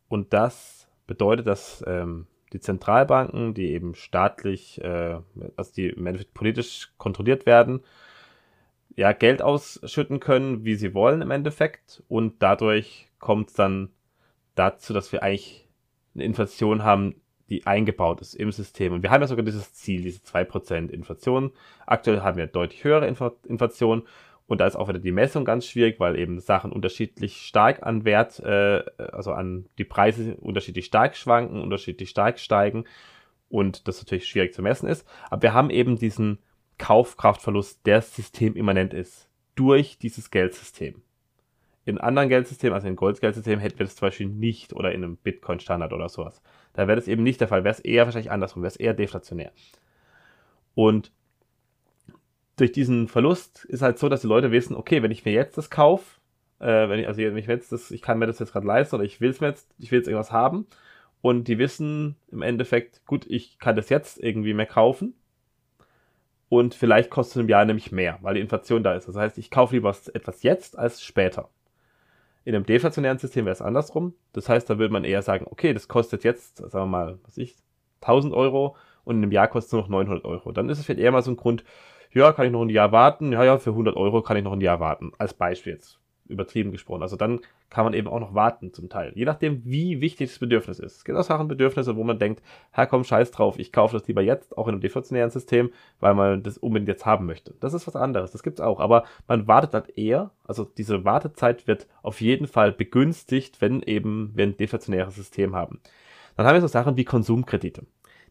und 0.08 0.34
das 0.34 0.88
bedeutet, 1.06 1.48
dass 1.48 1.84
ähm, 1.86 2.28
die 2.54 2.60
Zentralbanken, 2.60 3.54
die 3.54 3.72
eben 3.72 3.96
staatlich, 3.96 4.82
äh, 4.84 5.20
also 5.56 5.72
die 5.76 5.90
im 5.90 6.06
Endeffekt 6.06 6.34
politisch 6.34 6.92
kontrolliert 6.98 7.46
werden, 7.46 7.82
ja, 8.96 9.12
Geld 9.14 9.42
ausschütten 9.42 10.20
können, 10.20 10.66
wie 10.66 10.76
sie 10.76 10.94
wollen 10.94 11.22
im 11.22 11.32
Endeffekt. 11.32 12.04
Und 12.08 12.42
dadurch 12.42 13.10
kommt 13.20 13.50
es 13.50 13.56
dann 13.56 13.90
dazu, 14.56 14.94
dass 14.94 15.12
wir 15.12 15.24
eigentlich 15.24 15.68
eine 16.16 16.26
Inflation 16.26 16.84
haben, 16.84 17.16
die 17.50 17.66
eingebaut 17.66 18.22
ist 18.22 18.36
im 18.36 18.52
System. 18.52 18.94
Und 18.94 19.04
wir 19.04 19.10
haben 19.10 19.22
ja 19.22 19.28
sogar 19.28 19.46
dieses 19.46 19.74
Ziel, 19.74 20.02
diese 20.02 20.22
2% 20.22 20.90
Inflation. 20.90 21.52
Aktuell 21.86 22.22
haben 22.22 22.38
wir 22.38 22.48
deutlich 22.48 22.84
höhere 22.84 23.08
Inflation 23.08 24.04
und 24.50 24.60
da 24.60 24.66
ist 24.66 24.76
auch 24.76 24.90
wieder 24.90 24.98
die 24.98 25.12
Messung 25.12 25.46
ganz 25.46 25.68
schwierig, 25.68 26.00
weil 26.00 26.18
eben 26.18 26.40
Sachen 26.40 26.72
unterschiedlich 26.72 27.44
stark 27.44 27.84
an 27.86 28.04
Wert, 28.04 28.40
äh, 28.40 28.84
also 28.98 29.32
an 29.32 29.68
die 29.78 29.84
Preise 29.84 30.38
unterschiedlich 30.38 30.86
stark 30.86 31.16
schwanken, 31.16 31.62
unterschiedlich 31.62 32.10
stark 32.10 32.40
steigen 32.40 32.86
und 33.48 33.88
das 33.88 34.00
natürlich 34.00 34.28
schwierig 34.28 34.56
zu 34.56 34.64
messen 34.64 34.90
ist. 34.90 35.08
Aber 35.30 35.44
wir 35.44 35.54
haben 35.54 35.70
eben 35.70 36.00
diesen 36.00 36.40
Kaufkraftverlust, 36.80 37.86
der 37.86 38.02
systemimmanent 38.02 38.96
ist, 38.96 39.30
durch 39.54 40.00
dieses 40.00 40.32
Geldsystem. 40.32 41.04
In 41.86 42.00
anderen 42.00 42.30
Geldsystemen, 42.30 42.74
also 42.74 42.88
in 42.88 42.96
Goldgeldsystemen, 42.96 43.60
hätten 43.60 43.78
wir 43.78 43.86
das 43.86 43.98
zum 43.98 44.08
Beispiel 44.08 44.30
nicht 44.30 44.74
oder 44.74 44.92
in 44.94 45.04
einem 45.04 45.18
Bitcoin-Standard 45.18 45.94
oder 45.94 46.10
sowas. 46.10 46.42
Da 46.74 46.88
wäre 46.88 46.96
das 46.96 47.08
eben 47.08 47.22
nicht 47.22 47.40
der 47.40 47.50
Fall, 47.50 47.64
wäre 47.64 47.76
es 47.76 47.82
eher 47.82 48.06
wahrscheinlich 48.06 48.32
andersrum, 48.32 48.64
wäre 48.64 48.70
es 48.70 48.78
eher 48.78 48.96
deflationär. 48.96 49.52
Und 50.74 51.12
durch 52.60 52.72
diesen 52.72 53.08
Verlust 53.08 53.66
ist 53.66 53.82
halt 53.82 54.00
so, 54.00 54.10
dass 54.10 54.22
die 54.22 54.28
Leute 54.28 54.52
wissen, 54.52 54.76
okay, 54.76 55.02
wenn 55.02 55.12
ich 55.12 55.26
mir 55.26 55.34
jetzt 55.34 55.58
das 55.58 55.70
kaufe, 55.70 56.20
äh, 56.60 56.90
wenn 56.90 57.00
ich, 57.00 57.08
also 57.08 57.22
ich 57.22 57.48
jetzt 57.48 57.72
das, 57.72 57.92
ich 57.92 58.02
kann 58.02 58.20
mir 58.20 58.28
das 58.28 58.40
jetzt 58.40 58.52
gerade 58.52 58.68
leisten 58.68 58.96
oder 58.96 59.06
ich 59.06 59.22
will 59.22 59.30
es 59.30 59.42
mir 59.42 59.48
jetzt, 59.48 59.74
ich 59.78 59.92
will 59.92 60.00
jetzt 60.00 60.08
irgendwas 60.08 60.32
haben 60.32 60.68
und 61.22 61.48
die 61.48 61.58
wissen 61.58 62.16
im 62.32 62.42
Endeffekt, 62.42 63.06
gut, 63.06 63.26
ich 63.28 63.60
kann 63.60 63.76
das 63.76 63.90
jetzt 63.90 64.22
irgendwie 64.22 64.54
mehr 64.54 64.66
kaufen 64.66 65.14
und 66.50 66.76
vielleicht 66.76 67.10
kostet 67.10 67.38
es 67.38 67.42
im 67.42 67.50
Jahr 67.50 67.66
nämlich 67.66 67.92
mehr, 67.92 68.18
weil 68.22 68.34
die 68.34 68.42
Inflation 68.42 68.84
da 68.84 68.96
ist. 68.96 69.08
Das 69.08 69.16
heißt, 69.16 69.38
ich 69.38 69.52
kaufe 69.52 69.76
lieber 69.76 69.96
etwas 70.14 70.44
jetzt 70.44 70.78
als 70.78 71.02
später. 71.02 71.50
In 72.44 72.56
einem 72.56 72.66
deflationären 72.66 73.20
System 73.20 73.46
wäre 73.46 73.54
es 73.54 73.62
andersrum. 73.62 74.16
Das 74.34 74.50
heißt, 74.50 74.70
da 74.70 74.80
würde 74.80 74.92
man 74.92 75.04
eher 75.04 75.22
sagen, 75.22 75.46
okay, 75.50 75.74
das 75.74 75.88
kostet 75.88 76.24
jetzt, 76.24 76.58
sagen 76.58 76.72
wir 76.72 76.86
mal, 76.88 77.20
was 77.24 77.38
ich, 77.38 77.56
1000 78.02 78.34
Euro 78.34 78.76
und 79.04 79.18
in 79.18 79.24
einem 79.24 79.32
Jahr 79.32 79.48
kostet 79.48 79.68
es 79.68 79.74
nur 79.74 79.82
noch 79.84 79.90
900 79.90 80.26
Euro. 80.26 80.52
Dann 80.52 80.70
ist 80.70 80.80
es 80.80 80.86
vielleicht 80.86 81.02
eher 81.02 81.12
mal 81.12 81.22
so 81.22 81.32
ein 81.32 81.38
Grund, 81.38 81.64
ja, 82.12 82.32
kann 82.32 82.46
ich 82.46 82.52
noch 82.52 82.62
ein 82.62 82.70
Jahr 82.70 82.92
warten, 82.92 83.32
ja, 83.32 83.44
ja, 83.44 83.58
für 83.58 83.72
100 83.72 83.96
Euro 83.96 84.22
kann 84.22 84.38
ich 84.38 84.44
noch 84.44 84.54
ein 84.54 84.62
Jahr 84.62 84.80
warten, 84.80 85.12
als 85.18 85.34
Beispiel 85.34 85.74
jetzt 85.74 86.00
übertrieben 86.30 86.72
gesprochen. 86.72 87.02
Also 87.02 87.16
dann 87.16 87.42
kann 87.70 87.84
man 87.84 87.94
eben 87.94 88.08
auch 88.08 88.20
noch 88.20 88.34
warten 88.34 88.72
zum 88.74 88.90
Teil. 88.90 89.12
Je 89.16 89.26
nachdem, 89.26 89.64
wie 89.66 90.00
wichtig 90.00 90.30
das 90.30 90.40
Bedürfnis 90.40 90.80
ist. 90.80 90.98
Es 90.98 91.04
gibt 91.04 91.18
auch 91.18 91.24
Sachen, 91.24 91.48
Bedürfnisse, 91.48 91.96
wo 91.96 92.04
man 92.04 92.20
denkt, 92.20 92.42
ha 92.74 92.86
komm, 92.86 93.04
scheiß 93.04 93.32
drauf, 93.32 93.60
ich 93.60 93.72
kaufe 93.72 93.98
das 93.98 94.08
lieber 94.08 94.22
jetzt, 94.22 94.58
auch 94.58 94.68
in 94.68 94.74
einem 94.74 94.82
deflationären 94.82 95.32
System, 95.32 95.72
weil 96.00 96.14
man 96.14 96.44
das 96.44 96.58
unbedingt 96.58 96.88
jetzt 96.88 97.06
haben 97.06 97.26
möchte. 97.26 97.56
Das 97.60 97.74
ist 97.74 97.88
was 97.88 97.96
anderes, 97.96 98.32
das 98.32 98.44
gibt's 98.44 98.62
auch. 98.62 98.80
Aber 98.80 99.04
man 99.28 99.48
wartet 99.48 99.74
halt 99.74 99.98
eher, 99.98 100.32
also 100.46 100.64
diese 100.64 101.04
Wartezeit 101.04 101.68
wird 101.68 101.88
auf 102.04 102.22
jeden 102.22 102.48
Fall 102.48 102.72
begünstigt, 102.72 103.60
wenn 103.62 103.82
eben 103.82 104.32
wir 104.36 104.46
ein 104.46 104.58
deflationäres 104.58 105.16
System 105.16 105.56
haben. 105.56 105.80
Dann 106.38 106.46
haben 106.46 106.56
wir 106.56 106.62
so 106.62 106.68
Sachen 106.68 106.96
wie 106.96 107.06
Konsumkredite 107.06 107.86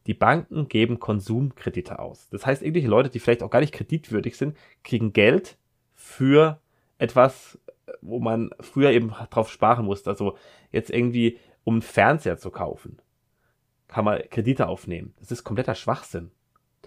die 0.08 0.14
Banken 0.14 0.68
geben 0.68 0.98
Konsumkredite 0.98 1.98
aus. 1.98 2.28
Das 2.30 2.46
heißt, 2.46 2.62
irgendwelche 2.62 2.88
Leute, 2.88 3.10
die 3.10 3.20
vielleicht 3.20 3.42
auch 3.42 3.50
gar 3.50 3.60
nicht 3.60 3.74
kreditwürdig 3.74 4.36
sind, 4.36 4.56
kriegen 4.82 5.12
Geld 5.12 5.58
für 5.94 6.60
etwas, 6.96 7.58
wo 8.00 8.18
man 8.18 8.50
früher 8.58 8.90
eben 8.90 9.12
drauf 9.30 9.50
sparen 9.50 9.84
musste. 9.84 10.08
Also 10.08 10.36
jetzt 10.72 10.90
irgendwie, 10.90 11.38
um 11.62 11.74
einen 11.74 11.82
Fernseher 11.82 12.38
zu 12.38 12.50
kaufen, 12.50 12.98
kann 13.86 14.06
man 14.06 14.22
Kredite 14.30 14.66
aufnehmen. 14.66 15.12
Das 15.20 15.30
ist 15.30 15.44
kompletter 15.44 15.74
Schwachsinn. 15.74 16.30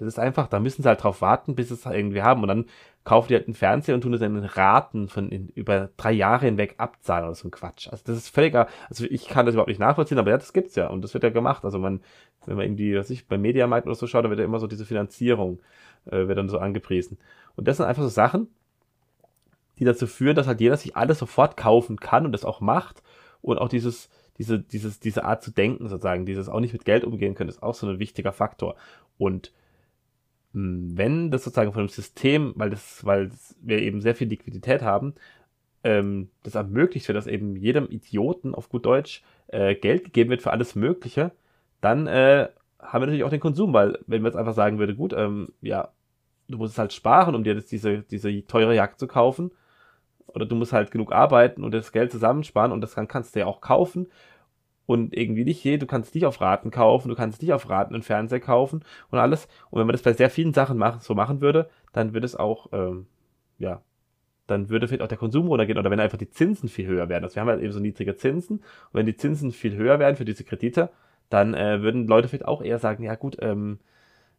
Das 0.02 0.16
ist 0.16 0.20
einfach, 0.20 0.48
da 0.48 0.60
müssen 0.60 0.82
sie 0.82 0.90
halt 0.90 1.04
drauf 1.04 1.22
warten, 1.22 1.54
bis 1.54 1.68
sie 1.68 1.76
es 1.76 1.86
irgendwie 1.86 2.24
haben. 2.24 2.42
Und 2.42 2.48
dann 2.48 2.66
kaufen 3.04 3.28
die 3.28 3.36
halt 3.36 3.48
einen 3.48 3.54
Fernseher 3.54 3.94
und 3.94 4.02
tun 4.02 4.14
es 4.14 4.22
in 4.22 4.36
Raten 4.38 5.08
von 5.08 5.30
in, 5.30 5.50
über 5.50 5.90
drei 5.98 6.12
Jahre 6.12 6.46
hinweg 6.46 6.76
abzahlen 6.78 7.26
oder 7.26 7.36
so 7.36 7.48
ein 7.48 7.52
Quatsch. 7.52 7.88
Also 7.88 8.04
das 8.06 8.18
ist 8.18 8.30
völliger, 8.30 8.68
also 8.90 9.06
ich 9.06 9.28
kann 9.28 9.46
das 9.46 9.54
überhaupt 9.54 9.70
nicht 9.70 9.80
nachvollziehen, 9.80 10.18
aber 10.18 10.32
ja, 10.32 10.38
das 10.38 10.54
gibt's 10.54 10.76
ja 10.76 10.88
und 10.88 11.04
das 11.04 11.14
wird 11.14 11.24
ja 11.24 11.30
gemacht. 11.30 11.66
Also 11.66 11.78
man, 11.78 12.02
wenn 12.46 12.58
man 12.58 12.66
irgendwie, 12.66 12.96
was 12.96 13.10
ich, 13.12 13.28
beim 13.28 13.42
Mediamarkt 13.42 13.86
oder 13.86 13.96
so 13.96 14.08
schaut, 14.08 14.26
da 14.26 14.30
wird 14.30 14.40
ja 14.40 14.46
immer 14.46 14.60
so 14.60 14.68
diese 14.68 14.86
Finanzierung, 14.86 15.60
äh, 16.06 16.28
wird 16.28 16.38
dann 16.38 16.50
so 16.50 16.58
angepriesen. 16.58 17.20
Und 17.56 17.68
das 17.68 17.78
sind 17.78 17.86
einfach 17.86 18.04
so 18.04 18.10
Sachen, 18.10 18.48
die 19.78 19.86
dazu 19.86 20.08
führen, 20.08 20.36
dass 20.36 20.48
halt 20.48 20.62
jeder 20.62 20.78
sich 20.78 20.96
alles 20.96 21.20
sofort 21.20 21.58
kaufen 21.58 22.00
kann 22.00 22.26
und 22.26 22.32
das 22.32 22.46
auch 22.46 22.60
macht 22.60 23.04
und 23.42 23.58
auch 23.60 23.70
dieses, 23.70 24.10
diese, 24.38 24.60
dieses, 24.60 25.00
diese 25.00 25.24
Art 25.26 25.44
zu 25.44 25.52
denken 25.52 25.88
sozusagen, 25.90 26.26
dieses 26.26 26.50
auch 26.50 26.60
nicht 26.60 26.74
mit 26.74 26.86
Geld 26.86 27.04
umgehen 27.04 27.36
können, 27.36 27.50
ist 27.50 27.62
auch 27.62 27.76
so 27.76 27.88
ein 27.88 28.00
wichtiger 28.00 28.32
Faktor. 28.32 28.76
Und 29.18 29.52
wenn 30.54 31.32
das 31.32 31.44
sozusagen 31.44 31.74
von 31.74 31.84
dem 31.84 31.90
System, 31.90 32.54
weil 32.56 32.70
das, 32.70 33.06
weil 33.06 33.32
wir 33.62 33.80
eben 33.80 34.02
sehr 34.02 34.16
viel 34.16 34.28
Liquidität 34.28 34.82
haben, 34.82 35.14
ähm, 35.84 36.30
das 36.44 36.56
ermöglicht 36.56 37.08
wird, 37.08 37.18
dass 37.18 37.28
eben 37.28 37.56
jedem 37.56 37.90
Idioten 37.90 38.54
auf 38.54 38.70
gut 38.70 38.86
Deutsch 38.86 39.24
äh, 39.48 39.76
Geld 39.76 40.04
gegeben 40.04 40.30
wird 40.30 40.42
für 40.42 40.52
alles 40.52 40.76
Mögliche, 40.76 41.32
dann 41.80 42.08
äh, 42.08 42.50
haben 42.80 43.02
wir 43.02 43.08
natürlich 43.08 43.24
auch 43.24 43.30
den 43.30 43.40
Konsum, 43.40 43.74
weil 43.74 44.00
wenn 44.08 44.22
wir 44.24 44.30
jetzt 44.30 44.38
einfach 44.38 44.54
sagen 44.54 44.80
würde, 44.80 44.96
gut, 44.96 45.14
ähm, 45.14 45.54
ja, 45.62 45.90
du 46.48 46.58
musst 46.58 46.78
halt 46.78 46.94
sparen, 46.94 47.36
um 47.36 47.44
dir 47.44 47.56
das, 47.56 47.68
diese, 47.68 48.00
diese 48.04 48.46
teure 48.46 48.76
Jagd 48.76 49.00
zu 49.00 49.08
kaufen, 49.08 49.52
oder 50.28 50.46
du 50.46 50.56
musst 50.56 50.74
halt 50.74 50.92
genug 50.92 51.12
arbeiten 51.12 51.64
und 51.64 51.74
das 51.74 51.92
Geld 51.92 52.12
zusammensparen 52.12 52.72
und 52.72 52.82
das 52.82 52.96
kann, 52.96 53.08
kannst 53.08 53.36
du 53.36 53.40
ja 53.40 53.46
auch 53.46 53.62
kaufen 53.62 54.08
und 54.86 55.16
irgendwie 55.16 55.46
nicht 55.46 55.64
je, 55.64 55.78
du 55.78 55.86
kannst 55.86 56.16
nicht 56.16 56.26
auf 56.26 56.42
Raten 56.42 56.72
kaufen, 56.72 57.10
du 57.10 57.16
kannst 57.16 57.42
nicht 57.42 57.54
auf 57.54 57.70
Raten 57.70 57.94
einen 57.94 58.04
Fernseher 58.04 58.40
kaufen 58.40 58.84
und 59.10 59.20
alles. 59.20 59.48
Und 59.70 59.80
wenn 59.80 59.88
man 59.88 59.94
das 59.94 60.02
bei 60.02 60.14
sehr 60.14 60.30
vielen 60.30 60.54
Sachen 60.54 60.78
machen, 60.78 61.00
so 61.02 61.16
machen 61.16 61.42
würde, 61.42 61.70
dann 61.94 62.14
würde 62.14 62.26
es 62.26 62.36
auch, 62.36 62.68
ähm, 62.74 63.08
ja, 63.58 63.82
dann 64.48 64.70
würde 64.70 64.88
vielleicht 64.88 65.04
auch 65.04 65.08
der 65.08 65.18
Konsum 65.18 65.48
runtergehen 65.48 65.78
oder 65.78 65.92
wenn 65.92 66.00
einfach 66.00 66.18
die 66.18 66.30
Zinsen 66.30 66.68
viel 66.68 66.88
höher 66.88 67.10
werden. 67.10 67.24
Also 67.24 67.36
wir 67.36 67.42
haben 67.42 67.50
halt 67.50 67.62
eben 67.62 67.72
so 67.72 67.80
niedrige 67.80 68.16
Zinsen 68.16 68.58
und 68.58 68.94
wenn 68.94 69.06
die 69.06 69.16
Zinsen 69.16 69.52
viel 69.52 69.76
höher 69.76 70.00
werden 70.00 70.18
für 70.18 70.26
diese 70.26 70.44
Kredite, 70.44 70.90
dann 71.30 71.54
äh, 71.54 71.82
würden 71.82 72.08
Leute 72.08 72.28
vielleicht 72.28 72.48
auch 72.48 72.62
eher 72.62 72.80
sagen, 72.80 73.04
ja 73.04 73.16
gut, 73.16 73.38
ähm, 73.40 73.80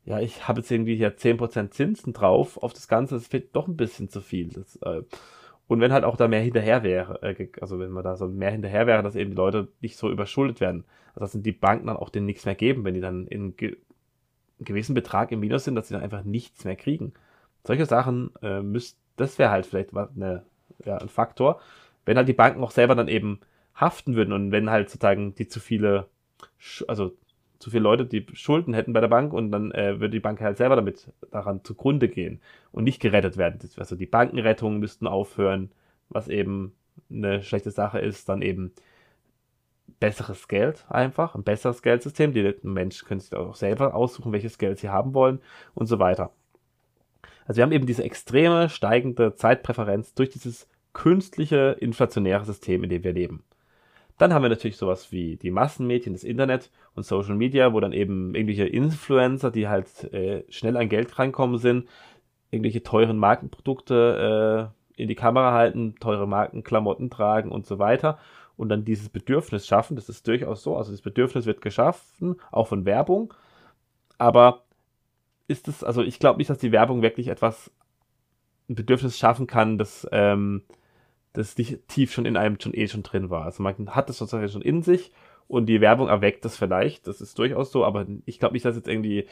ja, 0.04 0.20
ich 0.20 0.48
habe 0.48 0.60
jetzt 0.60 0.70
irgendwie 0.70 0.96
hier 0.96 1.16
10% 1.16 1.70
Zinsen 1.70 2.12
drauf 2.12 2.58
auf 2.62 2.72
das 2.72 2.88
Ganze, 2.88 3.14
das 3.14 3.32
wird 3.32 3.54
doch 3.54 3.68
ein 3.68 3.76
bisschen 3.76 4.08
zu 4.08 4.20
viel. 4.20 4.48
Das, 4.48 4.76
äh, 4.82 5.02
und 5.72 5.80
wenn 5.80 5.92
halt 5.92 6.04
auch 6.04 6.16
da 6.16 6.28
mehr 6.28 6.40
hinterher 6.40 6.82
wäre, 6.82 7.22
äh, 7.22 7.48
also 7.60 7.78
wenn 7.78 7.90
man 7.90 8.04
da 8.04 8.16
so 8.16 8.28
mehr 8.28 8.50
hinterher 8.50 8.86
wäre, 8.86 9.02
dass 9.02 9.16
eben 9.16 9.30
die 9.30 9.36
Leute 9.36 9.68
nicht 9.80 9.96
so 9.96 10.10
überschuldet 10.10 10.60
werden, 10.60 10.84
also 11.14 11.20
dass 11.20 11.42
die 11.42 11.52
Banken 11.52 11.86
dann 11.86 11.96
auch 11.96 12.10
denen 12.10 12.26
nichts 12.26 12.44
mehr 12.44 12.54
geben, 12.54 12.84
wenn 12.84 12.94
die 12.94 13.00
dann 13.00 13.26
in 13.26 13.56
ge 13.56 13.76
gewissen 14.60 14.94
Betrag 14.94 15.32
im 15.32 15.40
Minus 15.40 15.64
sind, 15.64 15.74
dass 15.74 15.88
sie 15.88 15.94
dann 15.94 16.04
einfach 16.04 16.22
nichts 16.22 16.64
mehr 16.64 16.76
kriegen. 16.76 17.14
Solche 17.64 17.84
Sachen 17.84 18.30
äh, 18.42 18.62
müsst, 18.62 18.96
das 19.16 19.36
wäre 19.38 19.50
halt 19.50 19.66
vielleicht 19.66 19.90
eine, 19.92 20.44
ja, 20.84 20.98
ein 20.98 21.08
Faktor, 21.08 21.60
wenn 22.04 22.16
halt 22.16 22.28
die 22.28 22.32
Banken 22.32 22.62
auch 22.62 22.70
selber 22.70 22.94
dann 22.94 23.08
eben 23.08 23.40
haften 23.74 24.14
würden 24.14 24.32
und 24.32 24.52
wenn 24.52 24.70
halt 24.70 24.88
sozusagen 24.88 25.34
die 25.34 25.48
zu 25.48 25.58
viele, 25.58 26.08
also 26.86 27.16
zu 27.62 27.70
viele 27.70 27.84
Leute, 27.84 28.04
die 28.04 28.26
Schulden 28.32 28.74
hätten 28.74 28.92
bei 28.92 29.00
der 29.00 29.06
Bank 29.06 29.32
und 29.32 29.52
dann 29.52 29.70
äh, 29.70 30.00
würde 30.00 30.10
die 30.10 30.20
Bank 30.20 30.40
halt 30.40 30.56
selber 30.56 30.74
damit 30.74 31.12
daran 31.30 31.62
zugrunde 31.62 32.08
gehen 32.08 32.40
und 32.72 32.82
nicht 32.82 33.00
gerettet 33.00 33.36
werden. 33.36 33.60
Also 33.76 33.94
die 33.94 34.06
Bankenrettungen 34.06 34.80
müssten 34.80 35.06
aufhören, 35.06 35.70
was 36.08 36.26
eben 36.26 36.74
eine 37.08 37.40
schlechte 37.44 37.70
Sache 37.70 38.00
ist, 38.00 38.28
dann 38.28 38.42
eben 38.42 38.72
besseres 40.00 40.48
Geld 40.48 40.84
einfach, 40.88 41.36
ein 41.36 41.44
besseres 41.44 41.82
Geldsystem. 41.82 42.32
Die 42.32 42.52
Menschen 42.62 43.06
können 43.06 43.20
sich 43.20 43.32
auch 43.32 43.54
selber 43.54 43.94
aussuchen, 43.94 44.32
welches 44.32 44.58
Geld 44.58 44.80
sie 44.80 44.88
haben 44.88 45.14
wollen 45.14 45.40
und 45.74 45.86
so 45.86 46.00
weiter. 46.00 46.32
Also 47.46 47.58
wir 47.58 47.62
haben 47.62 47.72
eben 47.72 47.86
diese 47.86 48.02
extreme 48.02 48.70
steigende 48.70 49.36
Zeitpräferenz 49.36 50.14
durch 50.14 50.30
dieses 50.30 50.68
künstliche 50.94 51.76
inflationäre 51.78 52.44
System, 52.44 52.82
in 52.82 52.90
dem 52.90 53.04
wir 53.04 53.12
leben. 53.12 53.44
Dann 54.22 54.32
haben 54.32 54.42
wir 54.42 54.50
natürlich 54.50 54.76
sowas 54.76 55.10
wie 55.10 55.34
die 55.34 55.50
Massenmedien, 55.50 56.12
das 56.12 56.22
Internet 56.22 56.70
und 56.94 57.02
Social 57.02 57.34
Media, 57.34 57.72
wo 57.72 57.80
dann 57.80 57.92
eben 57.92 58.36
irgendwelche 58.36 58.66
Influencer, 58.68 59.50
die 59.50 59.66
halt 59.66 60.04
äh, 60.14 60.44
schnell 60.48 60.76
an 60.76 60.88
Geld 60.88 61.18
reinkommen 61.18 61.58
sind, 61.58 61.88
irgendwelche 62.52 62.84
teuren 62.84 63.16
Markenprodukte 63.16 64.70
äh, 64.96 65.02
in 65.02 65.08
die 65.08 65.16
Kamera 65.16 65.50
halten, 65.50 65.96
teure 65.98 66.28
Markenklamotten 66.28 67.10
tragen 67.10 67.50
und 67.50 67.66
so 67.66 67.80
weiter 67.80 68.20
und 68.56 68.68
dann 68.68 68.84
dieses 68.84 69.08
Bedürfnis 69.08 69.66
schaffen. 69.66 69.96
Das 69.96 70.08
ist 70.08 70.28
durchaus 70.28 70.62
so. 70.62 70.76
Also 70.76 70.92
das 70.92 71.00
Bedürfnis 71.00 71.44
wird 71.44 71.60
geschaffen, 71.60 72.36
auch 72.52 72.68
von 72.68 72.84
Werbung. 72.84 73.34
Aber 74.18 74.62
ist 75.48 75.66
es, 75.66 75.82
also 75.82 76.00
ich 76.00 76.20
glaube 76.20 76.38
nicht, 76.38 76.48
dass 76.48 76.58
die 76.58 76.70
Werbung 76.70 77.02
wirklich 77.02 77.26
etwas, 77.26 77.72
ein 78.68 78.76
Bedürfnis 78.76 79.18
schaffen 79.18 79.48
kann, 79.48 79.78
das 79.78 80.06
ähm, 80.12 80.62
das 81.32 81.54
tief 81.54 82.12
schon 82.12 82.26
in 82.26 82.36
einem 82.36 82.60
schon 82.60 82.74
eh 82.74 82.88
schon 82.88 83.02
drin 83.02 83.30
war. 83.30 83.44
Also 83.44 83.62
man 83.62 83.74
hat 83.90 84.08
das 84.08 84.18
sozusagen 84.18 84.48
schon 84.48 84.62
in 84.62 84.82
sich 84.82 85.12
und 85.48 85.66
die 85.66 85.80
Werbung 85.80 86.08
erweckt 86.08 86.44
das 86.44 86.56
vielleicht. 86.56 87.06
Das 87.06 87.20
ist 87.20 87.38
durchaus 87.38 87.72
so, 87.72 87.84
aber 87.84 88.06
ich 88.26 88.38
glaube 88.38 88.54
nicht, 88.54 88.64
dass 88.64 88.76
jetzt 88.76 88.88
irgendwie 88.88 89.26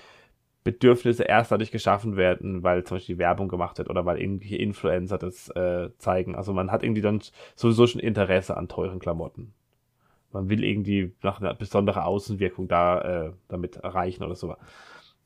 Bedürfnisse 0.64 1.24
erst 1.24 1.52
dadurch 1.52 1.70
geschaffen 1.70 2.16
werden, 2.16 2.62
weil 2.62 2.84
zum 2.84 2.96
Beispiel 2.96 3.18
Werbung 3.18 3.48
gemacht 3.48 3.78
wird 3.78 3.88
oder 3.88 4.04
weil 4.04 4.20
irgendwelche 4.20 4.56
Influencer 4.56 5.16
das 5.16 5.48
äh, 5.50 5.90
zeigen. 5.98 6.34
Also 6.34 6.52
man 6.52 6.70
hat 6.70 6.82
irgendwie 6.82 7.00
dann 7.00 7.20
sowieso 7.56 7.86
schon 7.86 8.00
Interesse 8.00 8.56
an 8.56 8.68
teuren 8.68 8.98
Klamotten. 8.98 9.54
Man 10.32 10.48
will 10.48 10.62
irgendwie 10.62 11.12
nach 11.22 11.40
einer 11.40 11.54
besonderen 11.54 12.02
Außenwirkung 12.02 12.68
da 12.68 13.00
äh, 13.00 13.32
damit 13.48 13.76
erreichen 13.76 14.22
oder 14.22 14.34
so. 14.34 14.54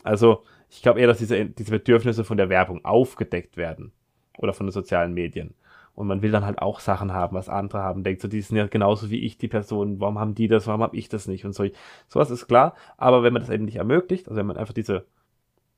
Also 0.03 0.45
ich 0.71 0.83
glaube 0.83 1.01
eher, 1.01 1.09
dass 1.09 1.19
diese, 1.19 1.47
diese 1.47 1.73
Bedürfnisse 1.73 2.25
von 2.25 2.37
der 2.37 2.49
Werbung 2.49 2.85
aufgedeckt 2.85 3.57
werden 3.57 3.93
oder 4.39 4.53
von 4.53 4.67
den 4.67 4.73
sozialen 4.73 5.15
Medien. 5.15 5.55
Und 5.95 6.09
man 6.09 6.23
will 6.23 6.33
dann 6.33 6.45
halt 6.45 6.59
auch 6.61 6.81
Sachen 6.81 7.13
haben, 7.13 7.37
was 7.37 7.49
andere 7.49 7.79
haben. 7.79 8.03
Denkt 8.03 8.21
so, 8.21 8.29
die 8.29 8.41
sind 8.41 8.57
ja 8.57 8.67
genauso 8.67 9.11
wie 9.11 9.21
ich, 9.21 9.39
die 9.39 9.49
Person. 9.49 10.01
Warum 10.01 10.19
haben 10.19 10.35
die 10.35 10.49
das? 10.49 10.67
Warum 10.67 10.83
habe 10.83 10.97
ich 10.97 11.09
das 11.09 11.29
nicht? 11.29 11.45
Und 11.45 11.55
so. 11.55 11.65
Sowas 12.09 12.31
ist 12.31 12.49
klar. 12.49 12.75
Aber 12.97 13.23
wenn 13.23 13.33
man 13.33 13.43
das 13.43 13.51
eben 13.51 13.65
nicht 13.65 13.77
ermöglicht, 13.77 14.27
also 14.27 14.37
wenn 14.37 14.47
man 14.47 14.57
einfach 14.57 14.75
diese, 14.75 15.07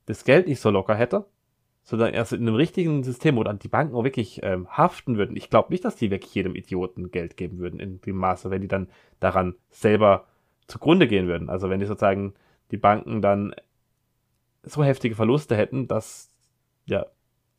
das 0.07 0.25
Geld 0.25 0.49
nicht 0.49 0.61
so 0.61 0.71
locker 0.71 0.95
hätte, 0.95 1.27
sondern 1.83 2.15
erst 2.15 2.33
in 2.33 2.41
einem 2.41 2.57
richtigen 2.57 3.05
System, 3.05 3.37
wo 3.37 3.45
dann 3.45 3.61
die 3.61 3.69
Banken 3.69 3.95
auch 3.95 4.03
wirklich 4.03 4.41
ähm, 4.43 4.67
haften 4.69 5.19
würden. 5.19 5.37
Ich 5.37 5.51
glaube 5.51 5.71
nicht, 5.71 5.85
dass 5.85 5.95
die 5.95 6.11
wirklich 6.11 6.35
jedem 6.35 6.57
Idioten 6.57 7.13
Geld 7.13 7.37
geben 7.37 7.59
würden 7.59 7.79
in 7.79 8.01
dem 8.01 8.17
Maße, 8.17 8.51
wenn 8.51 8.63
die 8.63 8.69
dann 8.69 8.89
daran 9.21 9.55
selber 9.71 10.27
zugrunde 10.67 11.07
gehen 11.07 11.29
würden. 11.29 11.49
Also 11.49 11.71
wenn 11.71 11.79
die 11.79 11.87
sozusagen 11.87 12.35
die 12.73 12.77
Banken 12.77 13.23
dann 13.23 13.55
so 14.65 14.83
heftige 14.83 15.15
Verluste 15.15 15.57
hätten, 15.57 15.87
dass 15.87 16.29
ja, 16.87 17.07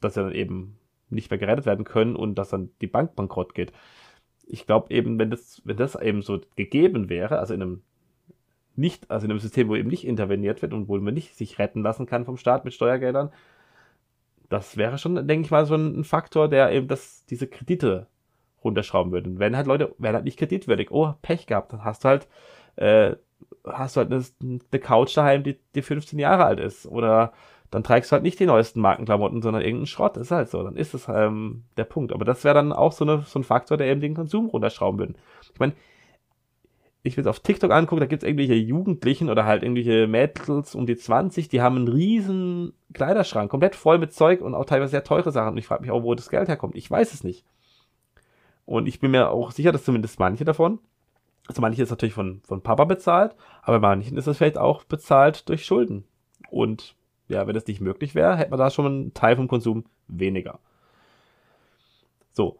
dass 0.01 0.15
ja 0.15 0.23
dann 0.23 0.33
eben 0.33 0.77
nicht 1.09 1.29
mehr 1.29 1.37
gerettet 1.37 1.65
werden 1.65 1.85
können 1.85 2.15
und 2.15 2.35
dass 2.35 2.49
dann 2.49 2.69
die 2.81 2.87
Bank 2.87 3.15
bankrott 3.15 3.53
geht. 3.53 3.71
Ich 4.45 4.65
glaube 4.65 4.93
eben, 4.93 5.19
wenn 5.19 5.29
das, 5.29 5.61
wenn 5.65 5.77
das 5.77 5.95
eben 5.95 6.21
so 6.21 6.39
gegeben 6.55 7.09
wäre, 7.09 7.39
also 7.39 7.53
in 7.53 7.61
einem 7.61 7.81
nicht, 8.75 9.09
also 9.09 9.25
in 9.25 9.31
einem 9.31 9.39
System, 9.39 9.69
wo 9.69 9.75
eben 9.75 9.89
nicht 9.89 10.05
interveniert 10.05 10.61
wird 10.61 10.73
und 10.73 10.87
wo 10.87 10.97
man 10.97 11.13
nicht 11.13 11.35
sich 11.35 11.57
retten 11.59 11.81
lassen 11.81 12.05
kann 12.05 12.25
vom 12.25 12.37
Staat 12.37 12.63
mit 12.63 12.73
Steuergeldern, 12.73 13.31
das 14.49 14.77
wäre 14.77 14.97
schon, 14.97 15.27
denke 15.27 15.45
ich 15.45 15.51
mal, 15.51 15.65
so 15.65 15.75
ein 15.75 16.03
Faktor, 16.03 16.47
der 16.47 16.71
eben 16.71 16.87
das, 16.87 17.25
diese 17.25 17.47
Kredite 17.47 18.07
runterschrauben 18.63 19.11
würde. 19.11 19.29
Und 19.29 19.39
wenn 19.39 19.57
halt 19.57 19.67
Leute, 19.67 19.93
werden 19.97 20.15
halt 20.15 20.25
nicht 20.25 20.39
kreditwürdig, 20.39 20.91
oh, 20.91 21.13
Pech 21.21 21.47
gehabt, 21.47 21.73
dann 21.73 21.83
hast 21.83 22.03
du 22.03 22.09
halt, 22.09 22.27
äh, 22.75 23.15
hast 23.65 23.95
du 23.95 24.01
halt 24.01 24.11
eine, 24.11 24.23
eine 24.41 24.81
Couch 24.81 25.15
daheim, 25.17 25.43
die, 25.43 25.59
die 25.75 25.81
15 25.81 26.19
Jahre 26.19 26.45
alt 26.45 26.59
ist. 26.59 26.85
Oder 26.85 27.33
dann 27.71 27.83
trägst 27.83 28.11
du 28.11 28.13
halt 28.13 28.23
nicht 28.23 28.39
die 28.39 28.45
neuesten 28.45 28.79
Markenklamotten, 28.79 29.41
sondern 29.41 29.61
irgendeinen 29.61 29.87
Schrott. 29.87 30.15
Das 30.15 30.23
ist 30.23 30.31
halt 30.31 30.49
so. 30.49 30.63
Dann 30.63 30.75
ist 30.75 30.93
es 30.93 31.07
ähm, 31.09 31.63
der 31.75 31.83
Punkt. 31.83 32.13
Aber 32.13 32.23
das 32.23 32.43
wäre 32.43 32.55
dann 32.55 32.71
auch 32.71 32.93
so, 32.93 33.03
eine, 33.03 33.23
so 33.23 33.39
ein 33.39 33.43
Faktor, 33.43 33.77
der 33.77 33.87
eben 33.87 33.99
den 33.99 34.15
Konsum 34.15 34.47
runterschrauben 34.47 34.99
würde. 34.99 35.15
Ich 35.53 35.59
meine, 35.59 35.73
ich 37.03 37.17
will 37.17 37.23
es 37.23 37.27
auf 37.27 37.39
TikTok 37.39 37.71
angucken, 37.71 37.99
da 37.99 38.05
gibt 38.05 38.23
es 38.23 38.27
irgendwelche 38.27 38.53
Jugendlichen 38.53 39.29
oder 39.29 39.45
halt 39.45 39.63
irgendwelche 39.63 40.07
Mädels 40.07 40.75
um 40.75 40.85
die 40.85 40.95
20, 40.95 41.47
die 41.47 41.61
haben 41.61 41.77
einen 41.77 41.87
riesen 41.87 42.73
Kleiderschrank, 42.93 43.49
komplett 43.49 43.75
voll 43.75 43.97
mit 43.97 44.13
Zeug 44.13 44.41
und 44.41 44.55
auch 44.55 44.65
teilweise 44.65 44.91
sehr 44.91 45.03
teure 45.03 45.31
Sachen. 45.31 45.53
Und 45.53 45.57
ich 45.57 45.67
frage 45.67 45.81
mich 45.81 45.91
auch, 45.91 46.03
wo 46.03 46.15
das 46.15 46.29
Geld 46.29 46.47
herkommt. 46.47 46.75
Ich 46.75 46.89
weiß 46.89 47.13
es 47.13 47.23
nicht. 47.23 47.45
Und 48.65 48.87
ich 48.87 48.99
bin 48.99 49.11
mir 49.11 49.29
auch 49.29 49.51
sicher, 49.51 49.71
dass 49.71 49.85
zumindest 49.85 50.19
manche 50.19 50.43
davon, 50.43 50.79
also 51.47 51.61
manche 51.61 51.81
ist 51.81 51.89
natürlich 51.89 52.13
von, 52.13 52.41
von 52.43 52.61
Papa 52.61 52.83
bezahlt, 52.83 53.35
aber 53.61 53.79
manchen 53.79 54.17
ist 54.17 54.27
es 54.27 54.37
vielleicht 54.37 54.57
auch 54.57 54.83
bezahlt 54.83 55.47
durch 55.47 55.65
Schulden. 55.65 56.03
Und 56.49 56.95
ja, 57.27 57.45
wenn 57.47 57.53
das 57.53 57.67
nicht 57.67 57.81
möglich 57.81 58.15
wäre, 58.15 58.37
hätte 58.37 58.51
man 58.51 58.59
da 58.59 58.69
schon 58.69 58.85
einen 58.85 59.13
Teil 59.13 59.35
vom 59.35 59.47
Konsum 59.47 59.85
weniger. 60.07 60.59
So. 62.31 62.59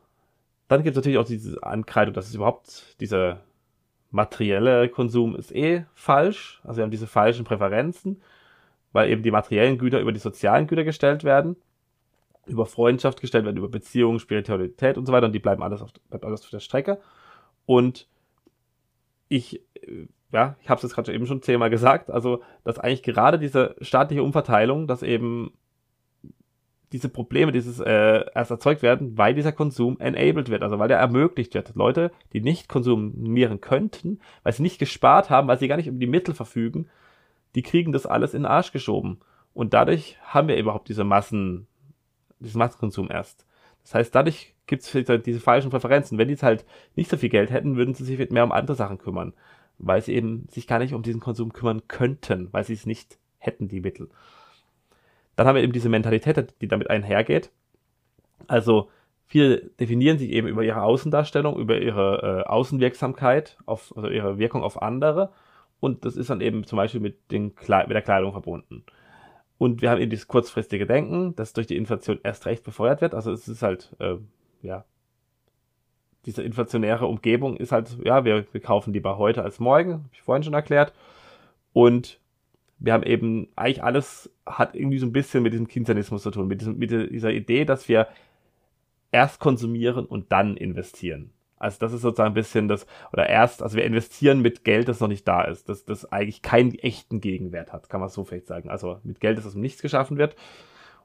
Dann 0.68 0.84
gibt 0.84 0.96
es 0.96 0.98
natürlich 0.98 1.18
auch 1.18 1.26
diese 1.26 1.64
Ankreidung, 1.64 2.14
dass 2.14 2.28
es 2.28 2.36
überhaupt 2.36 3.00
dieser 3.00 3.42
materielle 4.12 4.90
Konsum 4.90 5.36
ist 5.36 5.54
eh 5.54 5.86
falsch. 5.94 6.62
Also 6.64 6.78
wir 6.78 6.84
haben 6.84 6.92
diese 6.92 7.08
falschen 7.08 7.46
Präferenzen, 7.46 8.22
weil 8.92 9.10
eben 9.10 9.24
die 9.24 9.32
materiellen 9.32 9.78
Güter 9.78 10.00
über 10.00 10.12
die 10.12 10.20
sozialen 10.20 10.68
Güter 10.68 10.84
gestellt 10.84 11.24
werden, 11.24 11.56
über 12.46 12.66
Freundschaft 12.66 13.22
gestellt 13.22 13.46
werden, 13.46 13.58
über 13.58 13.70
Beziehungen, 13.70 14.20
Spiritualität 14.20 14.98
und 14.98 15.06
so 15.06 15.14
weiter 15.14 15.28
und 15.28 15.34
die 15.34 15.40
bleiben 15.40 15.64
alles 15.64 15.82
auf, 15.82 15.94
bleibt 16.10 16.26
alles 16.26 16.42
auf 16.42 16.50
der 16.50 16.60
Strecke. 16.60 17.00
Und 17.66 18.08
ich 19.30 19.62
äh, 19.76 20.08
ja, 20.32 20.56
ich 20.62 20.70
habe 20.70 20.78
es 20.78 20.84
jetzt 20.84 20.94
gerade 20.94 21.14
eben 21.14 21.26
schon 21.26 21.42
zehnmal 21.42 21.70
gesagt, 21.70 22.10
also 22.10 22.42
dass 22.64 22.80
eigentlich 22.80 23.04
gerade 23.04 23.40
diese 23.40 23.76
staatliche 23.82 24.24
Umverteilung, 24.24 24.88
dass 24.88 25.04
eben 25.04 25.52
diese 26.92 27.10
Probleme, 27.10 27.52
dieses 27.52 27.80
äh, 27.80 28.26
erst 28.34 28.52
erzeugt 28.52 28.82
werden, 28.82 29.18
weil 29.18 29.34
dieser 29.34 29.52
Konsum 29.52 30.00
enabled 30.00 30.50
wird, 30.50 30.64
also 30.64 30.80
weil 30.80 30.88
der 30.88 31.00
ermöglicht 31.00 31.54
wird. 31.54 31.76
Leute, 31.76 32.12
die 32.34 32.42
nicht 32.42 32.70
konsumieren 32.70 33.60
könnten, 33.60 34.20
weil 34.44 34.54
sie 34.54 34.64
nicht 34.64 34.80
gespart 34.80 35.30
haben, 35.30 35.48
weil 35.48 35.60
sie 35.60 35.68
gar 35.68 35.78
nicht 35.78 35.88
über 35.88 36.00
die 36.00 36.08
Mittel 36.08 36.34
verfügen, 36.34 36.88
die 37.56 37.62
kriegen 37.62 37.92
das 37.92 38.06
alles 38.06 38.34
in 38.34 38.44
den 38.44 38.52
Arsch 38.52 38.72
geschoben. 38.72 39.20
Und 39.54 39.74
dadurch 39.74 40.18
haben 40.22 40.48
wir 40.48 40.58
überhaupt 40.58 40.88
diese 40.88 41.04
Massen, 41.04 41.68
diesen 42.40 42.60
Massenkonsum 42.60 43.10
erst. 43.12 43.46
Das 43.84 43.96
heißt, 43.96 44.16
dadurch 44.16 44.54
gibt 44.66 44.84
es 44.84 45.24
diese 45.24 45.40
falschen 45.40 45.72
Präferenzen. 45.72 46.18
Wenn 46.18 46.28
die 46.28 46.34
jetzt 46.34 46.44
halt 46.44 46.66
nicht 46.96 47.10
so 47.10 47.18
viel 47.18 47.30
Geld 47.30 47.52
hätten, 47.52 47.76
würden 47.76 47.96
sie 47.96 48.04
sich 48.04 48.30
mehr 48.30 48.44
um 48.44 48.52
andere 48.52 48.76
Sachen 48.76 48.98
kümmern 48.98 49.34
weil 49.80 50.02
sie 50.02 50.14
eben 50.14 50.48
sich 50.50 50.68
gar 50.68 50.80
nicht 50.80 50.94
um 50.94 51.04
diesen 51.04 51.22
Konsum 51.22 51.54
kümmern 51.54 51.88
könnten, 51.88 52.50
weil 52.52 52.64
sie 52.64 52.74
es 52.74 52.86
nicht 52.86 53.18
hätten, 53.38 53.68
die 53.68 53.82
Mittel. 53.82 54.10
dann 55.36 55.48
haben 55.48 55.56
wir 55.56 55.64
eben 55.64 55.74
diese 55.74 55.90
Mentalität, 55.90 56.56
die 56.62 56.68
damit 56.68 56.90
einhergeht. 56.90 57.52
Also 58.48 58.90
viele 59.26 59.70
definieren 59.80 60.18
sich 60.18 60.32
eben 60.32 60.48
über 60.48 60.64
ihre 60.64 60.82
Außendarstellung, 60.82 61.60
über 61.60 61.80
ihre 61.80 62.44
äh, 62.46 62.50
Außenwirksamkeit, 62.50 63.58
auf, 63.66 63.96
also 63.96 64.10
ihre 64.10 64.40
Wirkung 64.40 64.64
auf 64.64 64.82
andere. 64.82 65.32
Und 65.80 66.06
das 66.06 66.16
ist 66.16 66.30
dann 66.32 66.42
eben 66.42 66.64
zum 66.66 66.78
Beispiel 66.78 67.02
mit, 67.02 67.32
den 67.32 67.54
mit 67.68 67.70
der 67.70 68.02
Kleidung 68.02 68.32
verbunden. 68.32 68.84
Und 69.60 69.82
wir 69.82 69.92
haben 69.92 70.02
eben 70.02 70.10
dieses 70.10 70.28
kurzfristige 70.28 70.86
Denken, 70.86 71.36
das 71.36 71.54
durch 71.54 71.68
die 71.68 71.78
Inflation 71.78 72.20
erst 72.24 72.46
recht 72.46 72.64
befeuert 72.64 73.02
wird. 73.02 73.14
Also 73.14 73.32
es 73.32 73.48
ist 73.48 73.62
halt, 73.62 73.96
äh, 74.00 74.16
ja, 74.62 74.86
diese 76.28 76.44
inflationäre 76.44 77.08
Umgebung 77.08 77.56
ist 77.56 77.72
halt, 77.72 77.98
ja, 78.04 78.26
wir, 78.26 78.46
wir 78.52 78.62
kaufen 78.62 78.94
lieber 78.94 79.18
heute 79.18 79.44
als 79.44 79.60
morgen, 79.60 79.94
habe 79.94 80.10
ich 80.12 80.22
vorhin 80.22 80.44
schon 80.44 80.54
erklärt. 80.54 80.94
Und 81.72 82.20
wir 82.80 82.92
haben 82.92 83.04
eben, 83.04 83.48
eigentlich 83.56 83.82
alles 83.82 84.30
hat 84.46 84.76
irgendwie 84.76 85.00
so 85.00 85.06
ein 85.06 85.14
bisschen 85.14 85.42
mit 85.42 85.54
diesem 85.54 85.70
Keynesianismus 85.70 86.24
zu 86.24 86.32
tun, 86.32 86.48
mit, 86.48 86.60
diesem, 86.60 86.78
mit 86.78 86.92
dieser 86.92 87.32
Idee, 87.32 87.64
dass 87.64 87.88
wir 87.88 88.08
erst 89.10 89.40
konsumieren 89.40 90.06
und 90.06 90.32
dann 90.34 90.58
investieren. 90.58 91.32
Also 91.56 91.78
das 91.80 91.94
ist 91.94 92.02
sozusagen 92.02 92.32
ein 92.32 92.36
bisschen 92.36 92.68
das, 92.68 92.86
oder 93.14 93.30
erst, 93.30 93.64
also 93.64 93.78
wir 93.78 93.86
investieren 93.86 94.42
mit 94.42 94.66
Geld, 94.66 94.90
das 94.90 95.00
noch 95.00 95.08
nicht 95.08 95.28
da 95.28 95.44
ist, 95.44 95.70
das, 95.70 95.86
das 95.86 96.12
eigentlich 96.12 96.42
keinen 96.42 96.76
echten 96.76 97.22
Gegenwert 97.22 97.72
hat, 97.72 97.90
kann 97.90 98.02
man 98.02 98.10
so 98.10 98.26
vielleicht 98.26 98.48
sagen. 98.48 98.70
Also 98.70 99.00
mit 99.04 99.22
Geld, 99.22 99.38
das 99.38 99.46
aus 99.46 99.54
dem 99.54 99.62
Nichts 99.62 99.82
geschaffen 99.82 100.18
wird. 100.18 100.36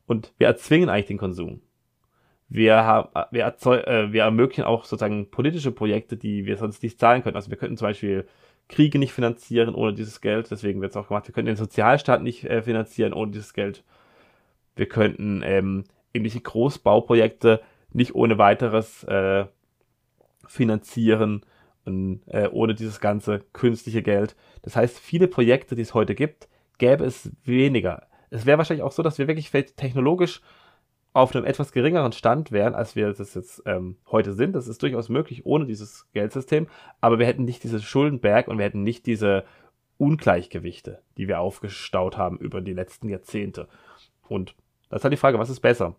Und 0.05 0.35
wir 0.39 0.49
erzwingen 0.49 0.89
eigentlich 0.89 1.07
den 1.07 1.19
Konsum. 1.19 1.61
Wir, 2.55 2.85
haben, 2.85 3.09
wir, 3.31 3.45
erzeug, 3.45 3.87
äh, 3.87 4.13
wir 4.13 4.25
ermöglichen 4.25 4.65
auch 4.65 4.85
sozusagen 4.85 5.31
politische 5.31 5.73
Projekte, 5.73 6.19
die 6.19 6.45
wir 6.45 6.59
sonst 6.59 6.83
nicht 6.83 7.01
zahlen 7.01 7.23
können. 7.23 7.37
Also 7.37 7.51
wir 7.51 7.57
könnten 7.57 7.79
zum 7.79 7.89
Beispiel 7.89 8.27
Kriege 8.69 8.99
nicht 8.99 9.15
finanzieren 9.15 9.75
ohne 9.75 9.95
dieses 9.95 10.21
Geld, 10.21 10.51
deswegen 10.51 10.83
wird 10.83 10.91
es 10.91 10.97
auch 10.99 11.09
gemacht. 11.09 11.27
Wir 11.27 11.33
könnten 11.33 11.47
den 11.47 11.57
Sozialstaat 11.57 12.23
nicht 12.23 12.45
äh, 12.45 12.61
finanzieren 12.61 13.15
ohne 13.15 13.33
dieses 13.33 13.55
Geld. 13.55 13.85
Wir 14.77 14.87
könnten 14.87 15.41
ähm, 15.43 15.85
ähnliche 16.13 16.41
Großbauprojekte 16.41 17.63
nicht 17.95 18.15
ohne 18.15 18.37
weiteres 18.37 19.03
äh, 19.05 19.47
finanzieren 20.47 21.47
und, 21.87 22.21
äh, 22.27 22.49
ohne 22.53 22.75
dieses 22.75 23.01
ganze 23.01 23.41
künstliche 23.55 24.03
Geld. 24.03 24.37
Das 24.61 24.77
heißt, 24.77 24.99
viele 24.99 25.27
Projekte, 25.27 25.75
die 25.75 25.83
es 25.83 25.95
heute 25.95 26.15
gibt, 26.15 26.51
gäbe 26.77 27.07
es 27.07 27.31
weniger. 27.45 28.09
Es 28.29 28.45
wäre 28.45 28.59
wahrscheinlich 28.59 28.85
auch 28.85 28.93
so, 28.93 29.03
dass 29.03 29.19
wir 29.19 29.27
wirklich 29.27 29.51
technologisch 29.51 30.43
auf 31.13 31.35
einem 31.35 31.45
etwas 31.45 31.73
geringeren 31.73 32.13
Stand 32.13 32.53
wären, 32.53 32.75
als 32.75 32.97
wir 32.97 33.13
das 33.13 33.35
jetzt 33.35 33.63
ähm, 33.67 33.97
heute 34.11 34.33
sind. 34.33 34.55
Das 34.55 34.69
ist 34.69 34.83
durchaus 34.83 35.09
möglich 35.09 35.45
ohne 35.45 35.67
dieses 35.67 36.11
Geldsystem, 36.13 36.69
aber 37.01 37.19
wir 37.19 37.27
hätten 37.27 37.45
nicht 37.45 37.63
dieses 37.65 37.85
Schuldenberg 37.85 38.49
und 38.49 38.59
wir 38.59 38.65
hätten 38.65 38.83
nicht 38.83 39.07
diese 39.07 39.45
Ungleichgewichte, 39.99 41.03
die 41.17 41.29
wir 41.29 41.41
aufgestaut 41.41 42.17
haben 42.17 42.39
über 42.39 42.61
die 42.61 42.73
letzten 42.73 43.09
Jahrzehnte. 43.09 43.69
Und 44.27 44.55
das 44.89 45.01
ist 45.01 45.05
halt 45.05 45.13
die 45.13 45.19
Frage, 45.19 45.39
was 45.39 45.51
ist 45.51 45.61
besser? 45.61 45.97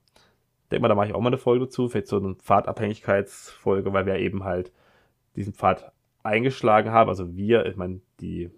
denke 0.74 0.82
mal, 0.82 0.88
da 0.90 0.96
mache 0.96 1.08
ich 1.08 1.14
auch 1.14 1.22
mal 1.22 1.28
eine 1.28 1.38
Folge 1.38 1.66
dazu, 1.66 1.88
vielleicht 1.88 2.08
so 2.08 2.18
eine 2.18 2.36
Pfadabhängigkeitsfolge, 2.36 3.94
weil 3.94 4.06
wir 4.06 4.18
eben 4.18 4.44
halt 4.44 4.74
diesen 5.36 5.54
Pfad 5.54 5.92
eingeschlagen 6.24 6.92
haben. 6.92 7.10
Also 7.10 7.36
wir, 7.36 7.66
ich 7.68 7.76
meine, 7.76 8.02
die, 8.20 8.50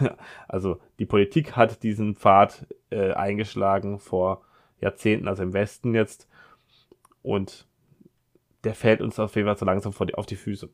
also 0.48 0.78
die 0.98 1.06
Politik 1.06 1.56
hat 1.56 1.82
diesen 1.82 2.14
Pfad 2.14 2.66
äh, 2.90 3.12
eingeschlagen 3.12 3.98
vor 3.98 4.42
Jahrzehnten, 4.80 5.28
also 5.28 5.42
im 5.42 5.52
Westen 5.52 5.94
jetzt. 5.94 6.28
Und 7.22 7.66
der 8.64 8.74
fällt 8.74 9.00
uns 9.00 9.18
auf 9.18 9.34
jeden 9.36 9.46
Fall 9.46 9.56
so 9.56 9.64
langsam 9.64 9.92
die, 10.06 10.14
auf 10.14 10.26
die 10.26 10.36
Füße. 10.36 10.68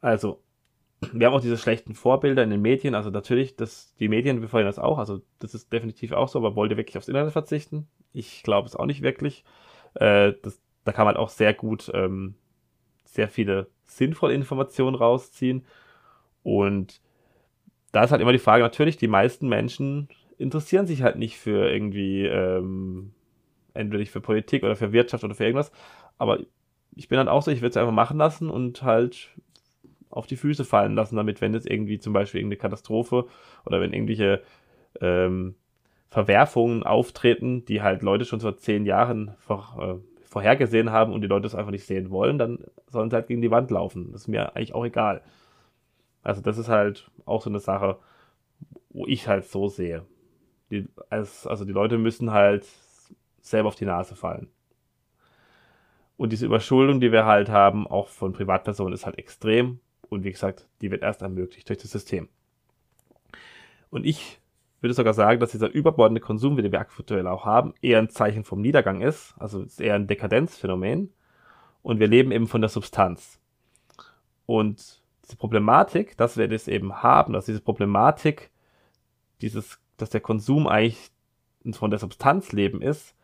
Also, 0.00 0.42
wir 1.12 1.26
haben 1.26 1.34
auch 1.34 1.40
diese 1.40 1.58
schlechten 1.58 1.94
Vorbilder 1.94 2.42
in 2.42 2.50
den 2.50 2.62
Medien. 2.62 2.94
Also 2.94 3.10
natürlich, 3.10 3.56
das, 3.56 3.94
die 3.96 4.08
Medien 4.08 4.40
befeuern 4.40 4.66
das 4.66 4.78
auch. 4.78 4.98
Also 4.98 5.22
das 5.38 5.54
ist 5.54 5.72
definitiv 5.72 6.12
auch 6.12 6.28
so, 6.28 6.38
aber 6.38 6.56
wollt 6.56 6.70
ihr 6.70 6.76
wirklich 6.76 6.96
aufs 6.96 7.08
Internet 7.08 7.32
verzichten? 7.32 7.86
Ich 8.12 8.42
glaube 8.42 8.66
es 8.66 8.76
auch 8.76 8.86
nicht 8.86 9.02
wirklich. 9.02 9.44
Äh, 9.94 10.32
das, 10.42 10.60
da 10.84 10.92
kann 10.92 11.04
man 11.04 11.16
auch 11.16 11.28
sehr 11.28 11.52
gut 11.52 11.90
ähm, 11.92 12.34
sehr 13.04 13.28
viele 13.28 13.68
sinnvolle 13.84 14.34
Informationen 14.34 14.94
rausziehen. 14.94 15.64
Und 16.42 17.00
da 17.92 18.04
ist 18.04 18.10
halt 18.10 18.22
immer 18.22 18.32
die 18.32 18.38
Frage, 18.38 18.62
natürlich, 18.62 18.96
die 18.96 19.08
meisten 19.08 19.48
Menschen 19.48 20.08
interessieren 20.38 20.86
sich 20.86 21.02
halt 21.02 21.16
nicht 21.16 21.38
für 21.38 21.70
irgendwie, 21.70 22.24
ähm, 22.24 23.12
entweder 23.74 24.04
für 24.06 24.20
Politik 24.20 24.62
oder 24.62 24.76
für 24.76 24.92
Wirtschaft 24.92 25.24
oder 25.24 25.34
für 25.34 25.44
irgendwas. 25.44 25.72
Aber 26.18 26.40
ich 26.94 27.08
bin 27.08 27.18
dann 27.18 27.28
auch 27.28 27.42
so, 27.42 27.50
ich 27.50 27.60
würde 27.60 27.70
es 27.70 27.76
einfach 27.76 27.92
machen 27.92 28.18
lassen 28.18 28.50
und 28.50 28.82
halt 28.82 29.30
auf 30.10 30.26
die 30.26 30.36
Füße 30.36 30.64
fallen 30.64 30.94
lassen, 30.94 31.16
damit, 31.16 31.40
wenn 31.40 31.52
jetzt 31.52 31.68
irgendwie 31.70 31.98
zum 31.98 32.12
Beispiel 32.12 32.40
irgendeine 32.40 32.60
Katastrophe 32.60 33.26
oder 33.66 33.80
wenn 33.80 33.92
irgendwelche 33.92 34.42
ähm, 35.00 35.54
Verwerfungen 36.08 36.84
auftreten, 36.84 37.64
die 37.66 37.82
halt 37.82 38.02
Leute 38.02 38.24
schon 38.24 38.40
vor 38.40 38.56
zehn 38.56 38.86
Jahren 38.86 39.34
vor, 39.38 39.76
äh, 39.78 40.26
vorhergesehen 40.26 40.90
haben 40.90 41.12
und 41.12 41.20
die 41.20 41.26
Leute 41.26 41.42
das 41.42 41.54
einfach 41.54 41.70
nicht 41.70 41.84
sehen 41.84 42.10
wollen, 42.10 42.38
dann 42.38 42.64
sollen 42.88 43.10
sie 43.10 43.16
halt 43.16 43.26
gegen 43.26 43.42
die 43.42 43.50
Wand 43.50 43.70
laufen. 43.70 44.12
Das 44.12 44.22
ist 44.22 44.28
mir 44.28 44.56
eigentlich 44.56 44.74
auch 44.74 44.84
egal. 44.84 45.22
Also 46.22 46.40
das 46.40 46.56
ist 46.58 46.68
halt 46.68 47.10
auch 47.26 47.42
so 47.42 47.50
eine 47.50 47.60
Sache, 47.60 47.98
wo 48.90 49.06
ich 49.06 49.28
halt 49.28 49.44
so 49.44 49.68
sehe. 49.68 50.04
Die, 50.70 50.88
also 51.10 51.64
die 51.64 51.72
Leute 51.72 51.98
müssen 51.98 52.32
halt 52.32 52.66
selber 53.40 53.68
auf 53.68 53.76
die 53.76 53.84
Nase 53.84 54.16
fallen. 54.16 54.48
Und 56.16 56.30
diese 56.32 56.46
Überschuldung, 56.46 57.00
die 57.00 57.12
wir 57.12 57.26
halt 57.26 57.48
haben, 57.48 57.86
auch 57.86 58.08
von 58.08 58.32
Privatpersonen, 58.32 58.94
ist 58.94 59.06
halt 59.06 59.18
extrem. 59.18 59.80
Und 60.08 60.24
wie 60.24 60.32
gesagt, 60.32 60.68
die 60.80 60.90
wird 60.90 61.02
erst 61.02 61.22
ermöglicht 61.22 61.68
durch 61.68 61.78
das 61.78 61.90
System. 61.90 62.28
Und 63.90 64.06
ich 64.06 64.40
würde 64.80 64.94
sogar 64.94 65.14
sagen, 65.14 65.40
dass 65.40 65.52
dieser 65.52 65.70
überbordende 65.70 66.20
Konsum, 66.20 66.56
den 66.56 66.72
wir 66.72 66.80
aktuell 66.80 67.26
auch 67.26 67.44
haben, 67.44 67.74
eher 67.82 67.98
ein 67.98 68.08
Zeichen 68.08 68.44
vom 68.44 68.60
Niedergang 68.60 69.00
ist. 69.00 69.34
Also 69.38 69.62
ist 69.62 69.80
eher 69.80 69.94
ein 69.94 70.06
Dekadenzphänomen. 70.06 71.12
Und 71.82 72.00
wir 72.00 72.08
leben 72.08 72.32
eben 72.32 72.46
von 72.46 72.60
der 72.60 72.70
Substanz. 72.70 73.38
Und 74.46 75.02
diese 75.24 75.36
Problematik, 75.36 76.16
dass 76.16 76.36
wir 76.36 76.48
das 76.48 76.68
eben 76.68 77.02
haben, 77.02 77.32
dass 77.32 77.46
diese 77.46 77.60
Problematik, 77.60 78.50
dieses, 79.40 79.78
dass 79.96 80.10
der 80.10 80.20
Konsum 80.20 80.66
eigentlich 80.66 81.10
von 81.72 81.90
der 81.90 81.98
Substanz 81.98 82.52
leben 82.52 82.80
ist, 82.80 83.14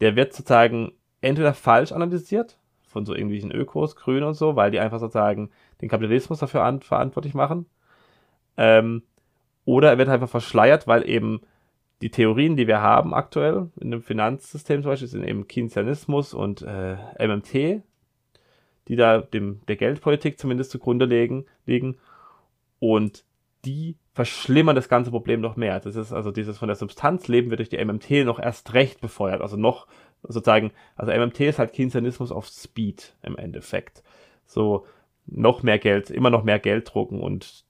der 0.00 0.16
wird 0.16 0.32
sozusagen 0.32 0.92
entweder 1.20 1.54
falsch 1.54 1.92
analysiert, 1.92 2.58
von 2.82 3.06
so 3.06 3.14
irgendwelchen 3.14 3.50
Ökos, 3.50 3.96
Grün 3.96 4.22
und 4.22 4.34
so, 4.34 4.56
weil 4.56 4.70
die 4.70 4.80
einfach 4.80 5.00
sozusagen 5.00 5.50
den 5.80 5.88
Kapitalismus 5.88 6.40
dafür 6.40 6.62
an, 6.62 6.80
verantwortlich 6.80 7.34
machen. 7.34 7.66
Ähm, 8.56 9.02
oder 9.64 9.90
er 9.90 9.98
wird 9.98 10.08
einfach 10.08 10.28
verschleiert, 10.28 10.86
weil 10.86 11.08
eben 11.08 11.40
die 12.02 12.10
Theorien, 12.10 12.56
die 12.56 12.66
wir 12.66 12.82
haben 12.82 13.14
aktuell 13.14 13.70
in 13.80 13.92
dem 13.92 14.02
Finanzsystem 14.02 14.82
zum 14.82 14.90
Beispiel, 14.90 15.08
sind 15.08 15.24
eben 15.24 15.46
Keynesianismus 15.46 16.34
und 16.34 16.62
äh, 16.62 16.96
MMT, 17.26 17.82
die 18.88 18.96
da 18.96 19.20
dem, 19.20 19.60
der 19.68 19.76
Geldpolitik 19.76 20.38
zumindest 20.38 20.72
zugrunde 20.72 21.04
legen, 21.04 21.46
liegen. 21.64 21.98
Und 22.80 23.24
die 23.64 23.96
verschlimmern 24.12 24.76
das 24.76 24.88
ganze 24.88 25.10
Problem 25.10 25.40
noch 25.40 25.56
mehr. 25.56 25.80
Das 25.80 25.96
ist 25.96 26.12
also 26.12 26.30
dieses 26.30 26.58
von 26.58 26.68
der 26.68 26.76
Substanz 26.76 27.28
leben 27.28 27.50
wird 27.50 27.60
durch 27.60 27.68
die 27.68 27.82
MMT 27.82 28.24
noch 28.24 28.38
erst 28.38 28.74
recht 28.74 29.00
befeuert. 29.00 29.40
Also 29.40 29.56
noch 29.56 29.86
sozusagen, 30.22 30.72
also 30.96 31.12
MMT 31.12 31.40
ist 31.40 31.58
halt 31.58 31.72
Keynesianismus 31.72 32.32
auf 32.32 32.46
Speed 32.48 33.14
im 33.22 33.36
Endeffekt. 33.36 34.02
So 34.46 34.86
noch 35.26 35.62
mehr 35.62 35.78
Geld, 35.78 36.10
immer 36.10 36.30
noch 36.30 36.42
mehr 36.42 36.58
Geld 36.58 36.92
drucken 36.92 37.20
und 37.20 37.64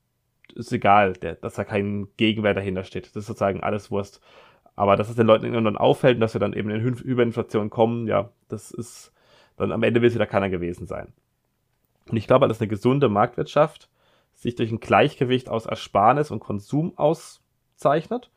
ist 0.54 0.72
egal, 0.72 1.14
der, 1.14 1.34
dass 1.36 1.54
da 1.54 1.64
kein 1.64 2.08
Gegenwert 2.16 2.56
dahinter 2.56 2.84
steht. 2.84 3.06
Das 3.06 3.16
ist 3.16 3.26
sozusagen 3.26 3.62
alles 3.62 3.90
Wurst. 3.90 4.20
Aber 4.74 4.96
dass 4.96 5.10
es 5.10 5.16
den 5.16 5.26
Leuten 5.26 5.46
irgendwann 5.46 5.76
auffällt 5.76 6.16
und 6.16 6.20
dass 6.20 6.34
wir 6.34 6.40
dann 6.40 6.54
eben 6.54 6.70
in 6.70 6.82
Hyperinflation 6.82 7.70
kommen, 7.70 8.06
ja, 8.06 8.30
das 8.48 8.70
ist, 8.70 9.12
dann 9.56 9.72
am 9.72 9.82
Ende 9.82 10.00
will 10.00 10.08
es 10.08 10.14
wieder 10.14 10.26
keiner 10.26 10.48
gewesen 10.48 10.86
sein. 10.86 11.12
Und 12.10 12.16
ich 12.16 12.26
glaube, 12.26 12.48
dass 12.48 12.60
eine 12.60 12.68
gesunde 12.68 13.08
Marktwirtschaft 13.08 13.90
sich 14.34 14.54
durch 14.54 14.70
ein 14.70 14.80
Gleichgewicht 14.80 15.48
aus 15.48 15.66
Ersparnis 15.66 16.30
und 16.30 16.40
Konsum 16.40 16.96
auszeichnet. 16.96 18.30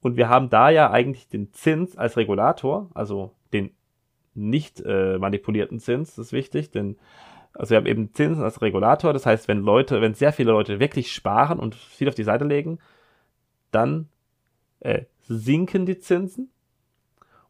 Und 0.00 0.16
wir 0.16 0.28
haben 0.28 0.50
da 0.50 0.70
ja 0.70 0.90
eigentlich 0.90 1.28
den 1.28 1.52
Zins 1.52 1.96
als 1.96 2.16
Regulator, 2.16 2.90
also 2.94 3.32
den 3.52 3.70
nicht 4.34 4.80
äh, 4.80 5.18
manipulierten 5.18 5.78
Zins, 5.78 6.16
das 6.16 6.26
ist 6.26 6.32
wichtig, 6.32 6.70
denn 6.70 6.96
also 7.54 7.70
wir 7.70 7.76
haben 7.76 7.86
eben 7.86 8.12
Zinsen 8.12 8.42
als 8.42 8.60
Regulator. 8.60 9.12
Das 9.12 9.26
heißt, 9.26 9.46
wenn 9.48 9.60
Leute, 9.60 10.00
wenn 10.00 10.14
sehr 10.14 10.32
viele 10.32 10.50
Leute 10.50 10.80
wirklich 10.80 11.12
sparen 11.12 11.60
und 11.60 11.74
viel 11.74 12.08
auf 12.08 12.14
die 12.16 12.24
Seite 12.24 12.44
legen, 12.44 12.78
dann 13.70 14.08
äh, 14.80 15.02
sinken 15.20 15.86
die 15.86 15.98
Zinsen. 15.98 16.50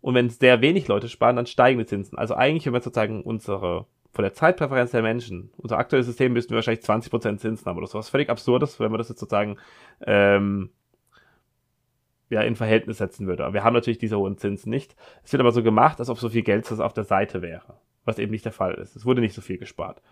Und 0.03 0.15
wenn 0.15 0.29
sehr 0.29 0.61
wenig 0.61 0.89
Leute 0.89 1.09
sparen, 1.09 1.37
dann 1.37 1.47
steigen 1.47 1.79
die 1.79 1.87
Zinsen. 1.87 2.19
Also 2.19 2.35
eigentlich, 2.35 2.67
wenn 2.67 2.75
wir 2.75 2.83
sozusagen 2.83 3.23
unsere, 3.23 3.87
von 4.15 4.23
der 4.23 4.33
Zeitpräferenz 4.33 4.93
der 4.93 5.03
Menschen, 5.03 5.51
unser 5.57 5.79
aktuelles 5.79 6.07
System 6.07 6.33
müssten 6.33 6.51
wir 6.51 6.57
wahrscheinlich 6.57 6.85
20% 6.85 7.39
Zinsen 7.39 7.67
haben 7.67 7.77
oder 7.77 7.87
so. 7.87 7.99
Was 7.99 8.09
völlig 8.09 8.31
absurdes, 8.31 8.81
wenn 8.81 8.91
man 8.91 8.99
das 8.99 9.09
jetzt 9.09 9.21
sozusagen 9.21 9.59
ähm, 10.07 10.71
ja, 12.31 12.41
in 12.43 12.57
Verhältnis 12.57 12.99
setzen 12.99 13.27
würde. 13.27 13.45
Aber 13.45 13.55
wir 13.55 13.65
haben 13.65 13.75
natürlich 13.75 13.99
diese 13.99 14.19
hohen 14.19 14.39
Zinsen 14.39 14.71
nicht. 14.71 14.97
Es 15.23 15.33
wird 15.33 15.41
aber 15.41 15.53
so 15.53 15.63
gemacht, 15.63 15.99
als 15.99 16.09
ob 16.09 16.19
so 16.19 16.29
viel 16.29 16.43
Geld 16.43 16.71
auf 16.73 16.95
der 16.95 17.05
Seite 17.05 17.43
wäre 17.43 17.75
was 18.05 18.19
eben 18.19 18.33
nicht 18.33 18.45
der 18.45 18.53
Fall 18.53 18.75
ist. 18.75 18.97
Es 18.97 19.05
wurde 19.05 19.21
nicht 19.21 19.35
so 19.35 19.41
viel 19.41 19.59
gespart. 19.59 20.03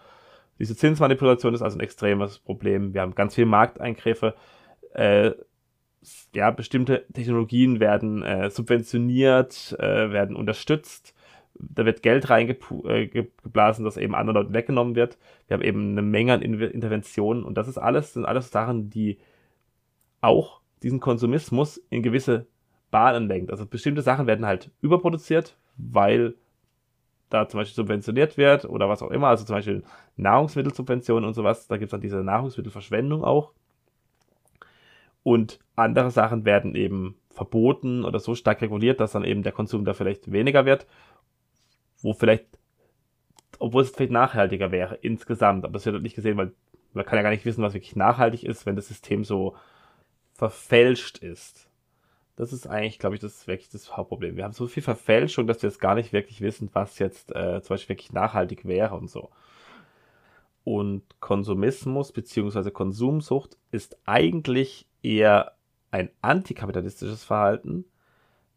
Diese 0.59 0.77
Zinsmanipulation 0.77 1.55
ist 1.55 1.63
also 1.63 1.79
ein 1.79 1.83
extremes 1.83 2.39
Problem. 2.39 2.95
Wir 2.95 3.01
haben 3.01 3.15
ganz 3.15 3.35
viele 3.35 3.47
Markteingriffe. 3.47 4.35
Äh, 4.95 5.33
ja, 6.35 6.51
bestimmte 6.51 7.07
Technologien 7.13 7.81
werden 7.81 8.23
äh, 8.23 8.51
subventioniert, 8.51 9.77
äh, 9.79 10.11
werden 10.11 10.37
unterstützt. 10.37 11.15
Da 11.55 11.85
wird 11.85 12.03
Geld 12.03 12.31
reingeblasen, 12.31 13.85
äh, 13.85 13.87
dass 13.87 13.97
eben 13.97 14.15
anderen 14.15 14.37
Leuten 14.37 14.55
weggenommen 14.55 14.95
wird. 14.95 15.19
Wir 15.47 15.55
haben 15.55 15.63
eben 15.63 15.93
eine 15.93 16.03
Menge 16.03 16.33
an 16.33 16.43
Interventionen 16.43 17.45
und 17.45 17.57
das 17.57 17.69
ist 17.69 17.79
alles, 17.79 18.15
sind 18.15 18.25
alles 18.25 18.51
Sachen, 18.51 18.91
die 18.91 19.19
auch 20.21 20.61
diesen 20.83 21.01
Konsumismus 21.01 21.79
in 21.91 22.03
gewisse 22.03 22.47
Bahnen 22.91 23.29
lenkt. 23.29 23.51
Also 23.51 23.67
bestimmte 23.67 24.03
Sachen 24.03 24.27
werden 24.27 24.47
halt 24.47 24.71
überproduziert, 24.81 25.57
weil 25.77 26.35
da 27.31 27.49
zum 27.49 27.59
Beispiel 27.59 27.75
subventioniert 27.75 28.37
wird 28.37 28.65
oder 28.65 28.89
was 28.89 29.03
auch 29.03 29.11
immer, 29.11 29.29
also 29.29 29.45
zum 29.45 29.57
Beispiel 29.57 29.83
Nahrungsmittelsubventionen 30.17 31.27
und 31.27 31.35
sowas, 31.35 31.67
da 31.67 31.77
gibt 31.77 31.87
es 31.87 31.91
dann 31.91 32.01
diese 32.01 32.23
Nahrungsmittelverschwendung 32.23 33.25
auch. 33.25 33.53
Und 35.23 35.61
andere 35.77 36.11
Sachen 36.11 36.45
werden 36.45 36.75
eben 36.75 37.17
verboten 37.31 38.05
oder 38.05 38.19
so 38.19 38.35
stark 38.35 38.61
reguliert, 38.61 39.01
dass 39.01 39.13
dann 39.13 39.25
eben 39.25 39.43
der 39.43 39.53
Konsum 39.53 39.85
da 39.85 39.95
vielleicht 39.95 40.31
weniger 40.31 40.67
wird, 40.67 40.87
wo 42.03 42.13
vielleicht, 42.13 42.47
obwohl 43.59 43.83
es 43.83 43.91
vielleicht 43.91 44.13
nachhaltiger 44.13 44.71
wäre 44.71 44.97
insgesamt, 44.97 45.65
aber 45.65 45.75
das 45.75 45.87
wird 45.87 45.95
halt 45.95 46.03
nicht 46.03 46.17
gesehen, 46.17 46.37
weil 46.37 46.53
man 46.93 47.05
kann 47.05 47.17
ja 47.17 47.23
gar 47.23 47.31
nicht 47.31 47.45
wissen, 47.45 47.63
was 47.63 47.75
wirklich 47.75 47.97
nachhaltig 47.97 48.45
ist, 48.45 48.67
wenn 48.67 48.77
das 48.77 48.89
System 48.89 49.25
so 49.25 49.57
verfälscht 50.35 51.19
ist. 51.19 51.69
Das 52.37 52.53
ist 52.53 52.67
eigentlich, 52.67 52.99
glaube 52.99 53.15
ich, 53.15 53.21
das 53.21 53.47
wirklich 53.47 53.69
das 53.69 53.97
Hauptproblem. 53.97 54.37
Wir 54.37 54.45
haben 54.45 54.53
so 54.53 54.67
viel 54.67 54.83
Verfälschung, 54.83 55.47
dass 55.47 55.63
wir 55.63 55.69
jetzt 55.69 55.81
gar 55.81 55.95
nicht 55.95 56.13
wirklich 56.13 56.41
wissen, 56.41 56.71
was 56.73 56.99
jetzt 56.99 57.35
äh, 57.35 57.63
zum 57.63 57.75
Beispiel 57.75 57.95
wirklich 57.95 58.13
nachhaltig 58.13 58.65
wäre 58.65 58.95
und 58.95 59.09
so. 59.09 59.31
Und 60.65 61.03
Konsumismus 61.21 62.13
bzw. 62.13 62.71
Konsumsucht 62.71 63.59
ist 63.71 63.99
eigentlich 64.07 64.87
eher 65.03 65.53
ein 65.91 66.11
antikapitalistisches 66.23 67.25
Verhalten, 67.25 67.85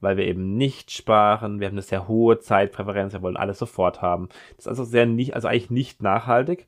weil 0.06 0.18
wir 0.18 0.26
eben 0.26 0.56
nicht 0.56 0.92
sparen, 0.92 1.60
wir 1.60 1.68
haben 1.68 1.74
eine 1.74 1.82
sehr 1.82 2.08
hohe 2.08 2.40
Zeitpräferenz, 2.40 3.14
wir 3.14 3.24
wollen 3.24 3.38
alles 3.38 3.58
sofort 3.58 4.04
haben. 4.04 4.30
Das 4.56 4.66
ist 4.66 4.68
also 4.68 4.84
sehr 4.84 5.08
nicht, 5.08 5.34
also 5.34 5.48
eigentlich 5.48 5.72
nicht 5.72 6.04
nachhaltig 6.04 6.68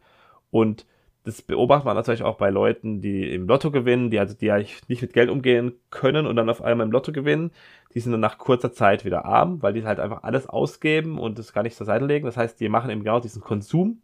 und 0.49 0.88
das 1.23 1.41
beobachtet 1.41 1.85
man 1.85 1.95
natürlich 1.97 2.23
auch 2.23 2.38
bei 2.38 2.49
Leuten, 2.49 3.01
die 3.01 3.31
im 3.33 3.47
Lotto 3.47 3.69
gewinnen, 3.69 4.09
die 4.09 4.17
also 4.17 4.33
die 4.33 4.49
eigentlich 4.49 4.88
nicht 4.88 5.01
mit 5.01 5.11
Geld 5.11 5.29
umgehen 5.29 5.73
können 5.89 6.25
und 6.25 6.38
dann 6.38 6.49
auf 6.49 6.63
einmal 6.63 6.88
im 6.88 6.91
Lotto 6.91 7.11
gewinnen. 7.11 7.51
Die 7.93 7.99
sind 7.99 8.13
dann 8.13 8.21
nach 8.21 8.38
kurzer 8.38 8.71
Zeit 8.71 9.03
wieder 9.03 9.25
arm, 9.25 9.61
weil 9.61 9.73
die 9.73 9.83
halt 9.83 9.99
einfach 9.99 10.23
alles 10.23 10.47
ausgeben 10.47 11.19
und 11.19 11.38
das 11.38 11.51
gar 11.51 11.63
nicht 11.63 11.75
zur 11.75 11.85
Seite 11.85 12.05
legen. 12.05 12.25
Das 12.25 12.38
heißt, 12.38 12.59
die 12.59 12.69
machen 12.69 12.89
eben 12.89 13.03
genau 13.03 13.19
diesen 13.19 13.41
Konsum, 13.41 14.01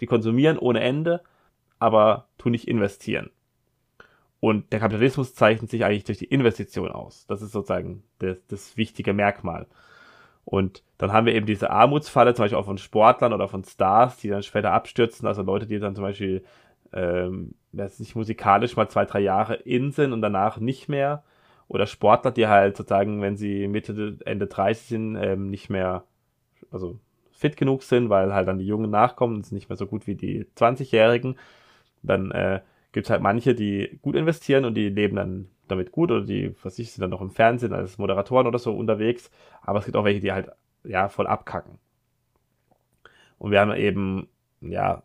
die 0.00 0.06
konsumieren 0.06 0.58
ohne 0.58 0.80
Ende, 0.80 1.22
aber 1.80 2.28
tun 2.38 2.52
nicht 2.52 2.68
investieren. 2.68 3.30
Und 4.40 4.72
der 4.72 4.80
Kapitalismus 4.80 5.34
zeichnet 5.34 5.70
sich 5.70 5.84
eigentlich 5.84 6.04
durch 6.04 6.18
die 6.18 6.24
Investition 6.24 6.90
aus. 6.90 7.26
Das 7.26 7.42
ist 7.42 7.52
sozusagen 7.52 8.02
das, 8.18 8.38
das 8.48 8.76
wichtige 8.76 9.12
Merkmal. 9.12 9.66
Und 10.44 10.82
dann 10.98 11.12
haben 11.12 11.26
wir 11.26 11.34
eben 11.34 11.46
diese 11.46 11.70
Armutsfalle, 11.70 12.34
zum 12.34 12.44
Beispiel 12.44 12.58
auch 12.58 12.64
von 12.64 12.78
Sportlern 12.78 13.34
oder 13.34 13.48
von 13.48 13.64
Stars, 13.64 14.16
die 14.16 14.28
dann 14.28 14.42
später 14.42 14.72
abstürzen. 14.72 15.28
Also 15.28 15.42
Leute, 15.42 15.66
die 15.66 15.78
dann 15.78 15.94
zum 15.94 16.04
Beispiel 16.04 16.42
ähm, 16.92 17.54
sich 17.72 18.16
musikalisch 18.16 18.76
mal 18.76 18.88
zwei, 18.88 19.04
drei 19.04 19.20
Jahre 19.20 19.54
in 19.54 19.92
sind 19.92 20.12
und 20.12 20.22
danach 20.22 20.58
nicht 20.58 20.88
mehr. 20.88 21.22
Oder 21.68 21.86
Sportler, 21.86 22.32
die 22.32 22.48
halt 22.48 22.76
sozusagen, 22.76 23.20
wenn 23.20 23.36
sie 23.36 23.68
Mitte, 23.68 24.16
Ende 24.24 24.46
30 24.46 24.88
sind, 24.88 25.16
ähm, 25.16 25.50
nicht 25.50 25.70
mehr, 25.70 26.04
also 26.72 26.98
fit 27.30 27.56
genug 27.56 27.82
sind, 27.82 28.10
weil 28.10 28.34
halt 28.34 28.48
dann 28.48 28.58
die 28.58 28.66
Jungen 28.66 28.90
nachkommen 28.90 29.36
und 29.36 29.46
sind 29.46 29.54
nicht 29.54 29.68
mehr 29.68 29.76
so 29.76 29.86
gut 29.86 30.06
wie 30.06 30.16
die 30.16 30.46
20-Jährigen. 30.56 31.36
Dann 32.02 32.32
äh, 32.32 32.60
gibt 32.92 33.06
es 33.06 33.10
halt 33.10 33.22
manche, 33.22 33.54
die 33.54 33.98
gut 34.02 34.16
investieren 34.16 34.64
und 34.64 34.74
die 34.74 34.88
leben 34.88 35.16
dann 35.16 35.48
damit 35.68 35.92
gut 35.92 36.10
oder 36.10 36.24
die, 36.24 36.54
was 36.62 36.78
ich, 36.78 36.92
sind 36.92 37.02
dann 37.02 37.10
noch 37.10 37.20
im 37.20 37.30
Fernsehen 37.30 37.72
als 37.72 37.98
Moderatoren 37.98 38.46
oder 38.46 38.58
so 38.58 38.74
unterwegs. 38.74 39.30
Aber 39.62 39.78
es 39.78 39.84
gibt 39.84 39.96
auch 39.96 40.04
welche, 40.04 40.20
die 40.20 40.32
halt, 40.32 40.50
ja, 40.84 41.08
voll 41.08 41.26
abkacken. 41.26 41.78
Und 43.38 43.52
wir 43.52 43.60
haben 43.60 43.74
eben, 43.74 44.28
ja, 44.60 45.02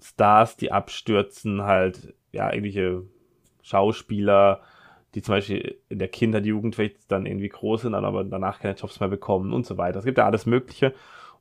Stars, 0.00 0.56
die 0.56 0.72
abstürzen, 0.72 1.62
halt, 1.62 2.14
ja, 2.32 2.50
irgendwelche 2.50 3.04
Schauspieler, 3.62 4.62
die 5.14 5.22
zum 5.22 5.34
Beispiel 5.34 5.78
in 5.88 5.98
der 5.98 6.08
Kindheit, 6.08 6.46
Jugend 6.46 6.74
vielleicht 6.74 7.12
dann 7.12 7.26
irgendwie 7.26 7.50
groß 7.50 7.82
sind, 7.82 7.94
aber 7.94 8.24
danach 8.24 8.60
keine 8.60 8.74
Jobs 8.74 8.98
mehr 8.98 9.10
bekommen 9.10 9.52
und 9.52 9.66
so 9.66 9.76
weiter. 9.76 9.98
Es 9.98 10.04
gibt 10.04 10.18
ja 10.18 10.26
alles 10.26 10.46
Mögliche. 10.46 10.94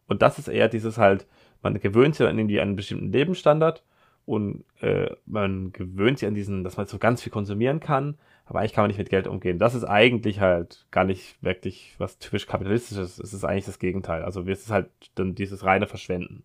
Und 0.08 0.22
das 0.22 0.38
ist 0.38 0.50
eher 0.50 0.68
dieses 0.68 0.98
halt, 0.98 1.26
man 1.62 1.80
gewöhnt 1.80 2.16
sich 2.16 2.26
dann 2.26 2.38
irgendwie 2.38 2.60
an 2.60 2.70
einen 2.70 2.76
bestimmten 2.76 3.12
Lebensstandard 3.12 3.84
und 4.32 4.64
äh, 4.80 5.14
man 5.26 5.74
gewöhnt 5.74 6.18
sich 6.20 6.26
an 6.26 6.36
diesen, 6.36 6.64
dass 6.64 6.78
man 6.78 6.88
so 6.88 6.98
ganz 6.98 7.22
viel 7.22 7.34
konsumieren 7.34 7.82
kann, 7.82 8.18
aber 8.46 8.60
eigentlich 8.60 8.72
kann 8.72 8.84
man 8.84 8.88
nicht 8.88 8.98
mit 8.98 9.10
Geld 9.10 9.28
umgehen. 9.28 9.60
Das 9.60 9.76
ist 9.76 9.84
eigentlich 9.84 10.40
halt 10.40 10.86
gar 10.90 11.04
nicht 11.04 11.44
wirklich 11.44 11.96
was 11.98 12.18
typisch 12.18 12.48
kapitalistisches. 12.48 13.20
Es 13.20 13.34
ist 13.34 13.44
eigentlich 13.44 13.66
das 13.66 13.78
Gegenteil. 13.78 14.24
Also 14.24 14.48
es 14.48 14.62
ist 14.62 14.72
halt 14.72 14.88
dann 15.16 15.36
dieses 15.36 15.66
reine 15.66 15.86
Verschwenden, 15.86 16.44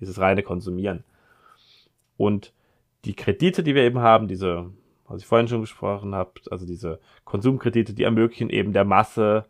dieses 0.00 0.18
reine 0.18 0.42
Konsumieren. 0.42 1.04
Und 2.16 2.54
die 3.04 3.14
Kredite, 3.14 3.62
die 3.62 3.74
wir 3.74 3.82
eben 3.82 3.98
haben, 3.98 4.28
diese, 4.28 4.70
was 5.06 5.20
ich 5.20 5.26
vorhin 5.26 5.48
schon 5.48 5.60
gesprochen 5.60 6.14
habe, 6.14 6.40
also 6.50 6.64
diese 6.64 7.00
Konsumkredite, 7.24 7.92
die 7.92 8.04
ermöglichen 8.04 8.48
eben 8.48 8.72
der 8.72 8.86
Masse 8.86 9.44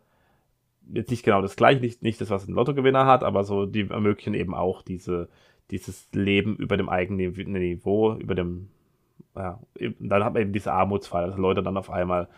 jetzt 0.91 1.09
nicht 1.09 1.23
genau 1.23 1.41
das 1.41 1.55
gleiche, 1.55 1.79
nicht, 1.79 2.03
nicht 2.03 2.19
das, 2.19 2.31
was 2.31 2.49
ein 2.49 2.53
Lottogewinner 2.53 3.05
hat, 3.05 3.23
aber 3.23 3.45
so, 3.45 3.65
die 3.65 3.89
ermöglichen 3.89 4.33
eben 4.33 4.53
auch 4.53 4.81
diese, 4.81 5.29
dieses 5.71 6.09
Leben 6.13 6.55
über 6.55 6.77
dem 6.77 6.89
eigenen 6.89 7.33
Niveau, 7.33 8.13
über 8.13 8.35
dem, 8.35 8.69
ja, 9.35 9.59
dann 9.99 10.23
hat 10.23 10.33
man 10.33 10.41
eben 10.41 10.53
diese 10.53 10.71
Armutsfall, 10.71 11.27
dass 11.27 11.37
Leute 11.37 11.63
dann 11.63 11.77
auf 11.77 11.89
einmal 11.89 12.29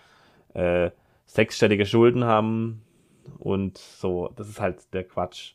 äh, 0.54 0.92
sechsstellige 1.26 1.86
Schulden 1.86 2.24
haben 2.24 2.82
und 3.38 3.78
so, 3.78 4.32
das 4.36 4.50
ist 4.50 4.60
halt 4.60 4.94
der 4.94 5.04
Quatsch. 5.04 5.54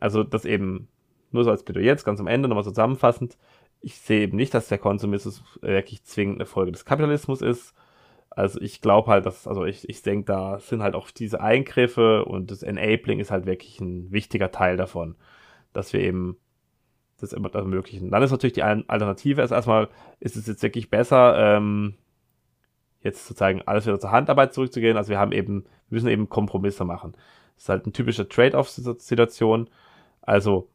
Also 0.00 0.24
das 0.24 0.44
eben, 0.44 0.88
nur 1.30 1.44
so 1.44 1.50
als 1.50 1.62
Plädoyer 1.62 1.86
jetzt 1.86 2.04
ganz 2.04 2.18
am 2.20 2.26
Ende 2.26 2.48
nochmal 2.48 2.64
zusammenfassend, 2.64 3.38
ich 3.80 3.96
sehe 3.98 4.22
eben 4.22 4.36
nicht, 4.36 4.54
dass 4.54 4.68
der 4.68 4.78
Konsumismus 4.78 5.42
wirklich 5.60 6.04
zwingend 6.04 6.36
eine 6.36 6.46
Folge 6.46 6.72
des 6.72 6.84
Kapitalismus 6.84 7.42
ist. 7.42 7.74
Also 8.30 8.60
ich 8.60 8.80
glaube 8.80 9.10
halt, 9.10 9.26
dass, 9.26 9.46
also 9.46 9.64
ich, 9.64 9.88
ich 9.88 10.02
denke, 10.02 10.24
da 10.24 10.58
sind 10.60 10.82
halt 10.82 10.94
auch 10.94 11.10
diese 11.10 11.40
Eingriffe 11.40 12.24
und 12.24 12.50
das 12.50 12.62
Enabling 12.62 13.18
ist 13.18 13.30
halt 13.30 13.44
wirklich 13.44 13.80
ein 13.80 14.10
wichtiger 14.10 14.50
Teil 14.50 14.76
davon, 14.76 15.16
dass 15.72 15.92
wir 15.92 16.00
eben 16.00 16.36
das 17.22 17.32
immer 17.32 17.54
ermöglichen. 17.54 18.10
Dann 18.10 18.22
ist 18.22 18.30
natürlich 18.30 18.52
die 18.54 18.62
Alternative, 18.62 19.42
ist 19.42 19.50
erstmal, 19.50 19.88
ist 20.20 20.36
es 20.36 20.46
jetzt 20.46 20.62
wirklich 20.62 20.90
besser, 20.90 21.56
ähm, 21.56 21.94
jetzt 23.02 23.26
sozusagen 23.26 23.62
alles 23.62 23.86
wieder 23.86 24.00
zur 24.00 24.10
Handarbeit 24.10 24.52
zurückzugehen. 24.52 24.96
Also 24.96 25.10
wir 25.10 25.18
haben 25.18 25.32
eben, 25.32 25.64
wir 25.88 25.96
müssen 25.96 26.08
eben 26.08 26.28
Kompromisse 26.28 26.84
machen. 26.84 27.12
Das 27.54 27.64
ist 27.64 27.68
halt 27.68 27.84
eine 27.84 27.92
typische 27.92 28.28
Trade-off-Situation. 28.28 29.70
Also, 30.20 30.68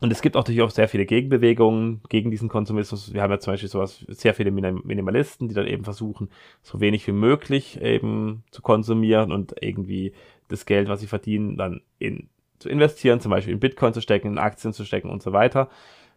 und 0.00 0.12
es 0.12 0.22
gibt 0.22 0.36
auch 0.36 0.40
natürlich 0.40 0.62
auch 0.62 0.70
sehr 0.70 0.88
viele 0.88 1.06
Gegenbewegungen 1.06 2.02
gegen 2.08 2.30
diesen 2.30 2.48
Konsumismus. 2.48 3.12
Wir 3.12 3.22
haben 3.22 3.30
ja 3.30 3.40
zum 3.40 3.52
Beispiel 3.52 3.68
sowas, 3.68 4.04
sehr 4.08 4.34
viele 4.34 4.50
Minimalisten, 4.50 5.48
die 5.48 5.54
dann 5.54 5.66
eben 5.66 5.84
versuchen, 5.84 6.30
so 6.62 6.80
wenig 6.80 7.06
wie 7.06 7.12
möglich 7.12 7.80
eben 7.80 8.44
zu 8.50 8.62
konsumieren 8.62 9.32
und 9.32 9.54
irgendwie 9.60 10.12
das 10.48 10.66
Geld, 10.66 10.88
was 10.88 11.00
sie 11.00 11.06
verdienen, 11.06 11.56
dann 11.56 11.82
in 11.98 12.28
zu 12.58 12.68
investieren, 12.68 13.20
zum 13.20 13.30
Beispiel 13.30 13.54
in 13.54 13.60
Bitcoin 13.60 13.94
zu 13.94 14.00
stecken, 14.00 14.28
in 14.28 14.38
Aktien 14.38 14.72
zu 14.72 14.84
stecken 14.84 15.10
und 15.10 15.22
so 15.22 15.32
weiter. 15.32 15.68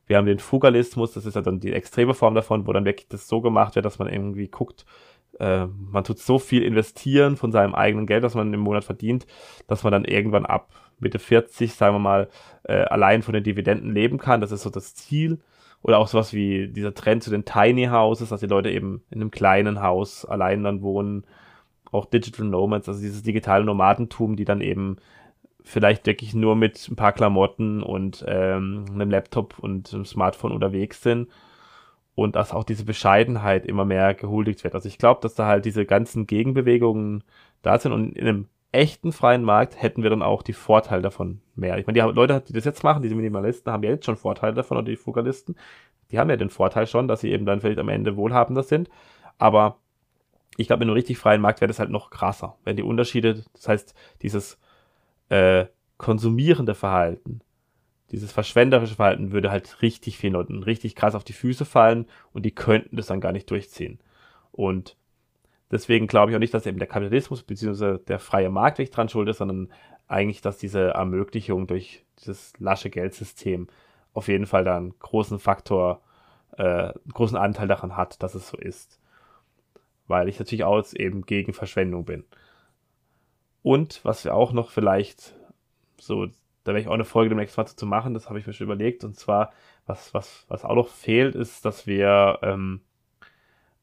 Wir 0.08 0.18
haben 0.18 0.26
den 0.26 0.40
Fugalismus, 0.40 1.14
das 1.14 1.26
ist 1.26 1.36
ja 1.36 1.42
dann 1.42 1.60
die 1.60 1.72
extreme 1.72 2.14
Form 2.14 2.36
davon, 2.36 2.68
wo 2.68 2.74
dann 2.74 2.86
wirklich 2.86 3.08
das 3.08 3.28
so 3.28 3.42
gemacht 3.42 3.76
wird, 3.76 3.86
dass 3.86 4.00
man 4.00 4.10
irgendwie 4.10 4.48
guckt, 4.48 4.86
äh, 5.40 5.68
man 5.68 6.04
tut 6.04 6.20
so 6.20 6.40
viel 6.40 6.64
investieren 6.64 7.38
von 7.38 7.52
seinem 7.52 7.76
eigenen 7.76 8.06
Geld, 8.06 8.24
das 8.24 8.36
man 8.36 8.54
im 8.54 8.60
Monat 8.60 8.84
verdient, 8.84 9.26
dass 9.68 9.84
man 9.84 9.92
dann 9.92 10.06
irgendwann 10.06 10.46
ab 10.46 10.74
Mitte 11.00 11.20
40, 11.20 11.74
sagen 11.74 11.96
wir 11.96 12.00
mal, 12.00 12.30
äh, 12.64 12.84
allein 12.84 13.22
von 13.22 13.34
den 13.34 13.44
Dividenden 13.44 13.92
leben 13.94 14.18
kann. 14.18 14.42
Das 14.42 14.52
ist 14.52 14.64
so 14.64 14.70
das 14.70 14.96
Ziel. 14.96 15.40
Oder 15.84 15.98
auch 15.98 16.08
sowas 16.08 16.32
wie 16.32 16.68
dieser 16.68 16.94
Trend 16.94 17.24
zu 17.24 17.32
den 17.32 17.44
Tiny 17.44 17.86
Houses, 17.86 18.30
dass 18.30 18.42
die 18.42 18.48
Leute 18.48 18.70
eben 18.70 19.04
in 19.10 19.20
einem 19.20 19.32
kleinen 19.32 19.82
Haus 19.82 20.26
allein 20.26 20.64
dann 20.64 20.84
wohnen. 20.84 21.26
Auch 21.92 22.06
Digital 22.06 22.46
Nomads, 22.46 22.88
also 22.88 23.02
dieses 23.02 23.24
digitale 23.24 23.66
Nomadentum, 23.66 24.36
die 24.36 24.46
dann 24.46 24.62
eben 24.62 24.98
vielleicht 25.64 26.06
wirklich 26.06 26.34
nur 26.34 26.56
mit 26.56 26.88
ein 26.90 26.96
paar 26.96 27.14
Klamotten 27.14 27.84
und 27.84 28.24
ähm, 28.28 28.86
einem 28.92 29.10
Laptop 29.12 29.60
und 29.60 29.94
einem 29.94 30.06
Smartphone 30.06 30.52
unterwegs 30.52 31.02
sind 31.02 31.30
und 32.16 32.36
dass 32.36 32.54
auch 32.54 32.64
diese 32.64 32.86
Bescheidenheit 32.86 33.66
immer 33.66 33.86
mehr 33.86 34.14
gehuldigt 34.14 34.64
wird. 34.64 34.76
Also 34.76 34.88
ich 34.88 34.98
glaube, 34.98 35.22
dass 35.22 35.36
da 35.36 35.46
halt 35.48 35.66
diese 35.66 35.86
ganzen 35.86 36.28
Gegenbewegungen 36.28 37.24
da 37.62 37.78
sind 37.78 37.92
und 37.92 38.18
in 38.18 38.28
einem 38.28 38.48
echten 38.72 39.12
freien 39.12 39.44
Markt 39.44 39.82
hätten 39.82 40.04
wir 40.04 40.10
dann 40.10 40.22
auch 40.22 40.44
die 40.44 40.54
Vorteile 40.54 41.02
davon 41.02 41.42
mehr. 41.56 41.78
Ich 41.78 41.88
meine, 41.88 42.02
die 42.02 42.16
Leute, 42.16 42.42
die 42.48 42.54
das 42.54 42.66
jetzt 42.66 42.84
machen, 42.84 43.04
diese 43.04 43.16
Minimalisten, 43.16 43.72
haben 43.72 43.84
ja 43.84 43.90
jetzt 43.92 44.06
schon 44.06 44.16
Vorteile 44.16 44.54
davon 44.54 44.78
oder 44.78 44.86
die 44.86 44.96
Fokalisten, 44.96 45.56
die 46.10 46.20
haben 46.20 46.30
ja 46.30 46.38
den 46.38 46.50
Vorteil 46.50 46.88
schon, 46.88 47.08
dass 47.08 47.22
sie 47.22 47.32
eben 47.32 47.46
dann 47.46 47.62
vielleicht 47.62 47.80
am 47.80 47.90
Ende 47.90 48.16
wohlhabender 48.16 48.64
sind, 48.64 48.90
aber 49.38 49.78
ich 50.58 50.68
glaube, 50.68 50.84
in 50.84 50.90
einem 50.90 50.96
richtig 50.96 51.18
freien 51.18 51.42
Markt 51.42 51.62
wäre 51.62 51.68
das 51.68 51.80
halt 51.80 51.90
noch 51.90 52.12
krasser, 52.12 52.58
wenn 52.64 52.76
die 52.76 52.84
Unterschiede, 52.84 53.44
das 53.54 53.68
heißt, 53.68 53.96
dieses 54.22 54.60
äh, 55.32 55.68
konsumierende 55.98 56.76
Verhalten, 56.76 57.40
dieses 58.12 58.34
verschwenderische 58.34 58.96
Verhalten 58.96 59.32
würde 59.32 59.50
halt 59.50 59.82
richtig 59.82 60.18
vielen 60.18 60.34
Leuten 60.34 60.64
richtig 60.64 60.94
krass 60.96 61.16
auf 61.16 61.24
die 61.24 61.32
Füße 61.32 61.64
fallen 61.64 62.06
und 62.34 62.46
die 62.46 62.54
könnten 62.54 62.98
das 62.98 63.08
dann 63.08 63.22
gar 63.22 63.32
nicht 63.32 63.50
durchziehen. 63.50 64.00
Und 64.52 64.98
deswegen 65.72 66.08
glaube 66.08 66.32
ich 66.32 66.36
auch 66.36 66.42
nicht, 66.42 66.54
dass 66.54 66.66
eben 66.66 66.80
der 66.80 66.88
Kapitalismus 66.90 67.44
bzw. 67.44 68.00
der 68.00 68.20
freie 68.20 68.50
Markt 68.50 68.80
nicht 68.80 68.90
dran 68.90 69.08
schuld 69.08 69.30
ist, 69.30 69.38
sondern 69.38 69.70
eigentlich, 70.10 70.42
dass 70.42 70.58
diese 70.58 70.90
Ermöglichung 70.90 71.66
durch 71.66 72.04
dieses 72.20 72.52
lasche 72.60 72.90
Geldsystem 72.90 73.68
auf 74.14 74.28
jeden 74.28 74.48
Fall 74.48 74.66
da 74.66 74.76
einen 74.76 75.00
großen 75.00 75.40
Faktor, 75.40 76.02
äh, 76.58 76.64
einen 76.64 77.14
großen 77.14 77.38
Anteil 77.38 77.70
daran 77.70 77.96
hat, 77.96 78.22
dass 78.22 78.36
es 78.36 78.50
so 78.50 78.58
ist. 78.58 79.00
Weil 80.08 80.28
ich 80.28 80.38
natürlich 80.40 80.66
auch 80.66 80.84
eben 80.94 81.22
gegen 81.22 81.54
Verschwendung 81.54 82.04
bin. 82.04 82.26
Und 83.64 84.04
was 84.04 84.26
wir 84.26 84.34
auch 84.34 84.54
noch 84.54 84.72
vielleicht 84.72 85.36
so, 86.00 86.26
da 86.26 86.34
werde 86.68 86.82
ich 86.82 86.88
auch 86.88 86.94
eine 86.94 87.06
Folge 87.06 87.30
demnächst 87.30 87.58
mal 87.58 87.66
zu 87.66 87.86
machen, 87.86 88.14
das 88.14 88.28
habe 88.28 88.40
ich 88.40 88.48
mir 88.48 88.54
schon 88.54 88.66
überlegt. 88.66 89.04
Und 89.04 89.16
zwar, 89.16 89.52
was, 89.86 90.14
was, 90.14 90.46
was 90.48 90.66
auch 90.66 90.76
noch 90.76 90.88
fehlt, 90.88 91.36
ist, 91.36 91.66
dass 91.66 91.86
wir 91.86 92.40
ähm, 92.42 92.82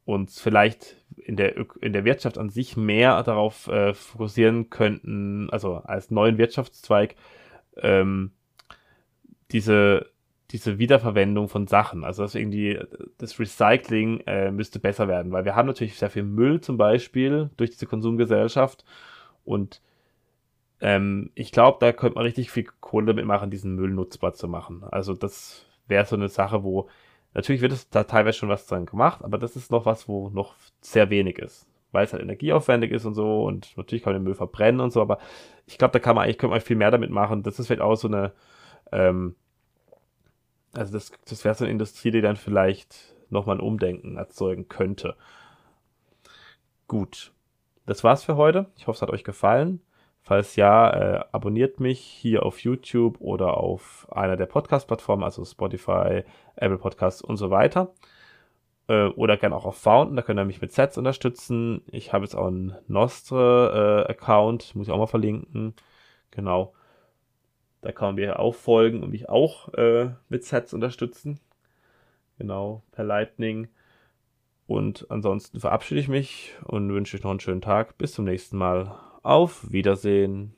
uns 0.04 0.40
vielleicht 0.40 0.96
in 1.16 1.36
der, 1.36 1.54
in 1.80 1.92
der 1.92 2.04
Wirtschaft 2.04 2.38
an 2.38 2.50
sich 2.50 2.76
mehr 2.76 3.22
darauf 3.22 3.68
äh, 3.68 3.94
fokussieren 3.94 4.70
könnten, 4.70 5.50
also 5.50 5.76
als 5.76 6.10
neuen 6.10 6.38
Wirtschaftszweig, 6.38 7.14
ähm, 7.76 8.32
diese, 9.52 10.10
diese 10.50 10.78
Wiederverwendung 10.78 11.48
von 11.48 11.66
Sachen. 11.66 12.04
Also 12.04 12.22
dass 12.22 12.34
irgendwie 12.34 12.80
das 13.18 13.38
Recycling 13.38 14.20
äh, 14.26 14.50
müsste 14.50 14.78
besser 14.78 15.08
werden, 15.08 15.30
weil 15.30 15.44
wir 15.44 15.54
haben 15.54 15.66
natürlich 15.66 15.98
sehr 15.98 16.10
viel 16.10 16.22
Müll 16.24 16.60
zum 16.60 16.78
Beispiel 16.78 17.50
durch 17.56 17.70
diese 17.70 17.86
Konsumgesellschaft 17.86 18.84
und 19.48 19.82
ähm, 20.80 21.30
ich 21.34 21.50
glaube, 21.52 21.78
da 21.80 21.92
könnte 21.92 22.16
man 22.16 22.24
richtig 22.24 22.50
viel 22.50 22.66
Kohle 22.80 23.06
damit 23.06 23.24
machen, 23.26 23.50
diesen 23.50 23.74
Müll 23.74 23.90
nutzbar 23.90 24.34
zu 24.34 24.48
machen. 24.48 24.84
Also 24.84 25.14
das 25.14 25.66
wäre 25.88 26.04
so 26.04 26.16
eine 26.16 26.28
Sache, 26.28 26.62
wo 26.62 26.88
natürlich 27.34 27.62
wird 27.62 27.72
es 27.72 27.88
da 27.90 28.04
teilweise 28.04 28.38
schon 28.38 28.48
was 28.48 28.66
dran 28.66 28.86
gemacht, 28.86 29.24
aber 29.24 29.38
das 29.38 29.56
ist 29.56 29.70
noch 29.70 29.86
was, 29.86 30.08
wo 30.08 30.30
noch 30.30 30.54
sehr 30.80 31.10
wenig 31.10 31.38
ist. 31.38 31.66
Weil 31.90 32.04
es 32.04 32.12
halt 32.12 32.22
energieaufwendig 32.22 32.92
ist 32.92 33.06
und 33.06 33.14
so 33.14 33.44
und 33.44 33.76
natürlich 33.76 34.04
kann 34.04 34.12
man 34.12 34.20
den 34.20 34.24
Müll 34.24 34.34
verbrennen 34.34 34.80
und 34.80 34.92
so, 34.92 35.00
aber 35.00 35.18
ich 35.66 35.78
glaube, 35.78 35.92
da 35.92 35.98
kann 35.98 36.14
man 36.14 36.24
eigentlich, 36.24 36.38
könnte 36.38 36.52
man 36.52 36.60
viel 36.60 36.76
mehr 36.76 36.90
damit 36.90 37.10
machen. 37.10 37.42
Das 37.42 37.58
ist 37.58 37.66
vielleicht 37.66 37.82
auch 37.82 37.96
so 37.96 38.08
eine, 38.08 38.32
ähm, 38.92 39.34
also 40.74 40.92
das, 40.92 41.12
das 41.28 41.44
wäre 41.44 41.54
so 41.54 41.64
eine 41.64 41.72
Industrie, 41.72 42.10
die 42.10 42.20
dann 42.20 42.36
vielleicht 42.36 43.14
nochmal 43.30 43.56
ein 43.56 43.60
Umdenken 43.60 44.16
erzeugen 44.16 44.68
könnte. 44.68 45.16
Gut. 46.86 47.32
Das 47.88 48.04
war's 48.04 48.22
für 48.22 48.36
heute. 48.36 48.66
Ich 48.76 48.86
hoffe, 48.86 48.96
es 48.96 49.02
hat 49.02 49.08
euch 49.08 49.24
gefallen. 49.24 49.80
Falls 50.20 50.56
ja, 50.56 50.90
äh, 50.90 51.24
abonniert 51.32 51.80
mich 51.80 52.00
hier 52.00 52.44
auf 52.44 52.60
YouTube 52.60 53.18
oder 53.18 53.56
auf 53.56 54.06
einer 54.12 54.36
der 54.36 54.44
Podcast-Plattformen, 54.44 55.24
also 55.24 55.42
Spotify, 55.42 56.22
Apple 56.56 56.76
Podcasts 56.76 57.22
und 57.22 57.38
so 57.38 57.48
weiter. 57.48 57.94
Äh, 58.88 59.06
oder 59.06 59.38
gerne 59.38 59.56
auch 59.56 59.64
auf 59.64 59.78
Fountain, 59.78 60.16
da 60.16 60.22
könnt 60.22 60.38
ihr 60.38 60.44
mich 60.44 60.60
mit 60.60 60.70
Sets 60.70 60.98
unterstützen. 60.98 61.80
Ich 61.90 62.12
habe 62.12 62.26
jetzt 62.26 62.34
auch 62.34 62.48
einen 62.48 62.76
Nostre-Account, 62.88 64.72
äh, 64.74 64.78
muss 64.78 64.88
ich 64.88 64.92
auch 64.92 64.98
mal 64.98 65.06
verlinken. 65.06 65.72
Genau. 66.30 66.74
Da 67.80 67.92
kann 67.92 68.08
man 68.08 68.14
mir 68.16 68.38
auch 68.38 68.54
folgen 68.54 69.02
und 69.02 69.12
mich 69.12 69.30
auch 69.30 69.72
äh, 69.72 70.10
mit 70.28 70.44
Sets 70.44 70.74
unterstützen. 70.74 71.40
Genau, 72.36 72.82
per 72.92 73.04
Lightning. 73.04 73.68
Und 74.68 75.06
ansonsten 75.08 75.60
verabschiede 75.60 75.98
ich 75.98 76.08
mich 76.08 76.54
und 76.62 76.92
wünsche 76.92 77.16
euch 77.16 77.22
noch 77.24 77.30
einen 77.30 77.40
schönen 77.40 77.62
Tag. 77.62 77.96
Bis 77.96 78.12
zum 78.12 78.26
nächsten 78.26 78.58
Mal. 78.58 79.00
Auf 79.22 79.72
Wiedersehen. 79.72 80.52